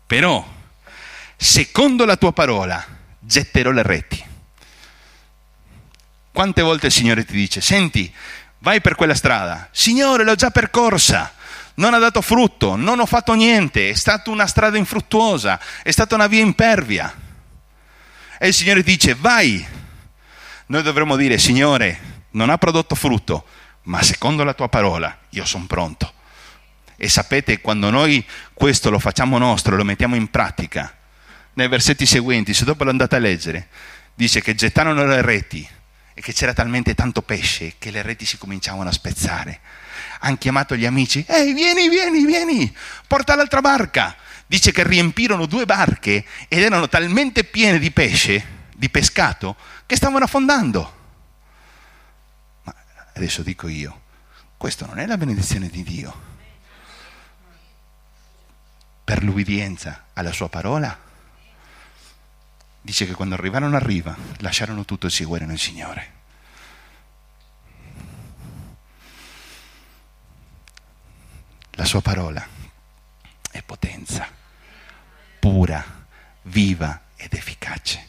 Però, 0.07 0.47
secondo 1.37 2.05
la 2.07 2.17
tua 2.17 2.33
parola, 2.33 2.83
getterò 3.19 3.71
le 3.71 3.83
reti. 3.83 4.25
Quante 6.33 6.63
volte 6.63 6.87
il 6.87 6.93
Signore 6.93 7.25
ti 7.25 7.35
dice, 7.35 7.61
senti, 7.61 8.13
vai 8.59 8.81
per 8.81 8.95
quella 8.95 9.15
strada, 9.15 9.69
Signore 9.73 10.25
l'ho 10.25 10.35
già 10.35 10.51
percorsa, 10.51 11.33
non 11.75 11.95
ha 11.95 11.99
dato 11.99 12.21
frutto, 12.21 12.77
non 12.77 13.01
ho 13.01 13.07
fatto 13.07 13.35
niente, 13.35 13.91
è 13.91 13.95
stata 13.95 14.31
una 14.31 14.47
strada 14.47 14.77
infruttuosa, 14.77 15.61
è 15.83 15.91
stata 15.91 16.15
una 16.15 16.27
via 16.27 16.43
impervia. 16.43 17.13
E 18.39 18.49
il 18.49 18.55
Signore 18.55 18.83
ti 18.83 18.93
dice, 18.93 19.15
vai. 19.15 19.67
Noi 20.67 20.83
dovremmo 20.83 21.17
dire, 21.17 21.39
Signore, 21.39 22.27
non 22.33 22.51
ha 22.51 22.59
prodotto 22.59 22.95
frutto, 22.95 23.47
ma 23.85 24.03
secondo 24.03 24.45
la 24.45 24.55
tua 24.55 24.69
parola 24.69 25.17
io 25.31 25.45
sono 25.45 25.67
pronto. 25.67 26.13
E 26.97 27.09
sapete, 27.09 27.61
quando 27.61 27.91
noi 27.91 28.25
questo 28.55 28.91
lo 28.91 28.99
facciamo 28.99 29.39
nostro, 29.39 29.77
lo 29.77 29.85
mettiamo 29.85 30.17
in 30.17 30.29
pratica, 30.31 30.95
nei 31.55 31.69
versetti 31.69 32.07
seguenti, 32.07 32.55
se 32.55 32.65
dopo 32.65 32.85
lo 32.85 32.91
andate 32.91 33.17
a 33.17 33.21
leggere, 33.21 33.69
dice 34.15 34.41
che 34.41 34.55
gettarono 34.57 35.07
le 35.07 35.23
reti 35.23 35.69
e 36.19 36.21
che 36.21 36.33
c'era 36.33 36.53
talmente 36.53 36.97
tanto 36.97 37.23
pesce 37.23 37.75
che 37.79 37.93
le 37.93 38.03
reti 38.03 38.27
si 38.27 38.39
cominciavano 38.39 38.89
a 38.89 38.93
spezzare. 38.93 39.61
Hanno 40.19 40.37
chiamato 40.37 40.75
gli 40.75 40.85
amici, 40.85 41.25
ehi 41.25 41.53
vieni, 41.53 41.89
vieni, 41.89 42.27
vieni, 42.27 42.77
porta 43.07 43.37
l'altra 43.37 43.61
barca. 43.61 44.17
Dice 44.45 44.73
che 44.73 44.83
riempirono 44.83 45.47
due 45.47 45.65
barche 45.65 46.25
ed 46.49 46.59
erano 46.59 46.89
talmente 46.89 47.45
piene 47.45 47.79
di 47.79 47.93
pesce, 47.93 48.67
di 48.75 48.91
pescato, 48.91 49.55
che 49.87 49.95
stavano 49.95 50.25
affondando. 50.25 50.97
Ma 52.65 52.75
adesso 53.15 53.43
dico 53.43 53.69
io, 53.69 54.01
questo 54.57 54.87
non 54.87 54.99
è 54.99 55.07
la 55.07 55.17
benedizione 55.17 55.69
di 55.69 55.85
Dio. 55.85 56.23
Per 59.05 59.23
l'ubbidienza 59.23 60.07
alla 60.15 60.33
sua 60.33 60.49
parola 60.49 60.99
dice 62.89 63.05
che 63.05 63.13
quando 63.13 63.35
arrivarono 63.35 63.77
a 63.77 63.81
riva 63.81 64.17
lasciarono 64.39 64.87
tutto 64.87 65.09
e 65.09 65.11
seguirono 65.11 65.53
il 65.53 65.59
Signore. 65.59 66.13
La 71.73 71.85
sua 71.85 72.01
parola 72.01 72.43
è 73.51 73.63
potenza, 73.63 74.27
pura, 75.39 75.85
viva 76.45 77.03
ed 77.15 77.35
efficace. 77.35 78.09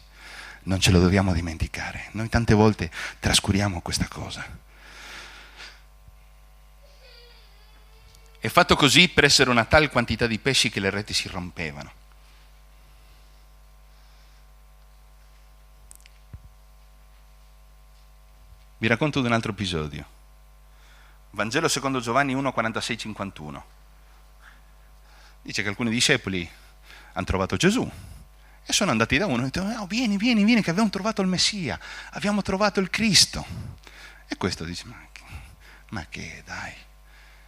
Non 0.64 0.80
ce 0.80 0.92
lo 0.92 1.02
dobbiamo 1.02 1.34
dimenticare. 1.34 2.08
Noi 2.12 2.30
tante 2.30 2.54
volte 2.54 2.90
trascuriamo 3.20 3.82
questa 3.82 4.08
cosa. 4.08 4.48
È 8.40 8.48
fatto 8.48 8.78
così 8.78 9.10
per 9.10 9.26
essere 9.26 9.50
una 9.50 9.66
tal 9.66 9.90
quantità 9.90 10.26
di 10.26 10.40
pesci 10.40 10.70
che 10.70 10.80
le 10.80 10.90
reti 10.90 11.14
si 11.14 11.28
rompevano. 11.28 11.99
Vi 18.82 18.88
racconto 18.88 19.20
di 19.20 19.28
un 19.28 19.34
altro 19.34 19.52
episodio. 19.52 20.06
Vangelo 21.32 21.68
secondo 21.68 22.00
Giovanni 22.00 22.34
1, 22.34 22.54
46, 22.54 22.98
51. 22.98 23.66
Dice 25.42 25.62
che 25.62 25.68
alcuni 25.68 25.90
discepoli 25.90 26.50
hanno 27.12 27.26
trovato 27.26 27.58
Gesù 27.58 27.92
e 28.66 28.72
sono 28.72 28.92
andati 28.92 29.18
da 29.18 29.26
uno 29.26 29.36
e 29.36 29.38
hanno 29.40 29.50
detto, 29.52 29.82
oh, 29.82 29.86
vieni, 29.86 30.16
vieni, 30.16 30.46
vieni, 30.46 30.62
che 30.62 30.70
abbiamo 30.70 30.90
trovato 30.90 31.22
il 31.22 31.28
Messia, 31.28 31.78
abbiamo 32.12 32.42
trovato 32.42 32.80
il 32.80 32.90
Cristo. 32.90 33.46
E 34.30 34.38
questo 34.38 34.64
dice, 34.64 34.86
ma 34.86 34.96
che, 35.12 35.24
ma 35.90 36.06
che 36.08 36.42
dai, 36.46 36.72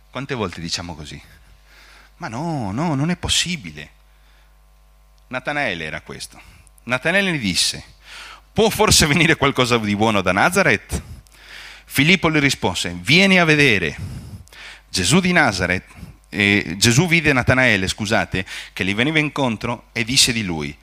quante 0.09 0.35
volte 0.35 0.59
diciamo 0.59 0.95
così? 0.95 1.21
Ma 2.17 2.27
no, 2.27 2.73
no, 2.73 2.93
non 2.93 3.09
è 3.09 3.15
possibile. 3.15 3.89
Natanaele 5.27 5.85
era 5.85 6.01
questo. 6.01 6.41
Natanaele 6.83 7.31
gli 7.31 7.39
disse, 7.39 7.81
può 8.51 8.69
forse 8.69 9.05
venire 9.05 9.37
qualcosa 9.37 9.77
di 9.77 9.95
buono 9.95 10.19
da 10.19 10.33
Nazareth? 10.33 11.10
Filippo 11.93 12.31
gli 12.31 12.37
rispose, 12.37 12.97
vieni 13.01 13.37
a 13.37 13.43
vedere. 13.43 13.97
Gesù 14.87 15.19
di 15.19 15.33
Nazareth, 15.33 15.87
eh, 16.29 16.75
Gesù 16.77 17.05
vide 17.05 17.33
Natanaele, 17.33 17.85
scusate, 17.89 18.45
che 18.71 18.85
gli 18.85 18.95
veniva 18.95 19.19
incontro 19.19 19.89
e 19.91 20.05
disse 20.05 20.31
di 20.31 20.41
lui, 20.41 20.73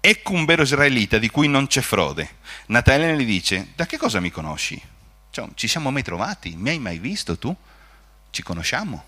ecco 0.00 0.32
un 0.32 0.44
vero 0.46 0.62
israelita 0.62 1.18
di 1.18 1.30
cui 1.30 1.46
non 1.46 1.68
c'è 1.68 1.82
frode. 1.82 2.38
Natanaele 2.66 3.22
gli 3.22 3.26
dice, 3.26 3.68
da 3.76 3.86
che 3.86 3.96
cosa 3.96 4.18
mi 4.18 4.32
conosci? 4.32 4.82
Cioè, 5.30 5.46
ci 5.54 5.68
siamo 5.68 5.92
mai 5.92 6.02
trovati? 6.02 6.56
Mi 6.56 6.70
hai 6.70 6.80
mai 6.80 6.98
visto 6.98 7.38
tu? 7.38 7.54
Ci 8.30 8.42
conosciamo? 8.42 9.04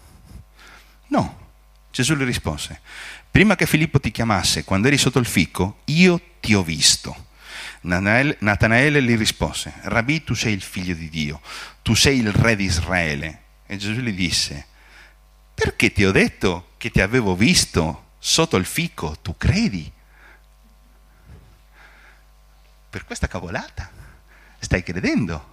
No. 1.09 1.51
Gesù 1.90 2.14
gli 2.14 2.22
rispose, 2.22 2.80
prima 3.28 3.57
che 3.57 3.66
Filippo 3.66 3.99
ti 3.99 4.12
chiamasse, 4.12 4.62
quando 4.62 4.86
eri 4.86 4.97
sotto 4.97 5.18
il 5.18 5.26
ficco, 5.26 5.80
io 5.86 6.20
ti 6.38 6.55
ho 6.55 6.62
visto. 6.62 7.30
Natanaele 7.83 9.03
gli 9.03 9.16
rispose, 9.16 9.72
Rabbi, 9.83 10.24
tu 10.24 10.35
sei 10.35 10.53
il 10.53 10.62
figlio 10.62 10.95
di 10.95 11.09
Dio, 11.09 11.41
tu 11.83 11.95
sei 11.95 12.18
il 12.18 12.33
re 12.33 12.57
di 12.57 12.64
Israele. 12.64 13.41
E 13.66 13.76
Gesù 13.76 14.01
gli 14.01 14.12
disse, 14.12 14.66
perché 15.55 15.93
ti 15.93 16.05
ho 16.05 16.12
detto 16.12 16.72
che 16.76 16.91
ti 16.91 17.01
avevo 17.01 17.35
visto 17.35 18.11
sotto 18.18 18.57
il 18.57 18.64
fico, 18.64 19.16
tu 19.20 19.37
credi? 19.37 19.93
per 22.93 23.07
questa 23.07 23.26
cavolata 23.26 23.91
stai 24.59 24.83
credendo? 24.83 25.51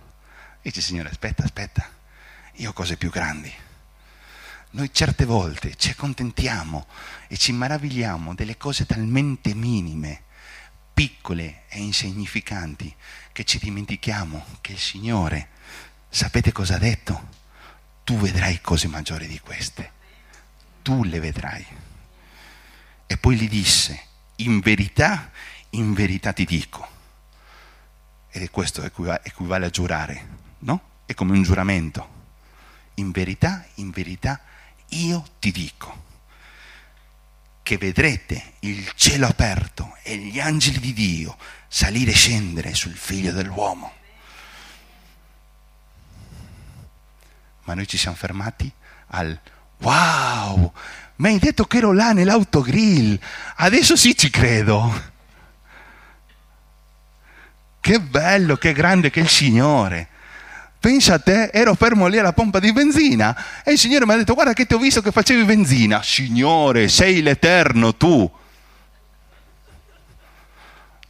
Dice 0.61 0.82
Signore, 0.82 1.07
aspetta, 1.07 1.45
aspetta, 1.45 1.89
io 2.55 2.71
ho 2.71 2.73
cose 2.73 2.97
più 2.97 3.09
grandi. 3.09 3.49
Noi 4.71 4.91
certe 4.91 5.23
volte 5.23 5.75
ci 5.77 5.91
accontentiamo 5.91 6.86
e 7.30 7.38
ci 7.38 7.53
meravigliamo 7.53 8.36
delle 8.36 8.57
cose 8.57 8.86
talmente 8.86 9.53
minime, 9.53 10.23
piccole 10.99 11.63
e 11.69 11.79
insignificanti, 11.79 12.93
che 13.31 13.45
ci 13.45 13.57
dimentichiamo 13.57 14.57
che 14.59 14.73
il 14.73 14.79
Signore, 14.79 15.47
sapete 16.09 16.51
cosa 16.51 16.75
ha 16.75 16.77
detto? 16.77 17.29
Tu 18.03 18.17
vedrai 18.17 18.59
cose 18.59 18.89
maggiori 18.89 19.25
di 19.25 19.39
queste, 19.39 19.93
tu 20.81 21.05
le 21.05 21.21
vedrai. 21.21 21.65
E 23.07 23.15
poi 23.15 23.37
gli 23.37 23.47
disse, 23.47 24.07
in 24.37 24.59
verità, 24.59 25.31
in 25.69 25.93
verità 25.93 26.33
ti 26.33 26.43
dico. 26.43 26.85
Ed 28.29 28.51
questo 28.51 28.83
equivale 28.83 29.67
a 29.67 29.69
giurare, 29.69 30.27
no? 30.59 30.81
È 31.05 31.13
come 31.13 31.31
un 31.31 31.43
giuramento. 31.43 32.09
In 32.95 33.11
verità, 33.11 33.65
in 33.75 33.91
verità, 33.91 34.41
io 34.89 35.25
ti 35.39 35.51
dico 35.51 36.07
che 37.70 37.78
vedrete 37.78 38.53
il 38.61 38.91
cielo 38.95 39.28
aperto 39.28 39.95
e 40.01 40.17
gli 40.17 40.39
angeli 40.39 40.80
di 40.80 40.91
Dio 40.91 41.38
salire 41.67 42.09
e 42.09 42.15
scendere 42.15 42.74
sul 42.74 42.95
figlio 42.95 43.32
dell'uomo. 43.32 43.93
Ma 47.65 47.76
noi 47.76 47.88
ci 47.88 47.95
siamo 47.95 48.15
fermati 48.15 48.72
al 49.09 49.39
wow, 49.82 50.74
mi 51.17 51.28
hai 51.28 51.38
detto 51.38 51.65
che 51.65 51.78
ero 51.78 51.93
là 51.93 52.11
nell'autogrill, 52.11 53.20
adesso 53.57 53.95
sì 53.95 54.17
ci 54.17 54.32
credo. 54.32 55.11
Che 57.80 58.01
bello, 58.01 58.55
che 58.55 58.74
grande 58.74 59.11
che 59.11 59.20
il 59.20 59.30
Signore. 59.30 60.09
Pensa 60.80 61.15
a 61.15 61.19
te, 61.19 61.49
ero 61.51 61.75
fermo 61.75 62.07
lì 62.07 62.17
alla 62.17 62.32
pompa 62.32 62.59
di 62.59 62.71
benzina 62.71 63.63
e 63.65 63.73
il 63.73 63.77
Signore 63.77 64.05
mi 64.05 64.13
ha 64.13 64.15
detto 64.15 64.34
guarda 64.34 64.53
che 64.53 64.65
ti 64.65 64.75
ho 64.75 64.77
visto 64.77 65.01
che 65.01 65.11
facevi 65.11 65.43
benzina. 65.43 66.01
Signore, 66.01 66.88
sei 66.88 67.21
l'Eterno 67.21 67.95
tu. 67.95 68.32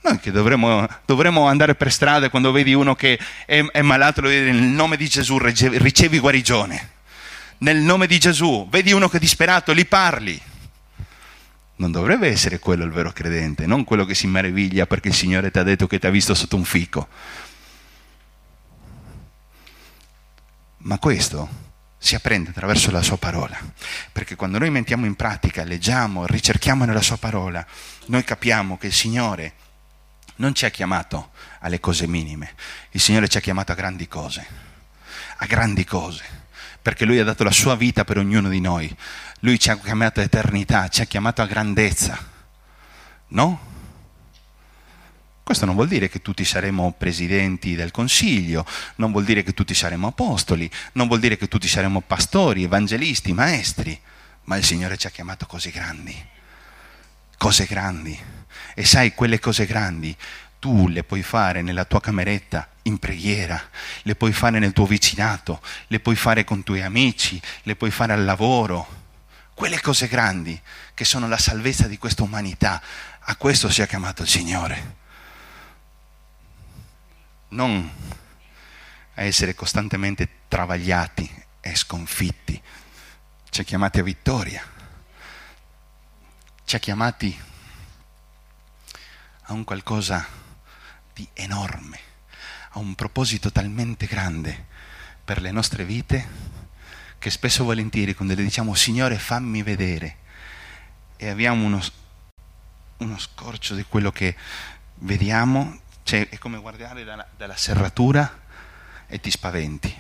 Noi 0.02 0.20
che 0.20 0.32
dovremmo, 0.32 0.88
dovremmo 1.06 1.46
andare 1.46 1.76
per 1.76 1.92
strada 1.92 2.30
quando 2.30 2.52
vedi 2.52 2.74
uno 2.74 2.96
che 2.96 3.20
è, 3.46 3.64
è 3.64 3.82
malato, 3.84 4.22
nel 4.22 4.56
nome 4.56 4.98
di 4.98 5.08
Gesù 5.08 5.38
ricevi 5.38 6.18
guarigione. 6.18 6.90
Nel 7.60 7.78
nome 7.78 8.08
di 8.08 8.18
Gesù, 8.18 8.68
vedi 8.72 8.92
uno 8.92 9.08
che 9.08 9.18
è 9.18 9.20
disperato, 9.20 9.76
gli 9.76 9.86
parli. 9.86 10.42
Non 11.76 11.92
dovrebbe 11.92 12.28
essere 12.28 12.58
quello 12.58 12.86
il 12.86 12.92
vero 12.92 13.12
credente, 13.12 13.68
non 13.68 13.84
quello 13.84 14.06
che 14.06 14.16
si 14.16 14.26
meraviglia 14.26 14.88
perché 14.88 15.10
il 15.10 15.14
Signore 15.14 15.52
ti 15.52 15.60
ha 15.60 15.64
detto 15.64 15.86
che 15.86 16.00
ti 16.00 16.08
ha 16.08 16.10
visto 16.10 16.34
sotto 16.34 16.56
un 16.56 16.64
fico. 16.64 17.08
Ma 20.82 20.98
questo 20.98 21.68
si 21.98 22.16
apprende 22.16 22.52
attraverso 22.52 22.92
la 22.92 23.02
sua 23.02 23.18
parola, 23.18 23.58
perché 24.12 24.36
quando 24.36 24.58
noi 24.58 24.70
mettiamo 24.70 25.06
in 25.06 25.16
pratica, 25.16 25.66
leggiamo, 25.66 26.26
ricerchiamo 26.26 26.86
nella 26.86 27.02
sua 27.02 27.18
parola, 27.18 27.66
noi 28.06 28.24
capiamo 28.24 28.78
che 28.78 28.88
il 28.88 28.94
Signore 28.94 29.54
non 30.38 30.56
ci 30.56 30.66
ha 30.66 30.70
chiamato 30.70 31.32
alle 31.60 31.82
cose 31.82 32.08
minime, 32.08 32.54
il 32.92 33.02
Signore 33.02 33.28
ci 33.28 33.38
ha 33.38 33.42
chiamato 33.42 33.74
a 33.74 33.76
grandi 33.76 34.08
cose, 34.08 34.48
a 35.38 35.46
grandi 35.46 35.84
cose, 35.84 36.24
perché 36.82 37.04
Lui 37.04 37.20
ha 37.20 37.26
dato 37.26 37.44
la 37.44 37.52
sua 37.52 37.76
vita 37.76 38.06
per 38.06 38.18
ognuno 38.18 38.48
di 38.48 38.62
noi, 38.62 38.96
Lui 39.42 39.60
ci 39.60 39.70
ha 39.70 39.78
chiamato 39.78 40.22
a 40.22 40.24
eternità, 40.24 40.88
ci 40.88 41.02
ha 41.02 41.06
chiamato 41.06 41.42
a 41.42 41.46
grandezza, 41.46 42.18
no? 43.28 43.69
Questo 45.50 45.66
non 45.66 45.74
vuol 45.74 45.88
dire 45.88 46.10
che 46.10 46.22
tutti 46.22 46.46
saremo 46.46 46.94
presidenti 46.96 47.74
del 47.74 47.90
Consiglio, 47.90 48.68
non 48.98 49.12
vuol 49.12 49.24
dire 49.24 49.42
che 49.42 49.56
tutti 49.56 49.74
saremo 49.74 50.06
apostoli, 50.06 50.70
non 50.92 51.08
vuol 51.08 51.20
dire 51.20 51.38
che 51.38 51.48
tutti 51.48 51.68
saremo 51.68 52.02
pastori, 52.02 52.66
evangelisti, 52.66 53.34
maestri, 53.34 54.00
ma 54.44 54.58
il 54.58 54.64
Signore 54.64 54.96
ci 54.96 55.08
ha 55.08 55.10
chiamato 55.10 55.48
cose 55.48 55.72
grandi, 55.72 56.16
cose 57.36 57.66
grandi. 57.66 58.16
E 58.76 58.86
sai, 58.86 59.16
quelle 59.16 59.40
cose 59.40 59.66
grandi 59.66 60.16
tu 60.60 60.88
le 60.88 61.04
puoi 61.04 61.24
fare 61.24 61.64
nella 61.64 61.86
tua 61.86 62.00
cameretta 62.00 62.70
in 62.84 63.00
preghiera, 63.00 63.60
le 64.04 64.14
puoi 64.14 64.34
fare 64.34 64.60
nel 64.60 64.72
tuo 64.72 64.86
vicinato, 64.86 65.64
le 65.88 66.00
puoi 66.00 66.16
fare 66.16 66.44
con 66.44 66.60
i 66.60 66.64
tuoi 66.64 66.84
amici, 66.84 67.42
le 67.64 67.76
puoi 67.76 67.90
fare 67.90 68.14
al 68.14 68.24
lavoro. 68.24 68.88
Quelle 69.56 69.82
cose 69.82 70.08
grandi 70.08 70.62
che 70.94 71.06
sono 71.06 71.28
la 71.28 71.40
salvezza 71.40 71.88
di 71.88 71.98
questa 71.98 72.22
umanità, 72.22 72.80
a 73.22 73.36
questo 73.36 73.68
si 73.72 73.82
è 73.82 73.88
chiamato 73.88 74.22
il 74.22 74.30
Signore 74.30 74.99
non 77.50 77.90
a 79.16 79.22
essere 79.24 79.54
costantemente 79.56 80.28
travagliati 80.48 81.30
e 81.62 81.76
sconfitti. 81.76 82.62
Ci 83.50 83.62
ha 83.62 83.64
chiamati 83.64 84.00
a 84.00 84.04
vittoria, 84.04 84.64
ci 86.66 86.76
ha 86.76 86.80
chiamati 86.80 87.38
a 89.44 89.54
un 89.54 89.64
qualcosa 89.64 90.26
di 91.14 91.28
enorme, 91.34 92.00
a 92.72 92.80
un 92.80 92.96
proposito 92.96 93.52
talmente 93.52 94.06
grande 94.06 94.68
per 95.26 95.42
le 95.42 95.52
nostre 95.52 95.84
vite 95.84 96.58
che 97.18 97.30
spesso 97.30 97.64
e 97.64 97.66
volentieri 97.66 98.16
quando 98.16 98.34
le 98.34 98.44
diciamo 98.44 98.74
Signore 98.74 99.18
fammi 99.18 99.62
vedere 99.62 100.18
e 101.18 101.28
abbiamo 101.28 101.66
uno, 101.66 101.82
uno 102.98 103.20
scorcio 103.20 103.76
di 103.76 103.84
quello 103.84 104.12
che 104.12 104.38
vediamo, 105.00 105.82
cioè, 106.10 106.28
è 106.28 106.40
come 106.40 106.58
guardare 106.58 107.04
dalla, 107.04 107.28
dalla 107.38 107.56
serratura 107.56 108.42
e 109.06 109.20
ti 109.20 109.30
spaventi. 109.30 109.96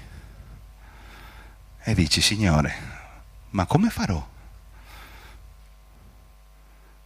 E 1.84 1.93
dici, 1.93 2.20
Signore, 2.20 2.74
ma 3.51 3.68
come 3.68 3.91
farò? 3.91 4.28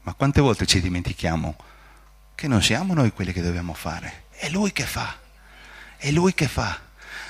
Ma 0.04 0.14
quante 0.14 0.40
volte 0.40 0.66
ci 0.66 0.80
dimentichiamo 0.80 1.58
che 2.34 2.48
non 2.48 2.62
siamo 2.62 2.94
noi 2.94 3.12
quelli 3.12 3.34
che 3.34 3.42
dobbiamo 3.42 3.74
fare, 3.74 4.28
è 4.30 4.48
Lui 4.48 4.72
che 4.72 4.86
fa, 4.86 5.20
è 5.98 6.10
Lui 6.10 6.34
che 6.34 6.48
fa. 6.48 6.80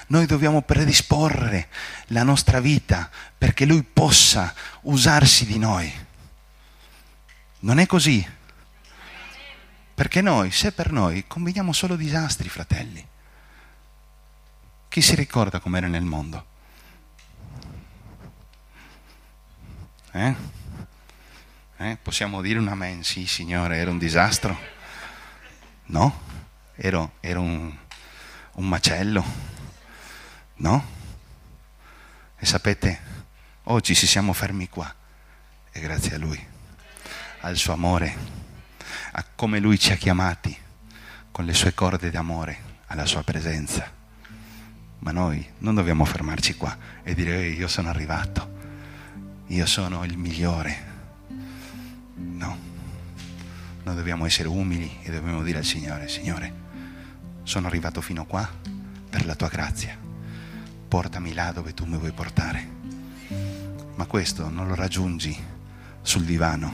Noi 0.07 0.27
dobbiamo 0.27 0.61
predisporre 0.61 1.69
la 2.07 2.21
nostra 2.21 2.59
vita 2.59 3.09
perché 3.35 3.65
Lui 3.65 3.81
possa 3.81 4.53
usarsi 4.81 5.47
di 5.47 5.57
noi. 5.57 5.91
Non 7.61 7.79
è 7.79 7.87
così? 7.87 8.23
Perché 9.93 10.21
noi, 10.21 10.49
se 10.51 10.71
per 10.71 10.91
noi, 10.91 11.25
combiniamo 11.27 11.71
solo 11.71 11.95
disastri, 11.95 12.49
fratelli. 12.49 13.07
Chi 14.89 15.01
si 15.01 15.13
ricorda 15.13 15.59
com'era 15.59 15.87
nel 15.87 16.03
mondo? 16.03 16.45
Eh? 20.11 20.35
Eh? 21.77 21.97
Possiamo 22.01 22.41
dire 22.41 22.57
un 22.57 22.67
amen? 22.67 23.03
Sì, 23.03 23.27
Signore, 23.27 23.77
era 23.77 23.91
un 23.91 23.99
disastro? 23.99 24.57
No? 25.85 26.21
Era, 26.75 27.07
era 27.19 27.39
un, 27.39 27.75
un 28.53 28.67
macello? 28.67 29.23
No? 30.55 30.85
E 32.35 32.45
sapete, 32.45 32.99
oggi 33.63 33.93
ci 33.95 34.07
siamo 34.07 34.33
fermi 34.33 34.69
qua 34.69 34.93
e 35.71 35.79
grazie 35.79 36.15
a 36.15 36.17
Lui, 36.17 36.47
al 37.41 37.57
suo 37.57 37.73
amore 37.73 38.42
a 39.15 39.25
come 39.35 39.59
Lui 39.59 39.77
ci 39.77 39.91
ha 39.91 39.95
chiamati 39.95 40.55
con 41.31 41.45
le 41.45 41.53
sue 41.53 41.73
corde 41.75 42.09
d'amore 42.09 42.71
alla 42.87 43.05
sua 43.05 43.23
presenza. 43.23 43.91
Ma 44.99 45.11
noi 45.11 45.45
non 45.59 45.75
dobbiamo 45.75 46.03
fermarci 46.05 46.55
qua 46.55 46.75
e 47.03 47.13
dire 47.13 47.47
io 47.47 47.67
sono 47.67 47.89
arrivato, 47.89 48.51
io 49.47 49.65
sono 49.67 50.03
il 50.03 50.17
migliore. 50.17 50.91
No, 52.15 52.57
noi 53.83 53.95
dobbiamo 53.95 54.25
essere 54.25 54.47
umili 54.47 54.99
e 55.03 55.11
dobbiamo 55.11 55.43
dire 55.43 55.59
al 55.59 55.65
Signore, 55.65 56.07
Signore, 56.07 56.53
sono 57.43 57.67
arrivato 57.67 58.01
fino 58.01 58.25
qua 58.25 58.49
per 59.09 59.25
la 59.25 59.35
tua 59.35 59.49
grazia, 59.49 59.95
portami 60.87 61.33
là 61.33 61.51
dove 61.51 61.75
tu 61.75 61.85
mi 61.85 61.97
vuoi 61.97 62.13
portare. 62.13 62.81
Ma 63.95 64.05
questo 64.07 64.49
non 64.49 64.67
lo 64.67 64.73
raggiungi 64.73 65.37
sul 66.01 66.23
divano 66.23 66.73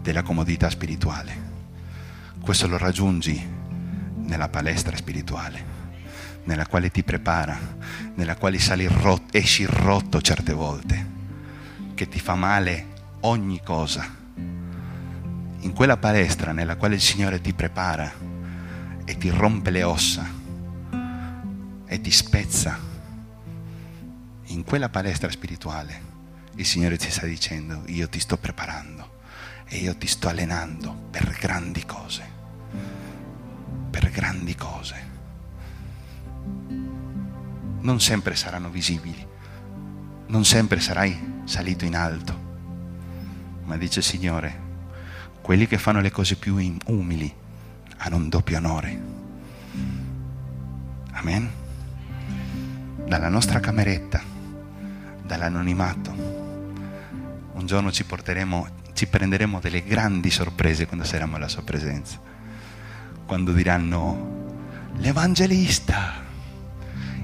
della 0.00 0.22
comodità 0.22 0.70
spirituale 0.70 1.45
questo 2.46 2.68
lo 2.68 2.78
raggiungi 2.78 3.44
nella 4.18 4.48
palestra 4.48 4.94
spirituale, 4.94 5.64
nella 6.44 6.64
quale 6.64 6.92
ti 6.92 7.02
prepara, 7.02 7.58
nella 8.14 8.36
quale 8.36 8.60
rotto, 8.86 9.36
esci 9.36 9.66
rotto 9.66 10.20
certe 10.20 10.52
volte, 10.52 11.06
che 11.94 12.08
ti 12.08 12.20
fa 12.20 12.36
male 12.36 12.86
ogni 13.22 13.60
cosa. 13.64 14.06
In 14.36 15.72
quella 15.74 15.96
palestra 15.96 16.52
nella 16.52 16.76
quale 16.76 16.94
il 16.94 17.00
Signore 17.00 17.40
ti 17.40 17.52
prepara 17.52 18.12
e 19.04 19.18
ti 19.18 19.28
rompe 19.28 19.70
le 19.70 19.82
ossa 19.82 20.24
e 21.84 22.00
ti 22.00 22.12
spezza, 22.12 22.78
in 24.44 24.62
quella 24.62 24.88
palestra 24.88 25.28
spirituale 25.32 26.00
il 26.54 26.64
Signore 26.64 26.96
ti 26.96 27.10
sta 27.10 27.26
dicendo 27.26 27.82
io 27.86 28.08
ti 28.08 28.20
sto 28.20 28.36
preparando 28.36 29.14
e 29.66 29.78
io 29.78 29.96
ti 29.96 30.06
sto 30.06 30.28
allenando 30.28 31.08
per 31.10 31.36
grandi 31.40 31.84
cose 31.84 32.35
per 33.98 34.10
grandi 34.10 34.54
cose. 34.54 34.94
Non 37.80 37.98
sempre 37.98 38.36
saranno 38.36 38.68
visibili, 38.68 39.26
non 40.26 40.44
sempre 40.44 40.80
sarai 40.80 41.40
salito 41.44 41.86
in 41.86 41.96
alto, 41.96 42.38
ma 43.64 43.78
dice 43.78 44.00
il 44.00 44.04
Signore, 44.04 44.60
quelli 45.40 45.66
che 45.66 45.78
fanno 45.78 46.02
le 46.02 46.10
cose 46.10 46.36
più 46.36 46.56
umili 46.86 47.34
hanno 47.96 48.16
un 48.16 48.28
doppio 48.28 48.58
onore. 48.58 49.00
Amen. 51.12 51.50
Dalla 53.06 53.30
nostra 53.30 53.60
cameretta, 53.60 54.20
dall'anonimato, 55.22 56.10
un 57.52 57.64
giorno 57.64 57.90
ci 57.90 58.04
porteremo, 58.04 58.68
ci 58.92 59.06
prenderemo 59.06 59.58
delle 59.58 59.82
grandi 59.82 60.28
sorprese 60.28 60.84
quando 60.84 61.06
saremo 61.06 61.36
alla 61.36 61.48
sua 61.48 61.62
presenza. 61.62 62.25
Quando 63.26 63.52
diranno 63.52 64.34
l'evangelista, 64.96 66.24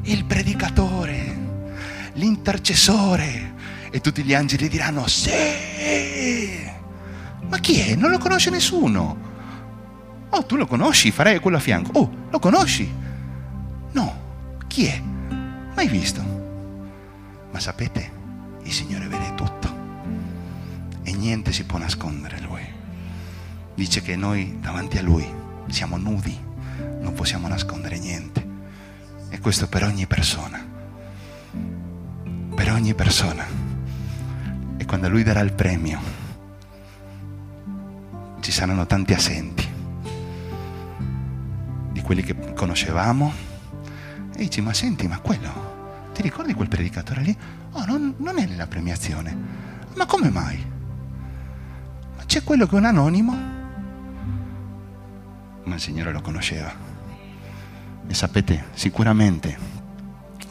il 0.03 0.24
predicatore, 0.24 1.70
l'intercessore 2.14 3.55
e 3.90 4.00
tutti 4.00 4.22
gli 4.22 4.34
angeli 4.34 4.68
diranno 4.68 5.07
sì 5.07 5.62
ma 7.53 7.59
chi 7.59 7.80
è? 7.80 7.94
Non 7.96 8.11
lo 8.11 8.16
conosce 8.16 8.48
nessuno. 8.48 9.30
Oh, 10.30 10.46
tu 10.46 10.57
lo 10.57 10.66
conosci, 10.66 11.11
farei 11.11 11.38
quello 11.38 11.59
a 11.59 11.61
fianco. 11.61 11.90
Oh, 11.98 12.11
lo 12.30 12.38
conosci? 12.38 12.90
No. 13.92 14.20
Chi 14.68 14.86
è? 14.86 14.98
Mai 15.74 15.86
visto. 15.86 16.22
Ma 17.50 17.61
sapete, 17.61 18.11
il 18.62 18.72
Signore 18.72 19.07
vede 19.07 19.34
tutto. 19.34 19.68
E 21.03 21.12
niente 21.12 21.53
si 21.53 21.64
può 21.64 21.76
nascondere 21.76 22.40
Lui. 22.40 22.66
Dice 23.74 24.00
che 24.00 24.16
noi 24.16 24.57
davanti 24.59 24.96
a 24.96 25.03
Lui 25.03 25.41
siamo 25.72 25.96
nudi, 25.96 26.38
non 27.00 27.14
possiamo 27.14 27.48
nascondere 27.48 27.98
niente. 27.98 28.50
E 29.30 29.38
questo 29.40 29.66
per 29.66 29.84
ogni 29.84 30.06
persona. 30.06 30.62
Per 32.54 32.70
ogni 32.70 32.94
persona. 32.94 33.44
E 34.76 34.84
quando 34.84 35.08
Lui 35.08 35.22
darà 35.22 35.40
il 35.40 35.54
premio, 35.54 35.98
ci 38.40 38.52
saranno 38.52 38.86
tanti 38.86 39.14
assenti 39.14 39.70
di 41.92 42.00
quelli 42.02 42.22
che 42.22 42.54
conoscevamo 42.54 43.32
e 44.34 44.38
dici 44.38 44.60
ma 44.60 44.72
senti 44.72 45.06
ma 45.06 45.20
quello 45.20 46.08
ti 46.12 46.22
ricordi 46.22 46.52
quel 46.52 46.66
predicatore 46.66 47.20
lì? 47.20 47.36
oh 47.70 47.84
non, 47.84 48.14
non 48.16 48.38
è 48.38 48.46
nella 48.46 48.66
premiazione 48.66 49.36
ma 49.94 50.06
come 50.06 50.30
mai? 50.30 50.64
ma 52.16 52.24
c'è 52.24 52.42
quello 52.42 52.66
che 52.66 52.74
è 52.74 52.78
un 52.78 52.86
anonimo 52.86 53.61
ma 55.72 55.78
il 55.78 55.84
Signore 55.84 56.12
lo 56.12 56.20
conosceva 56.20 56.70
e 58.06 58.12
sapete 58.12 58.66
sicuramente 58.74 59.56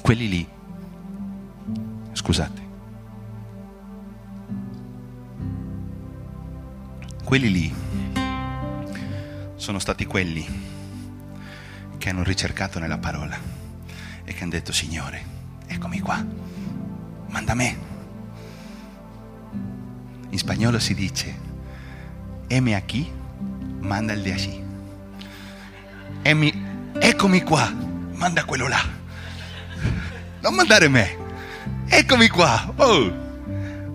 quelli 0.01 0.27
lì 0.27 0.47
scusate 2.11 2.61
quelli 7.23 7.51
lì 7.51 7.73
sono 9.57 9.77
stati 9.77 10.07
quelli 10.07 10.43
che 11.99 12.09
hanno 12.09 12.23
ricercato 12.23 12.79
nella 12.79 12.97
parola 12.97 13.37
e 14.23 14.33
che 14.33 14.41
hanno 14.41 14.51
detto 14.51 14.71
Signore, 14.73 15.23
eccomi 15.67 15.99
qua, 15.99 16.25
manda 17.27 17.53
me. 17.53 17.77
In 20.29 20.37
spagnolo 20.37 20.79
si 20.79 20.95
dice, 20.95 21.35
eme 22.47 22.73
aquí, 22.73 23.11
manda 23.81 24.13
il 24.13 24.23
de 24.23 24.33
allí. 24.33 24.70
Emi, 26.23 26.53
eccomi 26.99 27.41
qua, 27.41 27.73
manda 28.13 28.45
quello 28.45 28.67
là. 28.67 28.79
Non 30.41 30.53
mandare 30.53 30.87
me, 30.87 31.17
eccomi 31.87 32.27
qua. 32.27 32.71
Oh, 32.75 33.11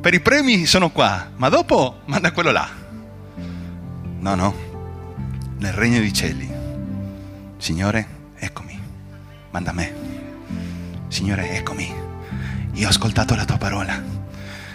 per 0.00 0.12
i 0.12 0.20
premi 0.20 0.66
sono 0.66 0.90
qua, 0.90 1.30
ma 1.36 1.48
dopo 1.48 2.00
manda 2.06 2.32
quello 2.32 2.50
là. 2.50 2.68
No, 4.18 4.34
no, 4.34 4.54
nel 5.58 5.72
regno 5.72 6.00
dei 6.00 6.12
cieli. 6.12 6.52
Signore, 7.58 8.08
eccomi, 8.36 8.76
manda 9.50 9.72
me. 9.72 9.94
Signore, 11.06 11.56
eccomi, 11.56 11.94
io 12.72 12.86
ho 12.86 12.90
ascoltato 12.90 13.36
la 13.36 13.44
tua 13.44 13.56
parola. 13.56 14.02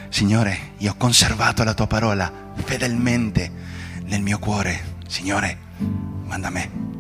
Signore, 0.08 0.74
io 0.78 0.92
ho 0.92 0.96
conservato 0.96 1.64
la 1.64 1.74
tua 1.74 1.88
parola 1.88 2.32
fedelmente 2.64 3.52
nel 4.06 4.22
mio 4.22 4.40
cuore. 4.40 4.96
Signore, 5.08 5.58
manda 6.26 6.50
me. 6.50 6.91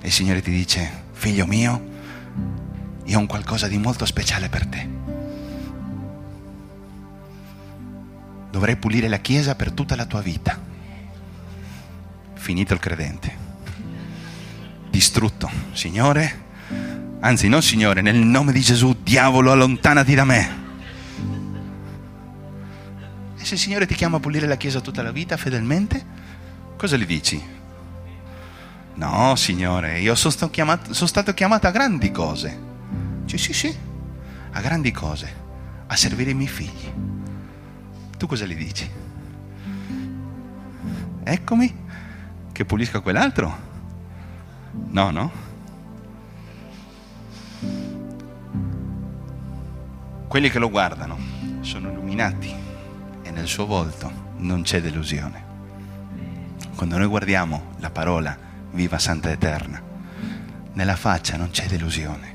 E 0.00 0.06
il 0.06 0.12
Signore 0.12 0.40
ti 0.42 0.50
dice, 0.50 1.04
figlio 1.12 1.46
mio, 1.46 1.86
io 3.04 3.20
ho 3.20 3.26
qualcosa 3.26 3.68
di 3.68 3.78
molto 3.78 4.04
speciale 4.04 4.48
per 4.48 4.66
te. 4.66 4.88
Dovrai 8.50 8.76
pulire 8.76 9.08
la 9.08 9.18
Chiesa 9.18 9.54
per 9.54 9.72
tutta 9.72 9.96
la 9.96 10.06
tua 10.06 10.20
vita 10.20 10.68
finito 12.48 12.72
il 12.72 12.80
credente. 12.80 13.36
Distrutto. 14.88 15.50
Signore, 15.72 16.44
anzi 17.20 17.46
non 17.46 17.60
Signore, 17.60 18.00
nel 18.00 18.16
nome 18.16 18.52
di 18.52 18.60
Gesù, 18.60 18.96
diavolo, 19.02 19.52
allontanati 19.52 20.14
da 20.14 20.24
me. 20.24 20.50
E 23.36 23.44
se 23.44 23.52
il 23.52 23.60
Signore 23.60 23.84
ti 23.84 23.94
chiama 23.94 24.16
a 24.16 24.20
pulire 24.20 24.46
la 24.46 24.56
Chiesa 24.56 24.80
tutta 24.80 25.02
la 25.02 25.12
vita 25.12 25.36
fedelmente, 25.36 26.02
cosa 26.78 26.96
gli 26.96 27.04
dici? 27.04 27.56
No, 28.98 29.36
Signore, 29.36 30.00
io 30.00 30.16
sono 30.16 30.32
stato 30.32 30.50
chiamato, 30.50 30.92
sono 30.92 31.06
stato 31.06 31.32
chiamato 31.32 31.68
a 31.68 31.70
grandi 31.70 32.10
cose. 32.10 32.66
Sì, 33.26 33.38
sì, 33.38 33.52
sì, 33.52 33.76
a 34.50 34.60
grandi 34.60 34.90
cose, 34.90 35.32
a 35.86 35.94
servire 35.94 36.32
i 36.32 36.34
miei 36.34 36.48
figli. 36.48 36.92
Tu 38.16 38.26
cosa 38.26 38.44
gli 38.44 38.56
dici? 38.56 38.90
Eccomi, 41.22 41.76
che 42.50 42.64
pulisca 42.64 42.98
quell'altro? 42.98 43.56
No, 44.88 45.10
no? 45.10 45.30
Quelli 50.26 50.50
che 50.50 50.58
lo 50.58 50.68
guardano 50.70 51.16
sono 51.60 51.88
illuminati 51.92 52.52
e 53.22 53.30
nel 53.30 53.46
suo 53.46 53.64
volto 53.64 54.10
non 54.38 54.62
c'è 54.62 54.80
delusione. 54.82 55.44
Quando 56.74 56.98
noi 56.98 57.06
guardiamo 57.06 57.74
la 57.78 57.90
parola 57.90 58.46
viva 58.72 58.98
santa 58.98 59.30
eterna, 59.30 59.82
nella 60.74 60.96
faccia 60.96 61.36
non 61.36 61.50
c'è 61.50 61.66
delusione, 61.66 62.34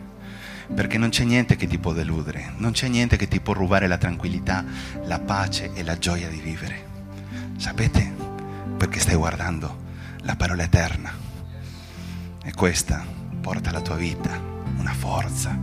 perché 0.74 0.98
non 0.98 1.10
c'è 1.10 1.24
niente 1.24 1.56
che 1.56 1.68
ti 1.68 1.78
può 1.78 1.94
deludere, 1.94 2.54
non 2.58 2.72
c'è 2.72 2.88
niente 2.88 3.18
che 3.18 3.28
ti 3.28 3.40
può 3.40 3.54
rubare 3.54 3.88
la 3.88 3.98
tranquillità, 3.98 4.64
la 5.06 5.20
pace 5.20 5.72
e 5.74 5.84
la 5.84 5.98
gioia 5.98 6.28
di 6.28 6.40
vivere. 6.40 6.92
Sapete 7.58 8.12
perché 8.78 9.00
stai 9.00 9.16
guardando 9.16 9.82
la 10.24 10.36
parola 10.36 10.64
eterna. 10.64 11.12
E 12.44 12.54
questa 12.54 13.06
porta 13.40 13.70
alla 13.70 13.82
tua 13.82 13.96
vita 13.96 14.38
una 14.78 14.94
forza, 14.94 15.58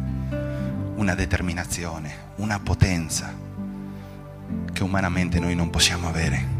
una 0.95 1.15
determinazione, 1.15 2.29
una 2.37 2.59
potenza 2.59 3.35
che 4.73 4.83
umanamente 4.83 5.39
noi 5.39 5.55
non 5.55 5.69
possiamo 5.69 6.09
avere. 6.09 6.59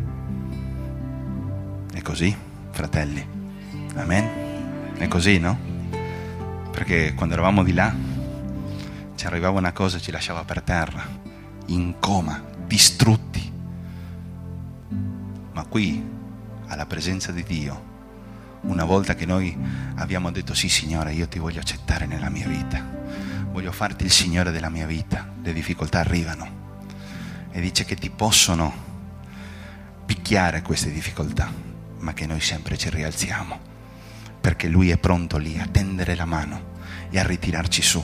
È 1.93 2.03
così, 2.03 2.37
fratelli? 2.71 3.40
Amen? 3.95 4.95
È 4.97 5.09
così, 5.09 5.39
no? 5.39 5.59
Perché 6.71 7.15
quando 7.15 7.35
eravamo 7.35 7.63
di 7.63 7.73
là 7.73 7.95
ci 9.15 9.27
arrivava 9.27 9.59
una 9.59 9.73
cosa 9.73 9.99
e 9.99 10.01
ci 10.01 10.11
lasciava 10.11 10.45
per 10.45 10.63
terra, 10.63 11.07
in 11.67 11.97
coma, 11.99 12.43
distrutti. 12.67 13.53
Ma 15.53 15.65
qui, 15.65 16.03
alla 16.69 16.87
presenza 16.87 17.33
di 17.33 17.43
Dio, 17.43 17.89
una 18.63 18.85
volta 18.85 19.15
che 19.15 19.27
noi 19.27 19.57
abbiamo 19.97 20.31
detto 20.31 20.55
sì 20.55 20.69
Signore, 20.69 21.13
io 21.13 21.29
ti 21.29 21.39
voglio 21.39 21.61
accettare 21.61 22.07
nella 22.07 22.31
mia 22.31 22.47
vita, 22.47 22.85
voglio 23.51 23.73
farti 23.73 24.05
il 24.05 24.11
Signore 24.11 24.51
della 24.53 24.69
mia 24.69 24.87
vita, 24.87 25.33
le 25.43 25.53
difficoltà 25.53 25.99
arrivano 25.99 26.59
e 27.51 27.61
dice 27.61 27.85
che 27.85 27.97
ti 27.97 28.11
possono 28.11 28.73
picchiare 30.07 30.63
queste 30.63 30.93
difficoltà, 30.93 31.53
ma 31.99 32.13
che 32.13 32.27
noi 32.27 32.41
sempre 32.41 32.77
ci 32.77 32.89
rialziamo, 32.91 33.70
perché 34.41 34.69
Lui 34.69 34.91
è 34.91 34.97
pronto 34.97 35.37
lì 35.37 35.59
a 35.59 35.67
tendere 35.67 36.15
la 36.15 36.25
mano 36.25 36.79
e 37.11 37.19
a 37.19 37.27
ritirarci 37.27 37.83
su. 37.83 38.03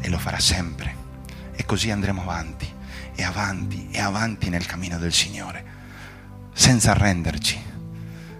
E 0.00 0.08
lo 0.08 0.18
farà 0.18 0.40
sempre. 0.40 0.96
E 1.54 1.64
così 1.64 1.90
andremo 1.90 2.22
avanti 2.22 2.76
e 3.14 3.22
avanti 3.24 3.88
e 3.90 4.00
avanti 4.00 4.48
nel 4.48 4.64
cammino 4.64 4.96
del 4.96 5.12
Signore, 5.12 5.64
senza 6.52 6.92
arrenderci. 6.92 7.60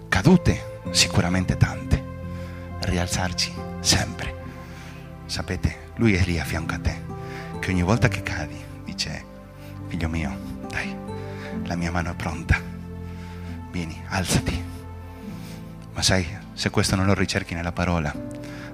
Cadute 0.07 0.81
sicuramente 0.91 1.57
tante, 1.57 2.01
rialzarci 2.79 3.53
sempre. 3.81 4.35
Sapete, 5.25 5.91
lui 5.95 6.13
è 6.13 6.23
lì 6.23 6.39
a 6.39 6.45
fianco 6.45 6.75
a 6.75 6.79
te, 6.79 7.01
che 7.59 7.71
ogni 7.71 7.83
volta 7.83 8.07
che 8.07 8.23
cadi 8.23 8.57
dice, 8.85 9.23
figlio 9.87 10.07
mio, 10.07 10.63
dai, 10.69 10.95
la 11.65 11.75
mia 11.75 11.91
mano 11.91 12.11
è 12.11 12.15
pronta, 12.15 12.59
vieni, 13.71 14.01
alzati. 14.07 14.63
Ma 15.93 16.01
sai, 16.01 16.25
se 16.59 16.71
questo 16.71 16.97
non 16.97 17.05
lo 17.05 17.13
ricerchi 17.13 17.53
nella 17.53 17.71
parola, 17.71 18.13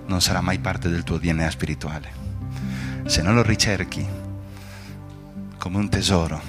non 0.08 0.20
sarà 0.20 0.42
mai 0.42 0.58
parte 0.58 0.90
del 0.90 1.04
tuo 1.04 1.20
DNA 1.20 1.52
spirituale. 1.52 2.12
Se 3.06 3.22
non 3.22 3.36
lo 3.36 3.44
ricerchi 3.44 4.04
come 5.60 5.78
un 5.78 5.88
tesoro 5.88 6.42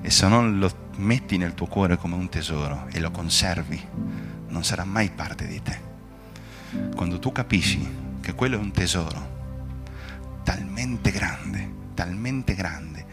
e 0.00 0.08
se 0.08 0.26
non 0.26 0.58
lo 0.58 0.88
metti 0.96 1.36
nel 1.36 1.52
tuo 1.52 1.66
cuore 1.66 1.98
come 1.98 2.14
un 2.14 2.30
tesoro 2.30 2.86
e 2.92 2.98
lo 2.98 3.10
conservi, 3.10 3.78
non 4.48 4.64
sarà 4.64 4.84
mai 4.84 5.10
parte 5.10 5.46
di 5.46 5.60
te. 5.60 5.80
Quando 6.94 7.18
tu 7.18 7.30
capisci 7.30 7.86
che 8.22 8.32
quello 8.32 8.56
è 8.56 8.58
un 8.58 8.70
tesoro 8.70 9.34
talmente 10.44 11.10
grande, 11.10 11.70
talmente 11.92 12.54
grande, 12.54 13.04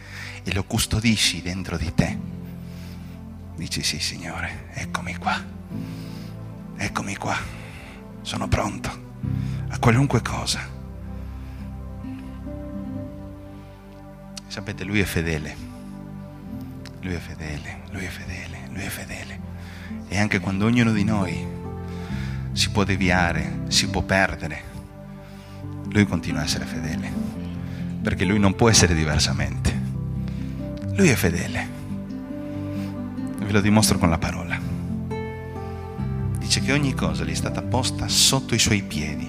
e 0.41 0.53
lo 0.53 0.63
custodisci 0.63 1.41
dentro 1.41 1.75
di 1.75 1.93
te, 1.93 2.17
dici 3.57 3.83
sì 3.83 3.99
Signore, 3.99 4.69
eccomi 4.71 5.17
qua, 5.17 5.43
eccomi 6.83 7.15
qua, 7.15 7.35
sono 8.21 8.47
pronto 8.47 8.89
a 9.69 9.79
qualunque 9.79 10.21
cosa. 10.21 10.59
Sapete, 14.47 14.83
Lui 14.83 14.99
è 14.99 15.05
fedele, 15.05 15.55
Lui 17.01 17.13
è 17.13 17.19
fedele, 17.19 17.81
Lui 17.91 18.03
è 18.03 18.09
fedele, 18.09 18.57
Lui 18.69 18.83
è 18.83 18.89
fedele. 18.89 19.39
E 20.07 20.19
anche 20.19 20.39
quando 20.39 20.65
ognuno 20.65 20.91
di 20.91 21.03
noi 21.03 21.45
si 22.51 22.69
può 22.69 22.83
deviare, 22.83 23.61
si 23.69 23.89
può 23.89 24.01
perdere, 24.01 24.61
Lui 25.89 26.05
continua 26.05 26.41
a 26.41 26.43
essere 26.43 26.65
fedele, 26.65 27.11
perché 28.01 28.25
Lui 28.25 28.39
non 28.39 28.55
può 28.55 28.69
essere 28.69 28.93
diversamente. 28.93 29.81
Lui 30.95 31.09
è 31.09 31.15
fedele. 31.15 31.67
Ve 33.39 33.51
lo 33.51 33.61
dimostro 33.61 33.97
con 33.97 34.09
la 34.09 34.17
parola. 34.17 34.52
Dice 36.53 36.65
che 36.67 36.73
ogni 36.73 36.93
cosa 36.93 37.23
gli 37.23 37.31
è 37.31 37.33
stata 37.33 37.63
posta 37.63 38.07
sotto 38.07 38.53
i 38.53 38.59
suoi 38.59 38.83
piedi 38.83 39.27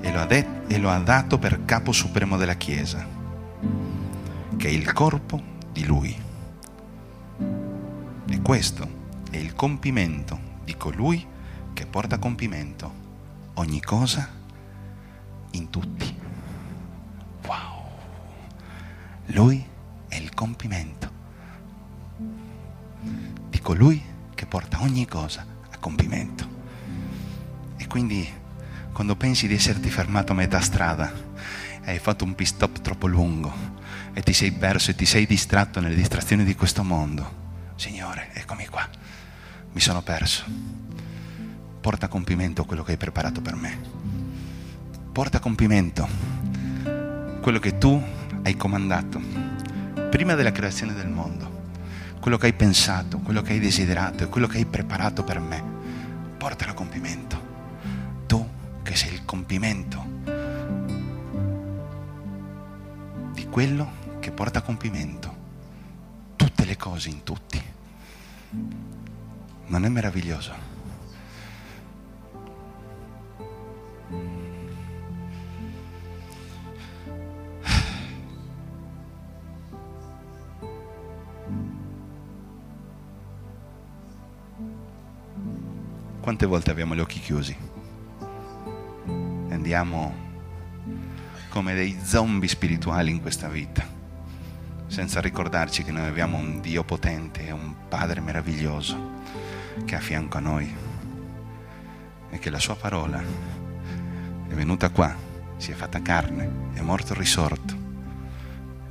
e 0.00 0.10
lo 0.10 0.18
ha, 0.18 0.24
det- 0.24 0.62
e 0.66 0.78
lo 0.78 0.88
ha 0.88 0.98
dato 0.98 1.38
per 1.38 1.66
capo 1.66 1.92
supremo 1.92 2.38
della 2.38 2.54
Chiesa, 2.54 3.06
che 4.56 4.66
è 4.66 4.70
il 4.70 4.90
corpo 4.94 5.42
di 5.70 5.84
Lui. 5.84 6.18
E 8.30 8.40
questo 8.40 9.10
è 9.30 9.36
il 9.36 9.52
compimento 9.52 10.40
di 10.64 10.74
colui 10.74 11.22
che 11.74 11.84
porta 11.84 12.14
a 12.14 12.18
compimento 12.18 12.94
ogni 13.56 13.82
cosa 13.82 14.26
in 15.50 15.68
tutti. 15.68 16.16
Wow! 17.44 17.84
Lui 19.26 19.62
è 20.08 20.16
il 20.16 20.32
compimento 20.32 21.10
di 23.50 23.60
colui 23.60 24.02
che 24.34 24.46
porta 24.46 24.80
ogni 24.80 25.06
cosa 25.06 25.51
compimento. 25.82 26.48
E 27.76 27.88
quindi 27.88 28.26
quando 28.92 29.16
pensi 29.16 29.48
di 29.48 29.54
esserti 29.54 29.90
fermato 29.90 30.30
a 30.30 30.36
metà 30.36 30.60
strada, 30.60 31.12
hai 31.84 31.98
fatto 31.98 32.24
un 32.24 32.36
pit 32.36 32.46
stop 32.46 32.80
troppo 32.80 33.08
lungo 33.08 33.52
e 34.12 34.22
ti 34.22 34.32
sei 34.32 34.52
perso 34.52 34.92
e 34.92 34.94
ti 34.94 35.04
sei 35.04 35.26
distratto 35.26 35.80
nelle 35.80 35.96
distrazioni 35.96 36.44
di 36.44 36.54
questo 36.54 36.84
mondo, 36.84 37.40
Signore, 37.74 38.28
eccomi 38.34 38.68
qua, 38.68 38.88
mi 39.72 39.80
sono 39.80 40.02
perso. 40.02 40.44
Porta 41.80 42.06
a 42.06 42.08
compimento 42.08 42.64
quello 42.64 42.84
che 42.84 42.92
hai 42.92 42.96
preparato 42.96 43.40
per 43.40 43.56
me. 43.56 43.80
Porta 45.10 45.38
a 45.38 45.40
compimento 45.40 46.08
quello 47.40 47.58
che 47.58 47.76
tu 47.76 48.00
hai 48.44 48.56
comandato 48.56 49.20
prima 50.10 50.34
della 50.34 50.52
creazione 50.52 50.92
del 50.92 51.08
mondo, 51.08 51.70
quello 52.20 52.36
che 52.36 52.46
hai 52.46 52.52
pensato, 52.52 53.18
quello 53.18 53.42
che 53.42 53.52
hai 53.52 53.58
desiderato 53.58 54.22
e 54.22 54.28
quello 54.28 54.46
che 54.46 54.58
hai 54.58 54.66
preparato 54.66 55.24
per 55.24 55.40
me, 55.40 55.71
portalo 56.42 56.72
a 56.72 56.74
compimento. 56.74 57.40
Tu 58.26 58.48
che 58.82 58.96
sei 58.96 59.12
il 59.12 59.24
compimento 59.24 60.04
di 63.32 63.46
quello 63.46 63.92
che 64.18 64.32
porta 64.32 64.58
a 64.58 64.62
compimento 64.62 65.36
tutte 66.34 66.64
le 66.64 66.76
cose 66.76 67.10
in 67.10 67.22
tutti. 67.22 67.62
Non 69.66 69.84
è 69.84 69.88
meraviglioso? 69.88 70.71
Quante 86.22 86.46
volte 86.46 86.70
abbiamo 86.70 86.94
gli 86.94 87.00
occhi 87.00 87.18
chiusi? 87.18 87.56
Andiamo 89.50 90.14
come 91.48 91.74
dei 91.74 91.98
zombie 92.00 92.48
spirituali 92.48 93.10
in 93.10 93.20
questa 93.20 93.48
vita, 93.48 93.84
senza 94.86 95.20
ricordarci 95.20 95.82
che 95.82 95.90
noi 95.90 96.06
abbiamo 96.06 96.36
un 96.38 96.60
Dio 96.60 96.84
potente, 96.84 97.50
un 97.50 97.74
Padre 97.88 98.20
meraviglioso 98.20 99.20
che 99.84 99.96
è 99.96 99.98
a 99.98 100.00
fianco 100.00 100.36
a 100.36 100.40
noi 100.40 100.72
e 102.30 102.38
che 102.38 102.50
la 102.50 102.60
sua 102.60 102.76
parola 102.76 103.20
è 103.20 104.54
venuta 104.54 104.90
qua, 104.90 105.12
si 105.56 105.72
è 105.72 105.74
fatta 105.74 106.02
carne, 106.02 106.70
è 106.74 106.82
morto 106.82 107.14
risorto 107.14 107.74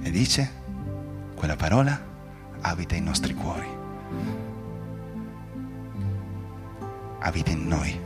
e 0.01 0.11
dice, 0.11 0.51
quella 1.34 1.55
parola 1.55 1.97
abita 2.59 2.95
i 2.95 3.01
nostri 3.01 3.34
cuori. 3.34 3.79
Abita 7.22 7.51
in 7.51 7.67
noi. 7.67 7.99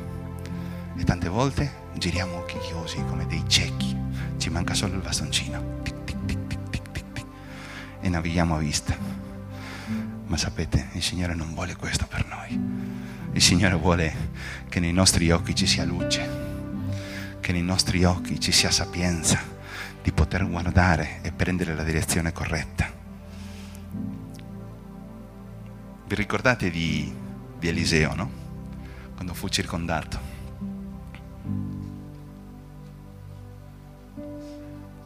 E 0.98 1.04
tante 1.04 1.28
volte 1.30 1.84
giriamo 1.94 2.38
occhi 2.38 2.58
chiusi 2.60 3.04
come 3.08 3.26
dei 3.28 3.44
ciechi, 3.48 3.96
ci 4.38 4.50
manca 4.50 4.74
solo 4.74 4.96
il 4.96 5.02
bastoncino. 5.02 5.82
Tic, 5.84 5.96
tic, 6.04 6.26
tic, 6.70 7.26
e 8.02 8.10
navighiamo 8.10 8.56
a 8.56 8.60
vista. 8.60 8.96
Ma 10.28 10.38
sapete, 10.38 10.90
il 10.94 11.04
Signore 11.04 11.36
non 11.36 11.54
vuole 11.54 11.76
questo 11.76 12.06
per 12.08 12.26
noi. 12.28 12.60
Il 13.34 13.42
Signore 13.42 13.76
vuole 13.76 14.14
che 14.70 14.80
nei 14.80 14.94
nostri 14.94 15.30
occhi 15.32 15.56
ci 15.56 15.68
sia 15.68 15.84
luce, 15.86 16.28
che 17.40 17.52
nei 17.52 17.64
nostri 17.64 18.04
occhi 18.04 18.40
ci 18.40 18.52
sia 18.52 18.72
sapienza 18.72 19.40
di 20.02 20.12
poter 20.12 20.48
guardare 20.48 21.20
e 21.22 21.32
prendere 21.32 21.76
la 21.76 21.84
direzione 21.84 22.32
corretta. 22.32 22.92
Vi 26.08 26.16
ricordate 26.16 26.70
di, 26.70 27.14
di 27.58 27.68
Eliseo, 27.68 28.14
no? 28.14 28.45
Quando 29.16 29.34
fu 29.34 29.48
circondato. 29.48 30.20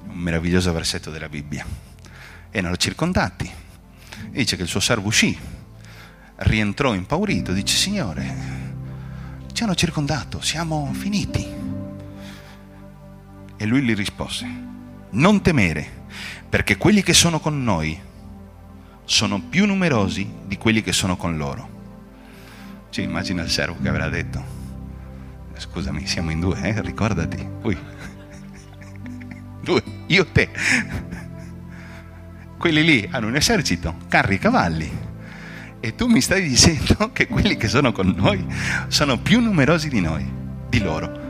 Un 0.07 0.17
meraviglioso 0.17 0.73
versetto 0.73 1.11
della 1.11 1.29
Bibbia. 1.29 1.65
Erano 2.49 2.75
circondati. 2.75 3.49
dice 4.31 4.55
che 4.55 4.63
il 4.63 4.67
suo 4.67 4.79
servo 4.79 5.07
uscì, 5.07 5.37
rientrò 6.37 6.93
impaurito, 6.93 7.53
dice 7.53 7.77
Signore, 7.77 8.57
ci 9.53 9.63
hanno 9.63 9.75
circondato, 9.75 10.41
siamo 10.41 10.91
finiti. 10.93 11.47
E 13.55 13.65
lui 13.65 13.81
gli 13.81 13.93
rispose, 13.93 14.47
non 15.11 15.41
temere, 15.41 16.05
perché 16.49 16.77
quelli 16.77 17.03
che 17.03 17.13
sono 17.13 17.39
con 17.39 17.63
noi 17.63 17.99
sono 19.03 19.41
più 19.41 19.65
numerosi 19.65 20.29
di 20.45 20.57
quelli 20.57 20.81
che 20.81 20.93
sono 20.93 21.17
con 21.17 21.37
loro. 21.37 21.77
Cioè, 22.89 23.05
immagina 23.05 23.43
il 23.43 23.49
servo 23.49 23.77
che 23.81 23.87
avrà 23.87 24.09
detto, 24.09 24.43
scusami, 25.55 26.07
siamo 26.07 26.31
in 26.31 26.39
due, 26.39 26.59
eh? 26.61 26.81
ricordati. 26.81 27.47
Ui. 27.61 27.77
Due, 29.61 29.83
io 30.07 30.25
te. 30.25 30.49
Quelli 32.57 32.83
lì 32.83 33.07
hanno 33.11 33.27
un 33.27 33.35
esercito, 33.35 33.95
carri 34.07 34.35
e 34.35 34.39
cavalli. 34.39 35.07
E 35.79 35.95
tu 35.95 36.07
mi 36.07 36.19
stai 36.19 36.41
dicendo 36.41 37.11
che 37.13 37.27
quelli 37.27 37.55
che 37.57 37.67
sono 37.67 37.91
con 37.91 38.13
noi 38.17 38.43
sono 38.87 39.19
più 39.19 39.39
numerosi 39.39 39.87
di 39.87 40.01
noi, 40.01 40.27
di 40.67 40.79
loro. 40.81 41.27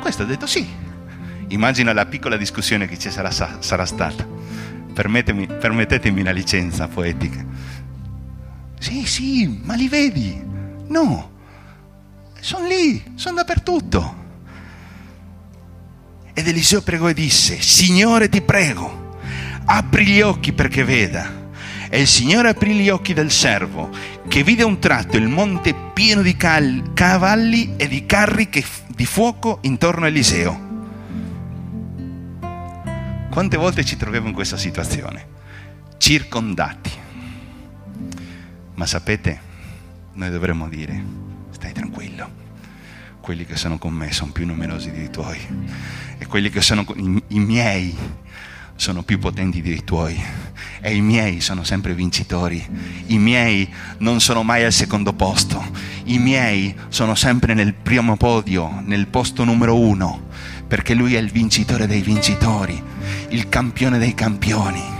Questo 0.00 0.22
ha 0.22 0.26
detto 0.26 0.46
sì. 0.46 0.68
Immagina 1.48 1.92
la 1.92 2.06
piccola 2.06 2.36
discussione 2.36 2.88
che 2.88 2.98
ci 2.98 3.10
sarà, 3.10 3.30
sarà 3.30 3.86
stata. 3.86 4.26
permettetemi 4.92 6.20
una 6.20 6.32
licenza 6.32 6.88
poetica 6.88 7.44
sì, 8.84 9.06
sì, 9.06 9.60
ma 9.62 9.72
li 9.76 9.88
vedi? 9.88 10.38
No, 10.88 11.30
sono 12.38 12.66
lì, 12.66 13.02
sono 13.14 13.36
dappertutto. 13.36 14.22
Ed 16.34 16.46
Eliseo 16.46 16.82
pregò 16.82 17.08
e 17.08 17.14
disse, 17.14 17.58
Signore 17.62 18.28
ti 18.28 18.42
prego, 18.42 19.16
apri 19.64 20.04
gli 20.04 20.20
occhi 20.20 20.52
perché 20.52 20.84
veda. 20.84 21.48
E 21.88 21.98
il 21.98 22.06
Signore 22.06 22.50
aprì 22.50 22.74
gli 22.74 22.90
occhi 22.90 23.14
del 23.14 23.30
servo, 23.30 23.88
che 24.28 24.42
vide 24.42 24.64
un 24.64 24.78
tratto 24.78 25.16
il 25.16 25.28
monte 25.28 25.74
pieno 25.94 26.20
di 26.20 26.36
cal- 26.36 26.90
cavalli 26.92 27.76
e 27.76 27.88
di 27.88 28.04
carri 28.04 28.50
che, 28.50 28.62
di 28.88 29.06
fuoco 29.06 29.60
intorno 29.62 30.04
a 30.04 30.08
Eliseo. 30.08 30.60
Quante 33.30 33.56
volte 33.56 33.82
ci 33.82 33.96
troviamo 33.96 34.28
in 34.28 34.34
questa 34.34 34.58
situazione? 34.58 35.26
Circondati 35.96 37.02
ma 38.74 38.86
sapete, 38.86 39.40
noi 40.14 40.30
dovremmo 40.30 40.68
dire, 40.68 41.02
stai 41.50 41.72
tranquillo, 41.72 42.42
quelli 43.20 43.46
che 43.46 43.56
sono 43.56 43.78
con 43.78 43.92
me 43.92 44.12
sono 44.12 44.32
più 44.32 44.46
numerosi 44.46 44.90
dei 44.90 45.10
tuoi 45.10 45.38
e 46.18 46.26
quelli 46.26 46.50
che 46.50 46.60
sono 46.60 46.84
i, 46.96 47.22
i 47.28 47.38
miei 47.38 47.96
sono 48.76 49.02
più 49.02 49.18
potenti 49.18 49.62
dei 49.62 49.84
tuoi 49.84 50.20
e 50.80 50.94
i 50.94 51.00
miei 51.00 51.40
sono 51.40 51.64
sempre 51.64 51.94
vincitori, 51.94 52.62
i 53.06 53.18
miei 53.18 53.72
non 53.98 54.20
sono 54.20 54.42
mai 54.42 54.64
al 54.64 54.72
secondo 54.72 55.12
posto, 55.12 55.64
i 56.04 56.18
miei 56.18 56.74
sono 56.88 57.14
sempre 57.14 57.54
nel 57.54 57.72
primo 57.72 58.16
podio, 58.16 58.82
nel 58.84 59.06
posto 59.06 59.44
numero 59.44 59.78
uno, 59.78 60.26
perché 60.66 60.94
lui 60.94 61.14
è 61.14 61.18
il 61.18 61.30
vincitore 61.30 61.86
dei 61.86 62.02
vincitori, 62.02 62.82
il 63.28 63.48
campione 63.48 63.98
dei 63.98 64.14
campioni. 64.14 64.93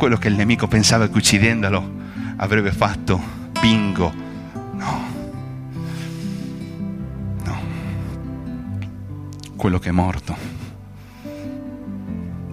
Quello 0.00 0.16
che 0.16 0.28
il 0.28 0.34
nemico 0.34 0.66
pensava 0.66 1.10
che 1.10 1.18
uccidendolo 1.18 1.86
avrebbe 2.36 2.72
fatto, 2.72 3.20
bingo, 3.60 4.10
no. 4.72 5.04
No. 7.44 7.60
Quello 9.56 9.78
che 9.78 9.90
è 9.90 9.92
morto 9.92 10.34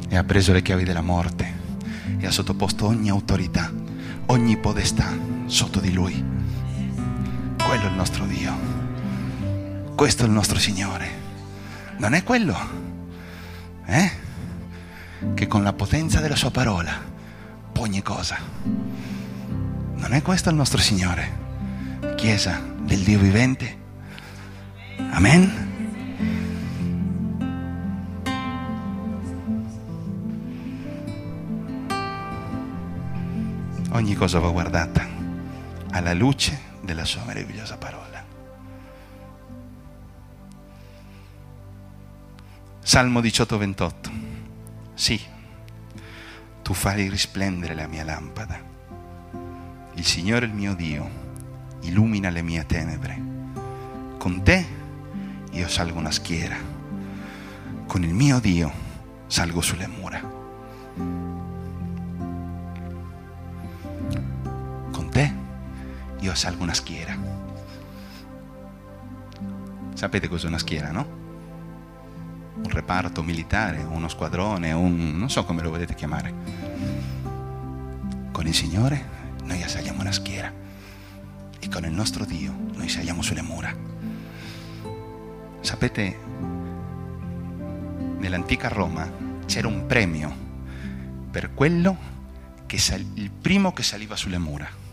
e 0.10 0.18
ha 0.18 0.24
preso 0.26 0.52
le 0.52 0.62
chiavi 0.62 0.84
della 0.84 1.00
morte 1.00 1.54
e 2.18 2.26
ha 2.26 2.32
sottoposto 2.32 2.86
ogni 2.86 3.08
autorità, 3.08 3.72
ogni 4.26 4.58
podestà 4.58 5.18
sotto 5.46 5.80
di 5.80 5.94
lui. 5.94 6.22
Quello 7.64 7.84
è 7.84 7.88
il 7.88 7.96
nostro 7.96 8.26
Dio. 8.26 8.54
Questo 9.96 10.24
è 10.24 10.26
il 10.26 10.34
nostro 10.34 10.60
Signore. 10.60 11.10
Non 11.96 12.14
è 12.14 12.24
quello? 12.24 12.58
Eh? 13.86 14.12
Che 15.34 15.48
con 15.48 15.64
la 15.64 15.72
potenza 15.72 16.20
della 16.20 16.36
sua 16.36 16.52
parola 16.52 17.16
ogni 17.88 18.02
cosa. 18.02 18.38
Non 18.64 20.14
è 20.14 20.22
questo 20.22 20.50
il 20.50 20.56
nostro 20.56 20.80
Signore? 20.80 21.46
Chiesa 22.16 22.62
del 22.82 23.00
Dio 23.00 23.18
vivente? 23.18 23.86
Amen? 25.12 25.66
ogni 33.92 34.14
cosa 34.14 34.38
va 34.38 34.52
guardata 34.52 35.08
alla 35.90 36.14
luce 36.14 36.76
della 36.82 37.04
sua 37.04 37.24
meravigliosa 37.24 37.78
parola. 37.78 38.24
Salmo 42.84 43.22
18, 43.22 43.58
28. 43.58 44.12
Sì, 44.94 45.20
tu 46.68 46.74
fai 46.74 47.08
risplendere 47.08 47.74
la 47.74 47.88
mia 47.88 48.04
lampada. 48.04 48.60
Il 49.94 50.04
Signore 50.04 50.48
il 50.48 50.54
mio 50.54 50.76
Dio 50.76 51.10
illumina 51.84 52.30
le 52.30 52.42
mie 52.42 52.66
tenebre. 52.66 53.22
Con 54.18 54.44
te 54.44 54.66
io 55.52 55.68
salgo 55.70 55.98
una 55.98 56.12
schiera. 56.12 56.58
Con 57.86 58.04
il 58.04 58.14
mio 58.14 58.40
Dio 58.40 58.70
salgo 59.28 59.62
sulle 59.62 59.88
mura. 59.88 60.36
io 66.20 66.36
salgo 66.36 66.64
una 66.64 66.74
schiera. 66.74 67.16
Sapete 69.94 70.28
cos'è 70.28 70.48
una 70.48 70.58
schiera, 70.58 70.92
no? 70.92 71.27
Un 72.64 72.70
reparto 72.70 73.24
militare, 73.24 73.84
uno 73.84 74.08
squadrone, 74.08 74.72
un... 74.72 75.18
non 75.18 75.30
so 75.30 75.46
come 75.46 75.62
lo 75.62 75.70
volete 75.70 75.96
chiamare. 75.96 76.34
Con 78.32 78.46
il 78.46 78.54
Signore 78.54 79.16
noi 79.44 79.64
saliamo 79.68 80.02
una 80.02 80.12
schiera 80.12 80.52
e 81.60 81.70
con 81.70 81.86
il 81.86 81.92
nostro 81.92 82.26
Dio 82.26 82.54
noi 82.76 82.90
saliamo 82.90 83.22
sulle 83.22 83.42
mura. 83.42 83.74
Sapete, 85.62 86.18
nell'antica 88.20 88.68
Roma 88.68 89.10
c'era 89.46 89.68
un 89.68 89.86
premio 89.86 90.46
per 91.32 91.54
quello 91.54 92.16
che 92.66 92.78
sal- 92.78 93.06
il 93.16 93.32
primo 93.32 93.74
che 93.74 93.84
saliva 93.84 94.16
sulle 94.16 94.38
mura 94.38 94.86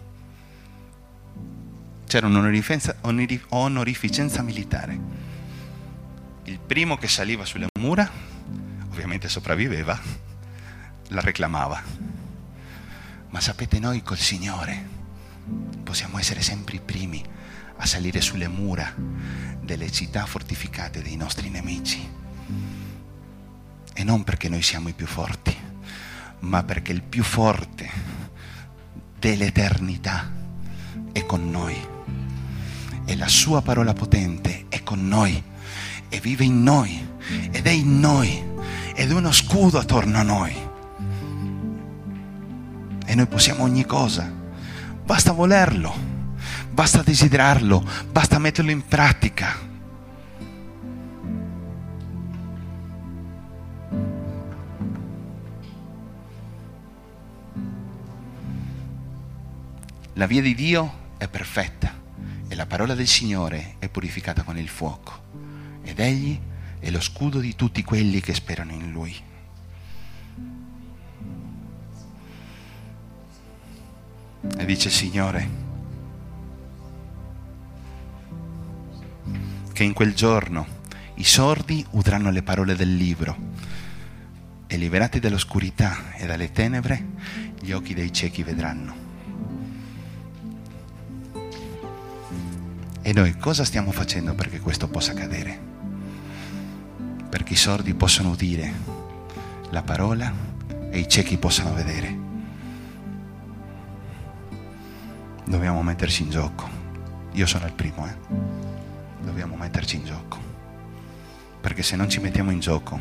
c'era 2.15 2.29
un'onorificenza 2.29 4.43
militare. 4.43 5.01
Il 6.47 6.61
primo 6.61 6.99
che 6.99 7.09
saliva 7.09 7.47
sulle 7.47 7.69
mura, 7.79 8.11
ovviamente 8.91 9.31
sopravviveva, 9.31 9.99
la 11.09 11.21
reclamava. 11.23 11.83
Ma 13.31 13.41
sapete 13.41 13.79
noi 13.79 14.03
col 14.03 14.19
Signore 14.19 14.89
possiamo 15.83 16.19
essere 16.19 16.43
sempre 16.43 16.77
i 16.77 16.81
primi 16.81 17.25
a 17.77 17.87
salire 17.87 18.21
sulle 18.21 18.49
mura 18.49 18.95
delle 19.61 19.91
città 19.91 20.27
fortificate 20.27 21.01
dei 21.01 21.17
nostri 21.17 21.49
nemici. 21.49 22.07
E 23.95 24.05
non 24.05 24.23
perché 24.23 24.51
noi 24.51 24.61
siamo 24.61 24.91
i 24.91 24.93
più 24.93 25.07
forti, 25.07 25.57
ma 26.41 26.63
perché 26.63 26.93
il 26.93 27.03
più 27.03 27.23
forte 27.23 27.91
dell'eternità 29.19 30.31
è 31.11 31.25
con 31.25 31.51
noi 31.51 31.93
e 33.07 33.17
la 33.17 33.29
sua 33.29 33.63
parola 33.63 33.95
potente 33.95 34.67
è 34.69 34.83
con 34.83 35.09
noi 35.09 35.53
e 36.15 36.21
vive 36.21 36.45
in 36.45 36.63
noi 36.63 37.05
ed 37.51 37.67
è 37.67 37.71
in 37.71 37.99
noi 37.99 38.41
ed 38.95 39.11
è 39.11 39.13
uno 39.13 39.33
scudo 39.33 39.81
attorno 39.81 40.19
a 40.19 40.23
noi. 40.23 40.55
E 43.05 43.15
noi 43.17 43.27
possiamo 43.27 43.65
ogni 43.65 43.85
cosa, 43.85 44.33
basta 45.05 45.33
volerlo, 45.33 45.93
basta 46.71 47.03
desiderarlo, 47.03 47.85
basta 48.13 48.39
metterlo 48.39 48.71
in 48.71 48.87
pratica. 48.87 49.73
La 60.13 60.27
via 60.27 60.41
di 60.41 60.55
Dio 60.55 60.93
è 61.19 61.27
perfetta 61.27 61.93
e 62.47 62.55
la 62.55 62.67
parola 62.67 62.95
del 62.95 63.09
Signore 63.09 63.75
è 63.81 63.89
purificata 63.89 64.45
con 64.45 64.57
il 64.57 64.69
fuoco 64.69 65.24
ed 65.85 66.01
egli 66.01 66.39
è 66.81 66.91
lo 66.91 67.01
scudo 67.01 67.39
di 67.39 67.55
tutti 67.55 67.85
quelli 67.85 68.21
che 68.21 68.35
sperano 68.35 68.73
in 68.73 68.91
lui. 68.91 69.15
E 74.57 74.65
dice 74.67 74.89
il 74.89 74.95
Signore 74.95 75.63
che 79.73 79.83
in 79.83 79.93
quel 79.93 80.15
giorno 80.15 80.67
i 81.15 81.25
sordi 81.25 81.85
udranno 81.91 82.31
le 82.31 82.43
parole 82.43 82.77
del 82.77 82.95
libro 82.95 83.37
e 84.67 84.77
liberati 84.77 85.21
dall'oscurità 85.21 86.13
e 86.15 86.27
dalle 86.27 86.53
tenebre 86.53 87.05
gli 87.61 87.73
occhi 87.73 87.95
dei 87.95 88.13
ciechi 88.13 88.43
vedranno. 88.43 89.03
E 93.01 93.13
noi 93.13 93.37
cosa 93.37 93.65
stiamo 93.65 93.91
facendo 93.91 94.35
perché 94.35 94.61
questo 94.61 94.89
possa 94.89 95.13
accadere? 95.13 95.74
Perché 97.35 97.55
i 97.55 97.57
sordi 97.57 97.95
possano 97.95 98.31
udire 98.31 98.73
la 99.71 99.83
parola 99.83 100.33
e 100.89 101.01
i 101.01 101.09
ciechi 101.09 101.37
possano 101.37 101.75
vedere. 101.75 102.17
Dobbiamo 105.45 105.83
metterci 105.83 106.23
in 106.23 106.31
gioco. 106.31 106.69
Io 107.33 107.45
sono 107.45 107.67
il 107.67 107.73
primo, 107.73 108.07
eh. 108.07 108.15
Dobbiamo 109.21 109.57
metterci 109.57 109.97
in 109.97 110.05
gioco. 110.05 110.39
Perché 111.61 111.83
se 111.83 111.97
non 111.97 112.09
ci 112.09 112.21
mettiamo 112.21 112.53
in 112.53 112.61
gioco, 112.61 113.01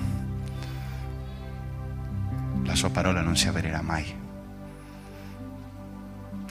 la 2.63 2.73
sua 2.73 2.89
parola 2.89 3.21
non 3.21 3.37
si 3.37 3.47
avvererà 3.47 3.83
mai. 3.83 4.19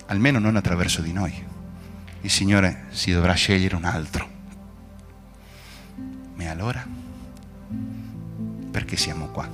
Almeno 0.07 0.39
non 0.39 0.55
attraverso 0.55 1.03
di 1.03 1.13
noi 1.13 1.47
il 2.21 2.31
Signore 2.31 2.85
si 2.91 3.11
dovrà 3.11 3.33
scegliere 3.33 3.75
un 3.75 3.85
altro. 3.85 4.29
E 6.37 6.47
allora? 6.47 7.02
Perché 8.73 8.97
siamo 8.97 9.27
qua? 9.27 9.47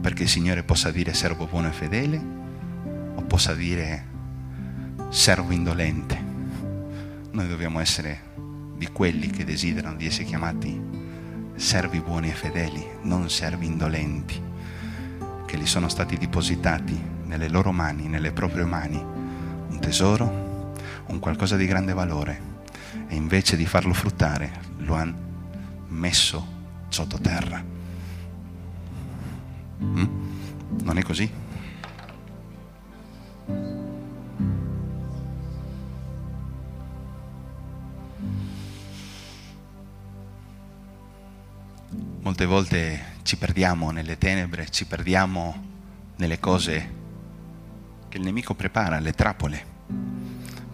Perché 0.00 0.22
il 0.22 0.28
Signore 0.28 0.62
possa 0.62 0.90
dire 0.90 1.12
servo 1.12 1.46
buono 1.46 1.68
e 1.68 1.72
fedele 1.72 2.20
o 3.14 3.22
possa 3.22 3.54
dire 3.54 4.06
servo 5.10 5.52
indolente? 5.52 6.20
Noi 7.30 7.46
dobbiamo 7.46 7.78
essere 7.78 8.30
di 8.76 8.88
quelli 8.88 9.28
che 9.28 9.44
desiderano 9.44 9.96
di 9.96 10.06
essere 10.06 10.24
chiamati 10.24 10.80
servi 11.54 12.00
buoni 12.00 12.30
e 12.30 12.32
fedeli, 12.32 12.84
non 13.02 13.28
servi 13.28 13.66
indolenti, 13.66 14.42
che 15.44 15.58
gli 15.58 15.66
sono 15.66 15.88
stati 15.88 16.16
depositati 16.16 16.98
nelle 17.26 17.48
loro 17.48 17.70
mani, 17.70 18.08
nelle 18.08 18.32
proprie 18.32 18.64
mani, 18.64 18.96
un 18.96 19.78
tesoro 19.78 20.52
un 21.08 21.18
qualcosa 21.18 21.56
di 21.56 21.66
grande 21.66 21.92
valore 21.92 22.50
e 23.06 23.14
invece 23.14 23.56
di 23.56 23.66
farlo 23.66 23.92
fruttare 23.92 24.50
lo 24.78 24.94
hanno 24.94 25.30
messo 25.88 26.60
sottoterra. 26.92 27.64
Mm? 29.82 30.04
Non 30.82 30.98
è 30.98 31.02
così? 31.02 31.30
Molte 42.20 42.46
volte 42.46 43.04
ci 43.22 43.36
perdiamo 43.36 43.90
nelle 43.90 44.16
tenebre, 44.18 44.68
ci 44.70 44.86
perdiamo 44.86 45.70
nelle 46.16 46.38
cose 46.38 47.00
che 48.08 48.18
il 48.18 48.22
nemico 48.22 48.54
prepara, 48.54 49.00
le 49.00 49.12
trappole. 49.12 49.64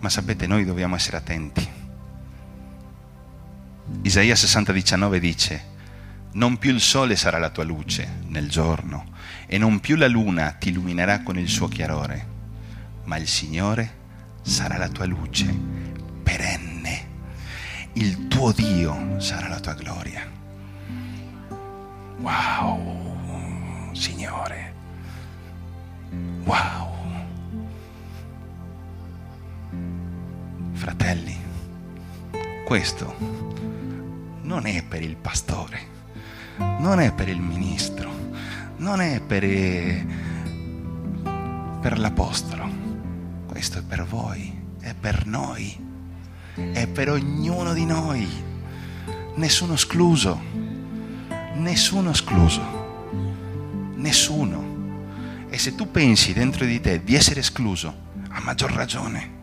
Ma 0.00 0.08
sapete, 0.08 0.46
noi 0.46 0.64
dobbiamo 0.64 0.94
essere 0.94 1.16
attenti. 1.16 1.66
Isaia 4.02 4.34
60,19 4.34 5.16
dice, 5.16 5.76
non 6.32 6.56
più 6.58 6.72
il 6.72 6.80
sole 6.80 7.16
sarà 7.16 7.38
la 7.38 7.50
tua 7.50 7.64
luce 7.64 8.20
nel 8.26 8.48
giorno 8.48 9.06
e 9.46 9.58
non 9.58 9.80
più 9.80 9.96
la 9.96 10.08
luna 10.08 10.52
ti 10.52 10.68
illuminerà 10.68 11.22
con 11.22 11.38
il 11.38 11.48
suo 11.48 11.68
chiarore, 11.68 12.26
ma 13.04 13.16
il 13.16 13.26
Signore 13.26 13.96
sarà 14.42 14.76
la 14.76 14.88
tua 14.88 15.06
luce 15.06 15.46
perenne, 16.22 17.06
il 17.94 18.28
tuo 18.28 18.52
Dio 18.52 19.18
sarà 19.18 19.48
la 19.48 19.60
tua 19.60 19.74
gloria. 19.74 20.26
Wow, 22.18 23.94
Signore, 23.94 24.74
wow. 26.44 26.96
Fratelli, 30.72 31.36
questo 32.64 33.16
non 34.42 34.66
è 34.66 34.82
per 34.82 35.02
il 35.02 35.16
pastore, 35.16 35.96
non 36.58 37.00
è 37.00 37.12
per 37.12 37.28
il 37.28 37.40
ministro, 37.40 38.10
non 38.76 39.00
è 39.00 39.20
per, 39.20 39.42
per 41.80 41.98
l'apostolo, 41.98 42.68
questo 43.46 43.78
è 43.78 43.82
per 43.82 44.04
voi, 44.04 44.56
è 44.80 44.94
per 44.94 45.26
noi, 45.26 45.76
è 46.54 46.86
per 46.86 47.10
ognuno 47.10 47.72
di 47.72 47.84
noi, 47.84 48.26
nessuno 49.36 49.74
escluso, 49.74 50.40
nessuno 51.54 52.10
escluso, 52.10 52.62
nessuno. 53.94 54.76
E 55.48 55.58
se 55.58 55.74
tu 55.74 55.90
pensi 55.90 56.32
dentro 56.32 56.64
di 56.64 56.80
te 56.80 57.02
di 57.02 57.14
essere 57.14 57.40
escluso, 57.40 58.06
a 58.28 58.40
maggior 58.40 58.72
ragione. 58.72 59.36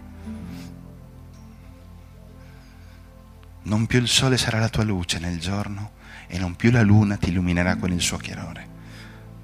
Non 3.64 3.88
più 3.88 4.00
il 4.00 4.08
sole 4.08 4.38
sarà 4.38 4.60
la 4.60 4.70
tua 4.70 4.84
luce 4.84 5.18
nel 5.18 5.40
giorno 5.40 5.95
e 6.28 6.38
non 6.38 6.56
più 6.56 6.72
la 6.72 6.82
luna 6.82 7.18
ti 7.18 7.30
illuminerà 7.30 7.76
con 7.76 7.92
il 7.92 8.02
suo 8.02 8.18
chiarore, 8.18 8.68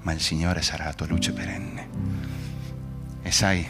ma 0.02 0.12
il 0.12 0.20
Signore 0.20 0.62
sarà 0.62 0.84
la 0.84 0.94
tua 0.94 1.06
luce 1.06 1.32
perenne. 1.32 1.88
E 3.22 3.30
sai, 3.30 3.66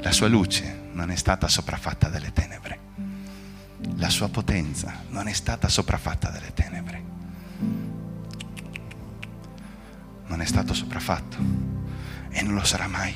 la 0.00 0.12
sua 0.12 0.28
luce 0.28 0.90
non 0.92 1.10
è 1.10 1.16
stata 1.16 1.48
sopraffatta 1.48 2.08
dalle 2.08 2.32
tenebre, 2.32 2.78
la 3.96 4.08
sua 4.08 4.28
potenza 4.28 5.02
non 5.10 5.28
è 5.28 5.32
stata 5.32 5.68
sopraffatta 5.68 6.30
dalle 6.30 6.52
tenebre, 6.52 7.02
non 10.26 10.40
è 10.40 10.44
stato 10.44 10.74
sopraffatto 10.74 11.36
e 12.30 12.42
non 12.42 12.54
lo 12.54 12.64
sarà 12.64 12.88
mai. 12.88 13.14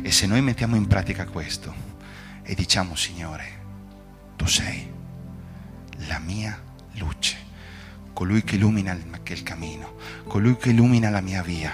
E 0.00 0.12
se 0.12 0.26
noi 0.26 0.40
mettiamo 0.40 0.76
in 0.76 0.86
pratica 0.86 1.26
questo 1.26 1.74
e 2.42 2.54
diciamo 2.54 2.94
Signore, 2.94 3.44
tu 4.36 4.46
sei 4.46 4.88
la 6.06 6.18
mia 6.18 6.67
luce, 6.98 7.36
colui 8.12 8.42
che 8.42 8.56
illumina 8.56 8.92
il 8.92 9.42
cammino, 9.42 9.94
colui 10.26 10.56
che 10.56 10.70
illumina 10.70 11.10
la 11.10 11.20
mia 11.20 11.42
via. 11.42 11.72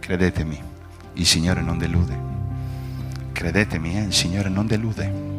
Credetemi, 0.00 0.62
il 1.14 1.26
Signore 1.26 1.62
non 1.62 1.78
delude. 1.78 2.32
Credetemi, 3.32 3.96
eh, 3.96 4.02
il 4.02 4.12
Signore 4.12 4.48
non 4.48 4.66
delude. 4.66 5.32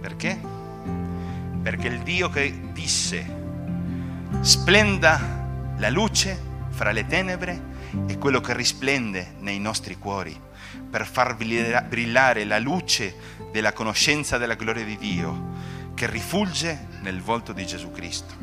Perché? 0.00 0.38
Perché 1.62 1.88
il 1.88 2.00
Dio 2.00 2.28
che 2.28 2.72
disse 2.72 3.38
splenda 4.40 5.74
la 5.76 5.90
luce 5.90 6.38
fra 6.70 6.92
le 6.92 7.06
tenebre 7.06 7.62
è 8.06 8.16
quello 8.18 8.40
che 8.40 8.54
risplende 8.54 9.34
nei 9.40 9.58
nostri 9.58 9.96
cuori 9.96 10.48
per 10.90 11.06
far 11.06 11.36
brillare 11.36 12.44
la 12.44 12.58
luce 12.58 13.14
della 13.52 13.72
conoscenza 13.72 14.38
della 14.38 14.54
gloria 14.54 14.84
di 14.84 14.96
Dio 14.98 15.48
che 15.94 16.08
rifulge 16.08 16.86
nel 17.02 17.20
volto 17.20 17.52
di 17.52 17.64
Gesù 17.64 17.90
Cristo. 17.92 18.34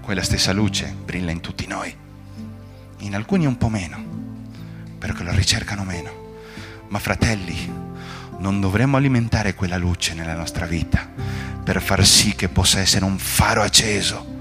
Quella 0.00 0.22
stessa 0.22 0.52
luce 0.52 0.94
brilla 1.04 1.30
in 1.30 1.40
tutti 1.40 1.66
noi, 1.66 1.94
in 2.98 3.14
alcuni 3.14 3.46
un 3.46 3.56
po' 3.56 3.68
meno, 3.68 4.02
perché 4.98 5.22
lo 5.22 5.32
ricercano 5.32 5.84
meno. 5.84 6.28
Ma 6.88 6.98
fratelli, 6.98 7.72
non 8.38 8.60
dovremmo 8.60 8.96
alimentare 8.96 9.54
quella 9.54 9.76
luce 9.76 10.14
nella 10.14 10.34
nostra 10.34 10.66
vita 10.66 11.06
per 11.62 11.80
far 11.80 12.04
sì 12.04 12.34
che 12.34 12.48
possa 12.48 12.80
essere 12.80 13.04
un 13.04 13.18
faro 13.18 13.62
acceso 13.62 14.38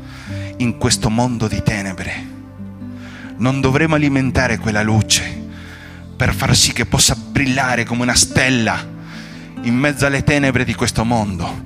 in 0.57 0.77
questo 0.77 1.09
mondo 1.09 1.47
di 1.47 1.61
tenebre. 1.61 2.38
Non 3.39 3.61
dovremo 3.61 3.95
alimentare 3.95 4.57
quella 4.57 4.83
luce 4.83 5.47
per 6.15 6.33
far 6.33 6.53
sì 6.55 6.73
che 6.73 6.85
possa 6.85 7.15
brillare 7.15 7.85
come 7.85 8.01
una 8.01 8.15
stella 8.15 8.85
in 9.61 9.75
mezzo 9.75 10.05
alle 10.05 10.25
tenebre 10.25 10.65
di 10.65 10.73
questo 10.73 11.05
mondo. 11.05 11.61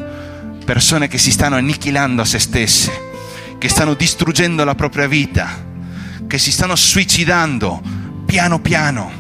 Persone 0.64 1.08
che 1.08 1.18
si 1.18 1.32
stanno 1.32 1.56
annichilando 1.56 2.22
a 2.22 2.26
se 2.26 2.38
stesse, 2.38 2.92
che 3.58 3.70
stanno 3.70 3.96
distruggendo 3.96 4.64
la 4.64 4.76
propria 4.76 5.08
vita, 5.08 5.50
che 6.28 6.38
si 6.38 6.52
stanno 6.52 6.76
suicidando 6.76 7.82
piano 8.28 8.60
piano. 8.60 9.12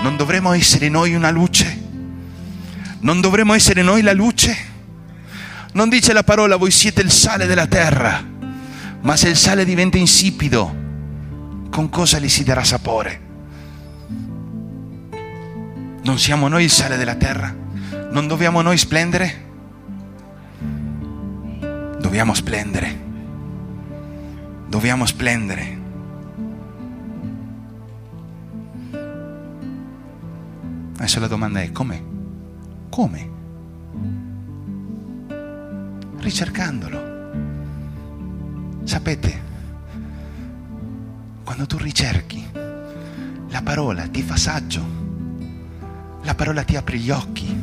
Non 0.00 0.16
dovremmo 0.16 0.52
essere 0.52 0.88
noi 0.88 1.14
una 1.14 1.30
luce? 1.30 1.86
Non 3.00 3.20
dovremmo 3.20 3.52
essere 3.52 3.82
noi 3.82 4.00
la 4.00 4.14
luce? 4.14 4.56
Non 5.72 5.90
dice 5.90 6.14
la 6.14 6.24
parola 6.24 6.56
voi 6.56 6.70
siete 6.70 7.02
il 7.02 7.10
sale 7.10 7.44
della 7.44 7.66
terra, 7.66 8.36
ma 9.00 9.16
se 9.16 9.28
il 9.28 9.36
sale 9.36 9.64
diventa 9.64 9.96
insipido, 9.98 10.74
con 11.70 11.88
cosa 11.88 12.18
gli 12.18 12.28
si 12.28 12.44
darà 12.44 12.64
sapore? 12.64 13.26
Non 16.02 16.18
siamo 16.18 16.48
noi 16.48 16.64
il 16.64 16.70
sale 16.70 16.96
della 16.96 17.16
terra? 17.16 17.54
Non 18.10 18.26
dobbiamo 18.26 18.62
noi 18.62 18.78
splendere? 18.78 19.46
Dobbiamo 21.98 22.34
splendere. 22.34 23.06
Dobbiamo 24.66 25.06
splendere. 25.06 25.76
Adesso 30.96 31.20
la 31.20 31.26
domanda 31.26 31.60
è 31.60 31.70
come? 31.72 32.04
Come? 32.88 33.36
ricercandolo. 36.28 37.07
Sapete, 38.88 39.42
quando 41.44 41.66
tu 41.66 41.76
ricerchi, 41.76 42.42
la 43.50 43.60
parola 43.60 44.08
ti 44.08 44.22
fa 44.22 44.34
saggio, 44.38 44.82
la 46.22 46.34
parola 46.34 46.62
ti 46.62 46.74
apre 46.74 46.96
gli 46.96 47.10
occhi, 47.10 47.54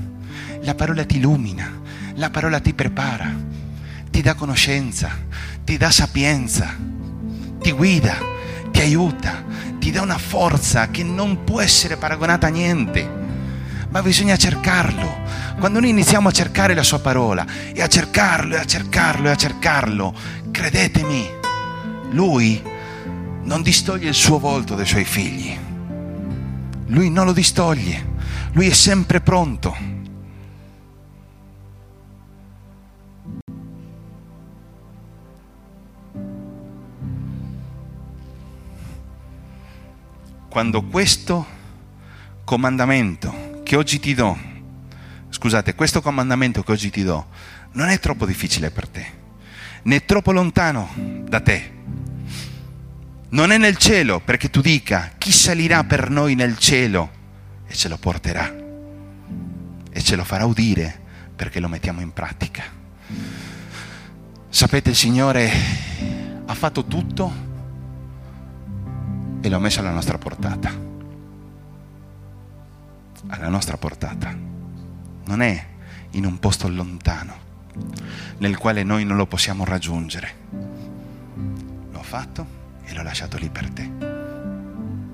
la 0.62 0.76
parola 0.76 1.04
ti 1.04 1.18
illumina, 1.18 1.82
la 2.14 2.30
parola 2.30 2.60
ti 2.60 2.76
prepara, 2.76 3.34
ti 4.12 4.22
dà 4.22 4.36
conoscenza, 4.36 5.10
ti 5.64 5.78
dà 5.78 5.90
sapienza, 5.90 6.76
ti 7.60 7.72
guida, 7.72 8.18
ti 8.70 8.82
aiuta, 8.82 9.44
ti 9.80 9.90
dà 9.90 10.04
una 10.04 10.20
forza 10.20 10.92
che 10.92 11.04
non 11.04 11.44
può 11.44 11.60
essere 11.60 11.98
paragonata 11.98 12.46
a 12.46 12.52
niente 12.52 13.24
ma 13.96 14.02
bisogna 14.02 14.36
cercarlo. 14.36 15.24
Quando 15.58 15.80
noi 15.80 15.90
iniziamo 15.90 16.28
a 16.28 16.32
cercare 16.32 16.74
la 16.74 16.84
sua 16.84 17.00
parola 17.00 17.46
e 17.74 17.82
a 17.82 17.88
cercarlo 17.88 18.56
e 18.56 18.60
a 18.60 18.66
cercarlo 18.66 19.30
e 19.30 19.32
a 19.32 19.36
cercarlo, 19.38 20.14
credetemi, 20.56 21.30
lui 22.12 22.64
non 23.44 23.62
distoglie 23.62 24.08
il 24.08 24.14
suo 24.14 24.40
volto 24.40 24.74
dai 24.74 24.86
suoi 24.86 25.04
figli. 25.04 25.54
Lui 26.88 27.10
non 27.10 27.26
lo 27.26 27.34
distoglie, 27.34 28.14
lui 28.54 28.68
è 28.68 28.74
sempre 28.74 29.20
pronto. 29.20 29.76
Quando 40.48 40.84
questo 40.84 41.46
comandamento 42.46 43.60
che 43.64 43.76
oggi 43.76 44.00
ti 44.00 44.14
do, 44.14 44.38
scusate, 45.28 45.76
questo 45.76 46.02
comandamento 46.02 46.64
che 46.64 46.72
oggi 46.72 46.90
ti 46.90 47.04
do, 47.04 47.28
non 47.74 47.90
è 47.90 48.00
troppo 48.00 48.26
difficile 48.26 48.72
per 48.72 48.88
te, 48.88 49.25
né 49.86 50.06
troppo 50.06 50.32
lontano 50.32 50.90
da 51.28 51.40
te. 51.42 51.74
Non 53.30 53.52
è 53.52 53.58
nel 53.58 53.78
cielo 53.78 54.20
perché 54.20 54.50
tu 54.50 54.62
dica 54.62 55.12
chi 55.18 55.32
salirà 55.32 55.84
per 55.84 56.10
noi 56.10 56.36
nel 56.36 56.58
cielo? 56.58 57.12
E 57.68 57.74
ce 57.74 57.88
lo 57.88 57.98
porterà. 57.98 58.54
E 59.92 60.02
ce 60.02 60.16
lo 60.16 60.24
farà 60.24 60.46
udire 60.46 61.02
perché 61.36 61.60
lo 61.60 61.68
mettiamo 61.68 62.02
in 62.02 62.14
pratica. 62.14 62.64
Sapete, 64.50 64.92
il 64.92 64.96
Signore 64.96 65.52
ha 66.46 66.54
fatto 66.54 66.86
tutto 66.86 67.44
e 69.42 69.50
l'ha 69.50 69.60
messo 69.60 69.82
alla 69.82 69.92
nostra 69.92 70.18
portata. 70.18 70.84
Alla 73.28 73.50
nostra 73.50 73.78
portata, 73.78 74.36
non 75.26 75.42
è 75.42 75.66
in 76.12 76.26
un 76.26 76.40
posto 76.40 76.70
lontano 76.70 77.45
nel 78.38 78.58
quale 78.58 78.84
noi 78.84 79.06
non 79.06 79.18
lo 79.18 79.26
possiamo 79.26 79.66
raggiungere. 79.66 80.36
L'ho 81.92 82.04
fatto 82.04 82.48
e 82.84 82.94
l'ho 82.94 83.04
lasciato 83.04 83.38
lì 83.38 83.50
per 83.50 83.70
te. 83.70 83.92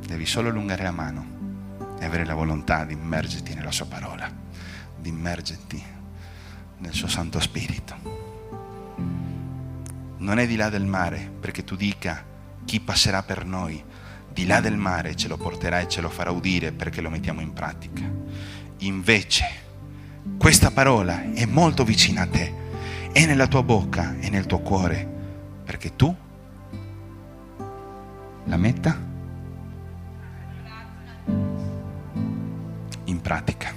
Devi 0.05 0.25
solo 0.25 0.49
allungare 0.49 0.83
la 0.83 0.91
mano 0.91 1.25
e 1.99 2.05
avere 2.05 2.25
la 2.25 2.33
volontà 2.33 2.83
di 2.83 2.93
immergerti 2.93 3.53
nella 3.53 3.71
sua 3.71 3.85
parola, 3.85 4.29
di 4.99 5.09
immergerti 5.09 5.83
nel 6.79 6.93
suo 6.93 7.07
Santo 7.07 7.39
Spirito. 7.39 7.95
Non 10.17 10.39
è 10.39 10.47
di 10.47 10.55
là 10.55 10.69
del 10.69 10.85
mare 10.85 11.31
perché 11.39 11.63
tu 11.63 11.75
dica 11.75 12.23
chi 12.65 12.79
passerà 12.79 13.23
per 13.23 13.45
noi, 13.45 13.83
di 14.31 14.45
là 14.45 14.61
del 14.61 14.77
mare 14.77 15.15
ce 15.15 15.27
lo 15.27 15.37
porterà 15.37 15.79
e 15.79 15.87
ce 15.87 16.01
lo 16.01 16.09
farà 16.09 16.31
udire 16.31 16.71
perché 16.71 17.01
lo 17.01 17.09
mettiamo 17.09 17.41
in 17.41 17.53
pratica. 17.53 18.09
Invece, 18.79 19.45
questa 20.37 20.71
parola 20.71 21.33
è 21.33 21.45
molto 21.45 21.83
vicina 21.83 22.21
a 22.21 22.27
te, 22.27 22.53
è 23.11 23.25
nella 23.25 23.47
tua 23.47 23.63
bocca 23.63 24.15
e 24.19 24.29
nel 24.29 24.45
tuo 24.45 24.59
cuore, 24.59 25.07
perché 25.63 25.95
tu 25.95 26.15
la 28.45 28.57
metta 28.57 28.99
in 33.05 33.21
pratica. 33.21 33.73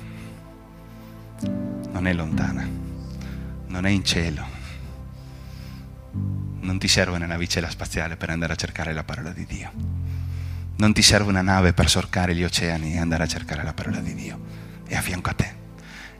Non 1.92 2.06
è 2.06 2.12
lontana, 2.12 2.68
non 3.66 3.86
è 3.86 3.90
in 3.90 4.04
cielo. 4.04 4.44
Non 6.60 6.78
ti 6.78 6.88
serve 6.88 7.16
una 7.16 7.26
navicella 7.26 7.70
spaziale 7.70 8.16
per 8.16 8.30
andare 8.30 8.54
a 8.54 8.56
cercare 8.56 8.92
la 8.92 9.04
parola 9.04 9.30
di 9.30 9.44
Dio. 9.46 9.70
Non 10.76 10.92
ti 10.92 11.02
serve 11.02 11.28
una 11.28 11.42
nave 11.42 11.72
per 11.72 11.88
sorcare 11.88 12.34
gli 12.34 12.44
oceani 12.44 12.94
e 12.94 12.98
andare 12.98 13.22
a 13.22 13.28
cercare 13.28 13.62
la 13.62 13.72
parola 13.72 14.00
di 14.00 14.14
Dio. 14.14 14.40
È 14.86 14.94
a 14.94 15.00
fianco 15.00 15.30
a 15.30 15.34
te 15.34 15.62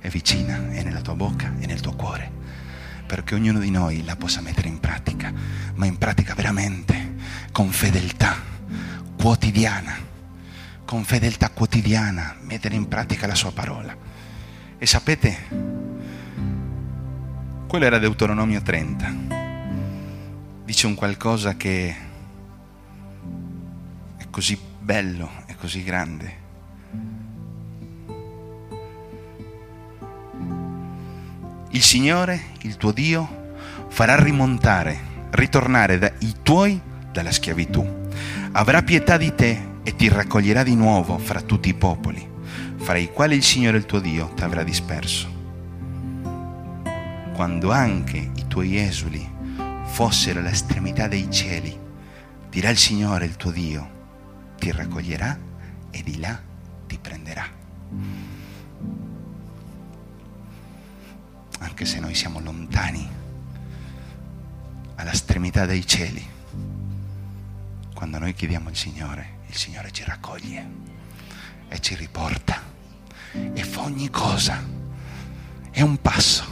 è 0.05 0.11
vicina, 0.11 0.71
è 0.71 0.83
nella 0.83 1.01
tua 1.01 1.15
bocca, 1.15 1.55
è 1.59 1.65
nel 1.65 1.81
tuo 1.81 1.95
cuore, 1.95 2.31
perché 3.07 3.35
ognuno 3.35 3.59
di 3.59 3.71
noi 3.71 4.05
la 4.05 4.17
possa 4.17 4.43
mettere 4.43 4.69
in 4.69 4.79
pratica, 4.79 5.33
ma 5.77 5.87
in 5.87 5.97
pratica 5.97 6.35
veramente, 6.35 7.15
con 7.53 7.71
fedeltà 7.71 8.37
quotidiana, 9.17 9.97
con 10.85 11.05
fedeltà 11.05 11.49
quotidiana, 11.49 12.37
mettere 12.43 12.75
in 12.75 12.87
pratica 12.87 13.27
la 13.27 13.35
sua 13.35 13.51
parola. 13.53 13.97
E 14.77 14.85
sapete, 14.85 15.39
quello 17.67 17.85
era 17.87 17.99
Deuteronomio 17.99 18.61
30, 18.61 19.15
dice 20.67 20.87
un 20.87 20.95
qualcosa 20.95 21.57
che 21.57 21.97
è 24.19 24.27
così 24.29 24.61
bello, 24.81 25.31
è 25.47 25.55
così 25.55 25.83
grande 25.83 26.43
il 31.75 31.83
Signore, 31.83 32.41
il 32.63 32.77
tuo 32.77 32.93
Dio, 32.93 33.57
farà 33.89 34.15
rimontare, 34.15 35.27
ritornare 35.31 35.99
da, 35.99 36.13
i 36.21 36.37
tuoi 36.41 36.81
dalla 37.11 37.33
schiavitù. 37.33 37.85
Avrà 38.53 38.83
pietà 38.83 39.17
di 39.17 39.35
te 39.35 39.73
e 39.83 39.97
ti 39.97 40.09
raccoglierà 40.09 40.63
di 40.63 40.77
nuovo 40.77 41.19
fra 41.19 41.41
tutti 41.41 41.69
i 41.69 41.75
popoli, 41.75 42.25
fra 42.77 42.97
i 42.97 43.11
quali 43.13 43.35
il 43.35 43.43
Signore 43.43 43.79
il 43.79 43.87
tuo 43.87 43.99
Dio 43.99 44.29
ti 44.35 44.45
avrà 44.45 44.63
disperso. 44.63 45.33
Quando 47.35 47.73
anche 47.73 48.19
i 48.19 48.47
tuoi 48.47 48.79
esuli 48.79 49.29
fossero 49.87 50.39
all'estremità 50.39 51.09
dei 51.09 51.29
cieli, 51.29 51.77
dirà 52.51 52.71
il 52.71 52.79
Signore 52.79 53.25
il 53.25 53.37
tuo 53.37 53.51
Dio, 53.51 53.91
ti 54.61 54.71
raccoglierà 54.71 55.37
e 55.91 56.03
di 56.05 56.21
là 56.21 56.41
ti 56.87 56.99
prenderà. 57.03 57.45
Anche 61.65 61.85
se 61.87 61.99
noi 61.99 62.15
siamo 62.15 62.41
lontani, 62.41 63.09
alla 64.97 65.13
stremità 65.13 65.67
dei 65.67 65.87
cieli. 65.87 66.25
Quando 67.95 68.19
noi 68.19 68.35
chiediamo 68.35 68.69
al 68.69 68.77
Signore, 68.77 69.39
il 69.47 69.57
Signore 69.57 69.91
ci 69.91 70.05
raccoglie 70.05 70.67
e 71.69 71.81
ci 71.81 71.95
riporta 71.95 72.63
e 73.33 73.65
fa 73.65 73.83
ogni 73.83 74.11
cosa. 74.11 74.63
È 75.71 75.81
un 75.81 76.01
passo 76.01 76.45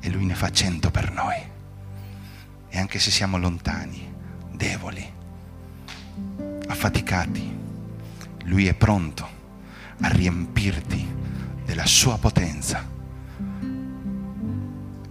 e 0.00 0.08
Lui 0.08 0.24
ne 0.24 0.34
fa 0.34 0.50
cento 0.50 0.90
per 0.90 1.10
noi. 1.10 1.36
E 2.70 2.78
anche 2.78 2.98
se 2.98 3.10
siamo 3.10 3.38
lontani, 3.38 4.14
deboli, 4.52 5.12
affaticati, 6.68 7.56
Lui 8.44 8.66
è 8.66 8.74
pronto 8.74 9.28
a 10.00 10.08
riempirti 10.08 11.06
della 11.64 11.86
sua 11.86 12.18
potenza 12.18 12.96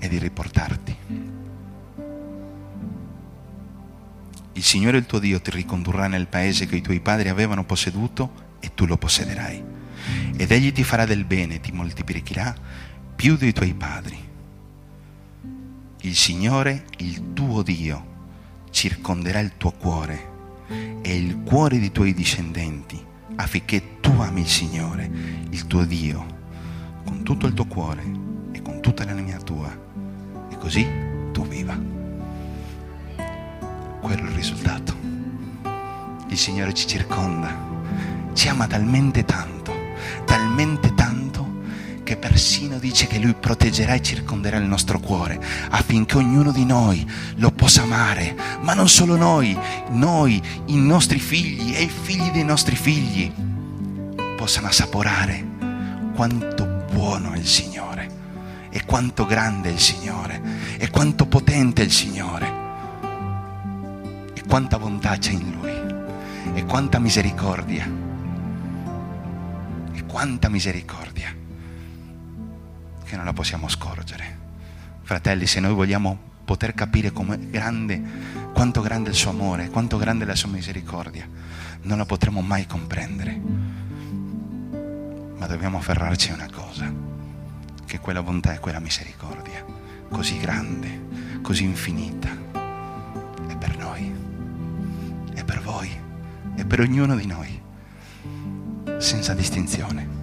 e 0.08 0.10
di 0.10 0.18
riportarti. 0.18 0.96
Il 4.54 4.64
Signore 4.64 4.98
il 4.98 5.06
tuo 5.06 5.20
Dio 5.20 5.40
ti 5.40 5.52
ricondurrà 5.52 6.08
nel 6.08 6.28
paese 6.28 6.66
che 6.66 6.78
i 6.78 6.82
tuoi 6.82 7.00
padri 7.00 7.30
avevano 7.30 7.64
posseduto 7.64 8.56
e 8.60 8.74
tu 8.74 8.86
lo 8.86 8.98
possederai. 8.98 9.64
Ed 10.36 10.52
egli 10.52 10.72
ti 10.72 10.84
farà 10.84 11.06
del 11.06 11.26
bene, 11.26 11.60
ti 11.60 11.72
moltiplicherà 11.72 12.56
più 13.16 13.36
dei 13.36 13.54
tuoi 13.54 13.74
padri. 13.76 14.18
Il 16.02 16.16
Signore, 16.16 16.86
il 16.98 17.34
tuo 17.34 17.62
Dio, 17.62 18.16
circonderà 18.72 19.40
il 19.40 19.58
tuo 19.58 19.72
cuore 19.72 20.36
e 21.02 21.16
il 21.16 21.42
cuore 21.44 21.80
dei 21.80 21.92
tuoi 21.92 22.14
discendenti 22.14 23.04
affinché 23.36 24.00
tu 24.00 24.12
ami 24.20 24.42
il 24.42 24.48
Signore, 24.48 25.10
il 25.50 25.68
tuo 25.68 25.86
Dio, 25.86 26.26
con 27.04 27.24
tutto 27.24 27.46
il 27.46 27.54
tuo 27.54 27.66
cuore 27.66 28.04
e 28.52 28.62
con 28.62 28.82
tutta 28.82 29.06
l'anima 29.06 29.38
tua 29.38 29.86
così 30.68 30.85
tu 31.31 31.48
viva. 31.48 31.80
Quello 34.02 34.26
è 34.26 34.30
il 34.30 34.35
risultato. 34.35 34.94
Il 36.27 36.38
Signore 36.38 36.73
ci 36.73 36.85
circonda, 36.85 37.56
ci 38.34 38.49
ama 38.49 38.68
talmente 38.68 39.23
tanto, 39.23 39.73
talmente 40.26 40.94
tanto 40.94 41.61
che 42.03 42.18
persino 42.18 42.80
dice 42.80 43.07
che 43.07 43.18
Lui 43.18 43.34
proteggerà 43.34 43.94
e 43.94 44.02
circonderà 44.02 44.57
il 44.57 44.65
nostro 44.65 44.99
cuore 44.99 45.39
affinché 45.69 46.18
ognuno 46.18 46.52
di 46.52 46.65
noi 46.65 47.10
lo 47.35 47.52
possa 47.52 47.84
amare, 47.84 48.35
ma 48.60 48.73
non 48.73 48.89
solo 48.89 49.15
noi, 49.15 49.57
noi, 49.91 50.41
i 50.65 50.76
nostri 50.76 51.19
figli 51.19 51.76
e 51.76 51.84
i 51.84 51.89
figli 51.89 52.30
dei 52.31 52.44
nostri 52.44 52.76
figli 52.76 53.31
possano 54.35 54.68
assaporare 54.68 55.45
quanto 56.14 56.84
buono 56.91 57.31
è 57.31 57.38
il 57.38 57.48
Signore 57.48 57.87
e 58.69 58.84
quanto 58.85 59.26
grande 59.26 59.69
è 59.69 59.72
il 59.72 59.80
Signore 59.80 60.41
e 60.77 60.89
quanto 60.89 61.26
potente 61.26 61.81
è 61.81 61.85
il 61.85 61.91
Signore 61.91 62.65
e 64.34 64.44
quanta 64.48 64.77
bontà 64.77 65.18
c'è 65.18 65.31
in 65.31 65.52
Lui 65.52 65.76
e 66.53 66.65
quanta 66.65 66.99
misericordia 66.99 67.89
e 69.94 70.03
quanta 70.06 70.49
misericordia 70.49 71.34
che 73.03 73.15
non 73.15 73.26
la 73.26 73.34
possiamo 73.34 73.69
scorgere. 73.69 74.45
Fratelli, 75.03 75.48
se 75.48 75.61
noi 75.61 75.73
vogliamo 75.73 76.18
poter 76.44 76.73
capire 76.73 77.14
grande, 77.14 78.02
quanto 78.53 78.81
grande 78.81 79.10
è 79.10 79.11
il 79.11 79.18
suo 79.18 79.30
amore, 79.31 79.69
quanto 79.69 79.98
grande 79.98 80.26
è 80.26 80.27
la 80.27 80.35
sua 80.35 80.49
misericordia, 80.49 81.27
non 81.84 81.98
la 81.98 82.06
potremo 82.06 82.41
mai 82.41 82.65
comprendere. 82.65 83.39
Ma 85.38 85.45
dobbiamo 85.45 85.77
afferrarci 85.77 86.31
a 86.31 86.34
una 86.34 86.49
cosa 86.52 87.07
che 87.88 88.00
quella 88.00 88.22
bontà 88.22 88.54
e 88.54 88.60
quella 88.60 88.80
misericordia 88.80 89.66
così 90.10 90.38
grande, 90.38 91.40
così 91.42 91.64
infinita, 91.64 92.30
è 93.48 93.56
per 93.58 93.78
noi, 93.78 94.14
è 95.34 95.44
per 95.44 95.62
voi, 95.62 95.90
è 96.56 96.66
per 96.66 96.82
ognuno 96.82 97.16
di 97.16 97.26
noi, 97.26 97.62
senza 99.00 99.34
distinzione. 99.34 100.18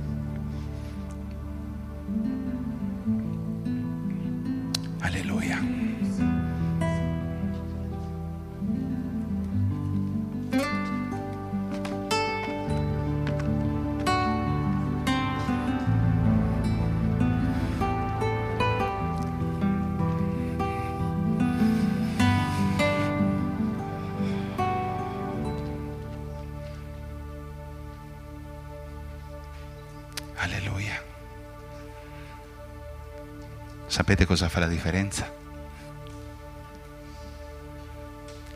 Sapete 34.04 34.26
cosa 34.26 34.50
fa 34.50 34.60
la 34.60 34.66
differenza? 34.66 35.26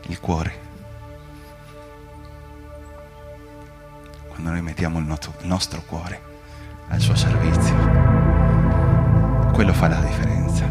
Il 0.05 0.19
cuore. 0.19 0.67
quando 4.27 4.51
noi 4.51 4.61
mettiamo 4.61 4.99
il 4.99 5.05
nostro, 5.05 5.33
il 5.41 5.47
nostro 5.47 5.81
cuore 5.87 6.21
al 6.89 6.99
suo 6.99 7.15
servizio. 7.15 7.75
Quello 9.51 9.73
fa 9.73 9.87
la 9.87 9.99
differenza. 10.01 10.67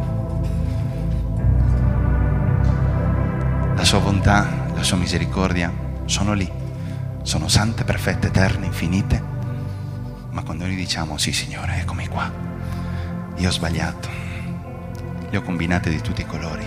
La 3.75 3.85
sua 3.85 3.99
bontà, 3.99 4.47
la 4.73 4.85
sua 4.85 4.97
misericordia 4.97 5.73
sono 6.05 6.35
lì, 6.35 6.49
sono 7.23 7.49
sante, 7.49 7.83
perfette, 7.83 8.29
eterne, 8.29 8.67
infinite, 8.67 9.21
ma 10.31 10.45
quando 10.45 10.67
noi 10.67 10.77
diciamo 10.77 11.19
sì 11.19 11.33
Signore, 11.33 11.81
eccomi 11.81 12.07
qua, 12.07 12.31
io 13.35 13.49
ho 13.49 13.53
sbagliato, 13.53 14.18
le 15.31 15.37
ho 15.37 15.43
combinate 15.43 15.91
di 15.91 16.01
tutti 16.01 16.23
i 16.23 16.27
colori, 16.27 16.65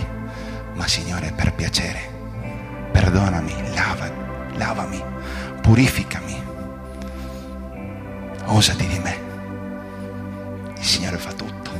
ma 0.74 0.86
Signore 0.86 1.32
per 1.34 1.52
piacere, 1.54 2.00
perdonami, 2.92 3.74
lava, 3.74 4.10
lavami, 4.54 5.02
purificami, 5.60 6.42
osati 8.46 8.86
di 8.86 8.98
me. 8.98 9.30
Il 10.78 10.84
Signore 10.84 11.16
fa 11.16 11.32
tutto, 11.32 11.70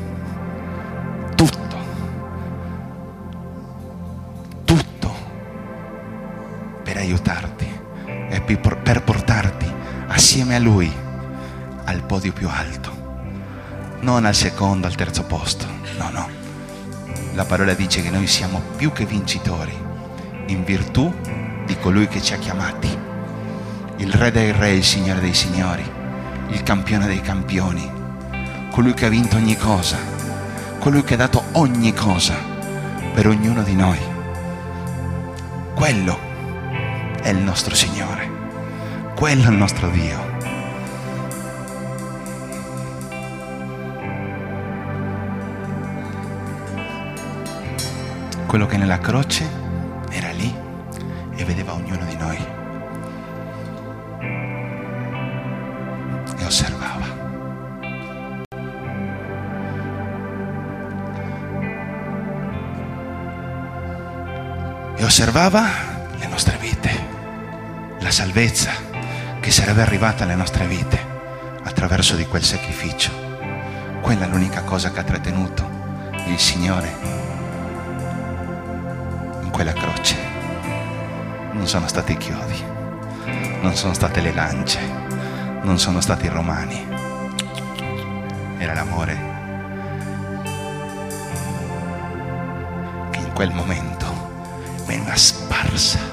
tutto, 1.35 1.77
tutto. 4.65 5.15
Per 6.83 6.97
aiutarti 6.97 7.81
e 8.29 8.41
per 8.41 9.03
portarti 9.03 9.71
assieme 10.09 10.57
a 10.57 10.59
Lui 10.59 10.93
al 11.85 12.03
podio 12.05 12.33
più 12.33 12.49
alto, 12.49 12.91
non 14.01 14.25
al 14.25 14.35
secondo, 14.35 14.87
al 14.87 14.95
terzo 14.95 15.25
posto, 15.25 15.67
no, 15.99 16.11
no. 16.11 16.42
La 17.35 17.45
parola 17.47 17.73
dice 17.73 18.03
che 18.03 18.11
noi 18.11 18.27
siamo 18.27 18.61
più 18.77 18.93
che 18.93 19.07
vincitori 19.07 19.75
in 20.47 20.65
virtù 20.65 21.13
di 21.65 21.79
colui 21.79 22.07
che 22.07 22.21
ci 22.21 22.35
ha 22.35 22.39
chiamati, 22.39 22.99
il 23.97 24.13
Re 24.13 24.31
dei 24.31 24.53
Re, 24.53 24.73
il 24.73 24.85
Signore 24.85 25.21
dei 25.21 25.33
Signori, 25.33 25.85
il 26.49 26.63
campione 26.63 27.07
dei 27.07 27.23
campioni, 27.23 27.91
colui 28.71 28.93
che 28.93 29.07
ha 29.07 29.09
vinto 29.09 29.37
ogni 29.37 29.57
cosa, 29.57 29.97
colui 30.79 31.03
che 31.05 31.15
ha 31.15 31.19
dato 31.19 31.43
ogni 31.53 31.95
cosa 31.95 32.35
per 33.15 33.27
ognuno 33.27 33.63
di 33.63 33.75
noi. 33.75 33.99
Quello 35.75 36.19
è 37.23 37.31
il 37.31 37.39
nostro 37.39 37.75
Signore, 37.75 38.31
quello 39.15 39.45
è 39.45 39.51
il 39.51 39.57
nostro 39.57 39.89
Dio. 39.89 40.22
Quello 48.63 48.77
che 48.77 48.81
nella 48.87 49.01
croce 49.01 49.45
era 50.09 50.31
lì 50.31 50.55
e 51.35 51.45
vedeva 51.45 51.73
ognuno 51.73 52.05
di 52.05 52.15
noi 52.15 52.39
e 56.39 56.45
osservava. 56.45 57.05
E 64.95 65.05
osservava 65.05 65.65
le 66.17 66.27
nostre 66.29 66.57
vite, 66.59 66.91
la 67.99 68.13
salvezza 68.13 68.71
che 69.41 69.51
sarebbe 69.51 69.83
arrivata 69.83 70.23
alle 70.23 70.37
nostre 70.37 70.69
vite 70.69 71.05
attraverso 71.65 72.15
di 72.15 72.29
quel 72.29 72.45
sacrificio. 72.45 73.11
Quella 74.01 74.27
è 74.27 74.29
l'unica 74.29 74.63
cosa 74.63 74.93
che 74.93 75.01
ha 75.01 75.05
trattenuto 75.05 75.69
il 76.27 76.39
Signore 76.39 77.22
quella 79.63 79.81
croce. 79.81 80.17
Non 81.53 81.69
sono 81.69 81.87
stati 81.87 82.13
i 82.13 82.17
chiodi, 82.17 82.61
non 83.61 83.77
sono 83.77 83.95
state 83.95 84.21
le 84.21 84.33
lance, 84.33 84.81
non 85.63 85.79
sono 85.79 86.01
stati 86.01 86.27
i 86.27 86.29
romani. 86.29 86.85
Era 88.59 88.75
l'amore 88.75 89.31
che 93.11 93.21
in 93.21 93.33
quel 93.33 93.53
momento 93.53 94.31
veniva 94.87 95.15
sparsa 95.15 96.12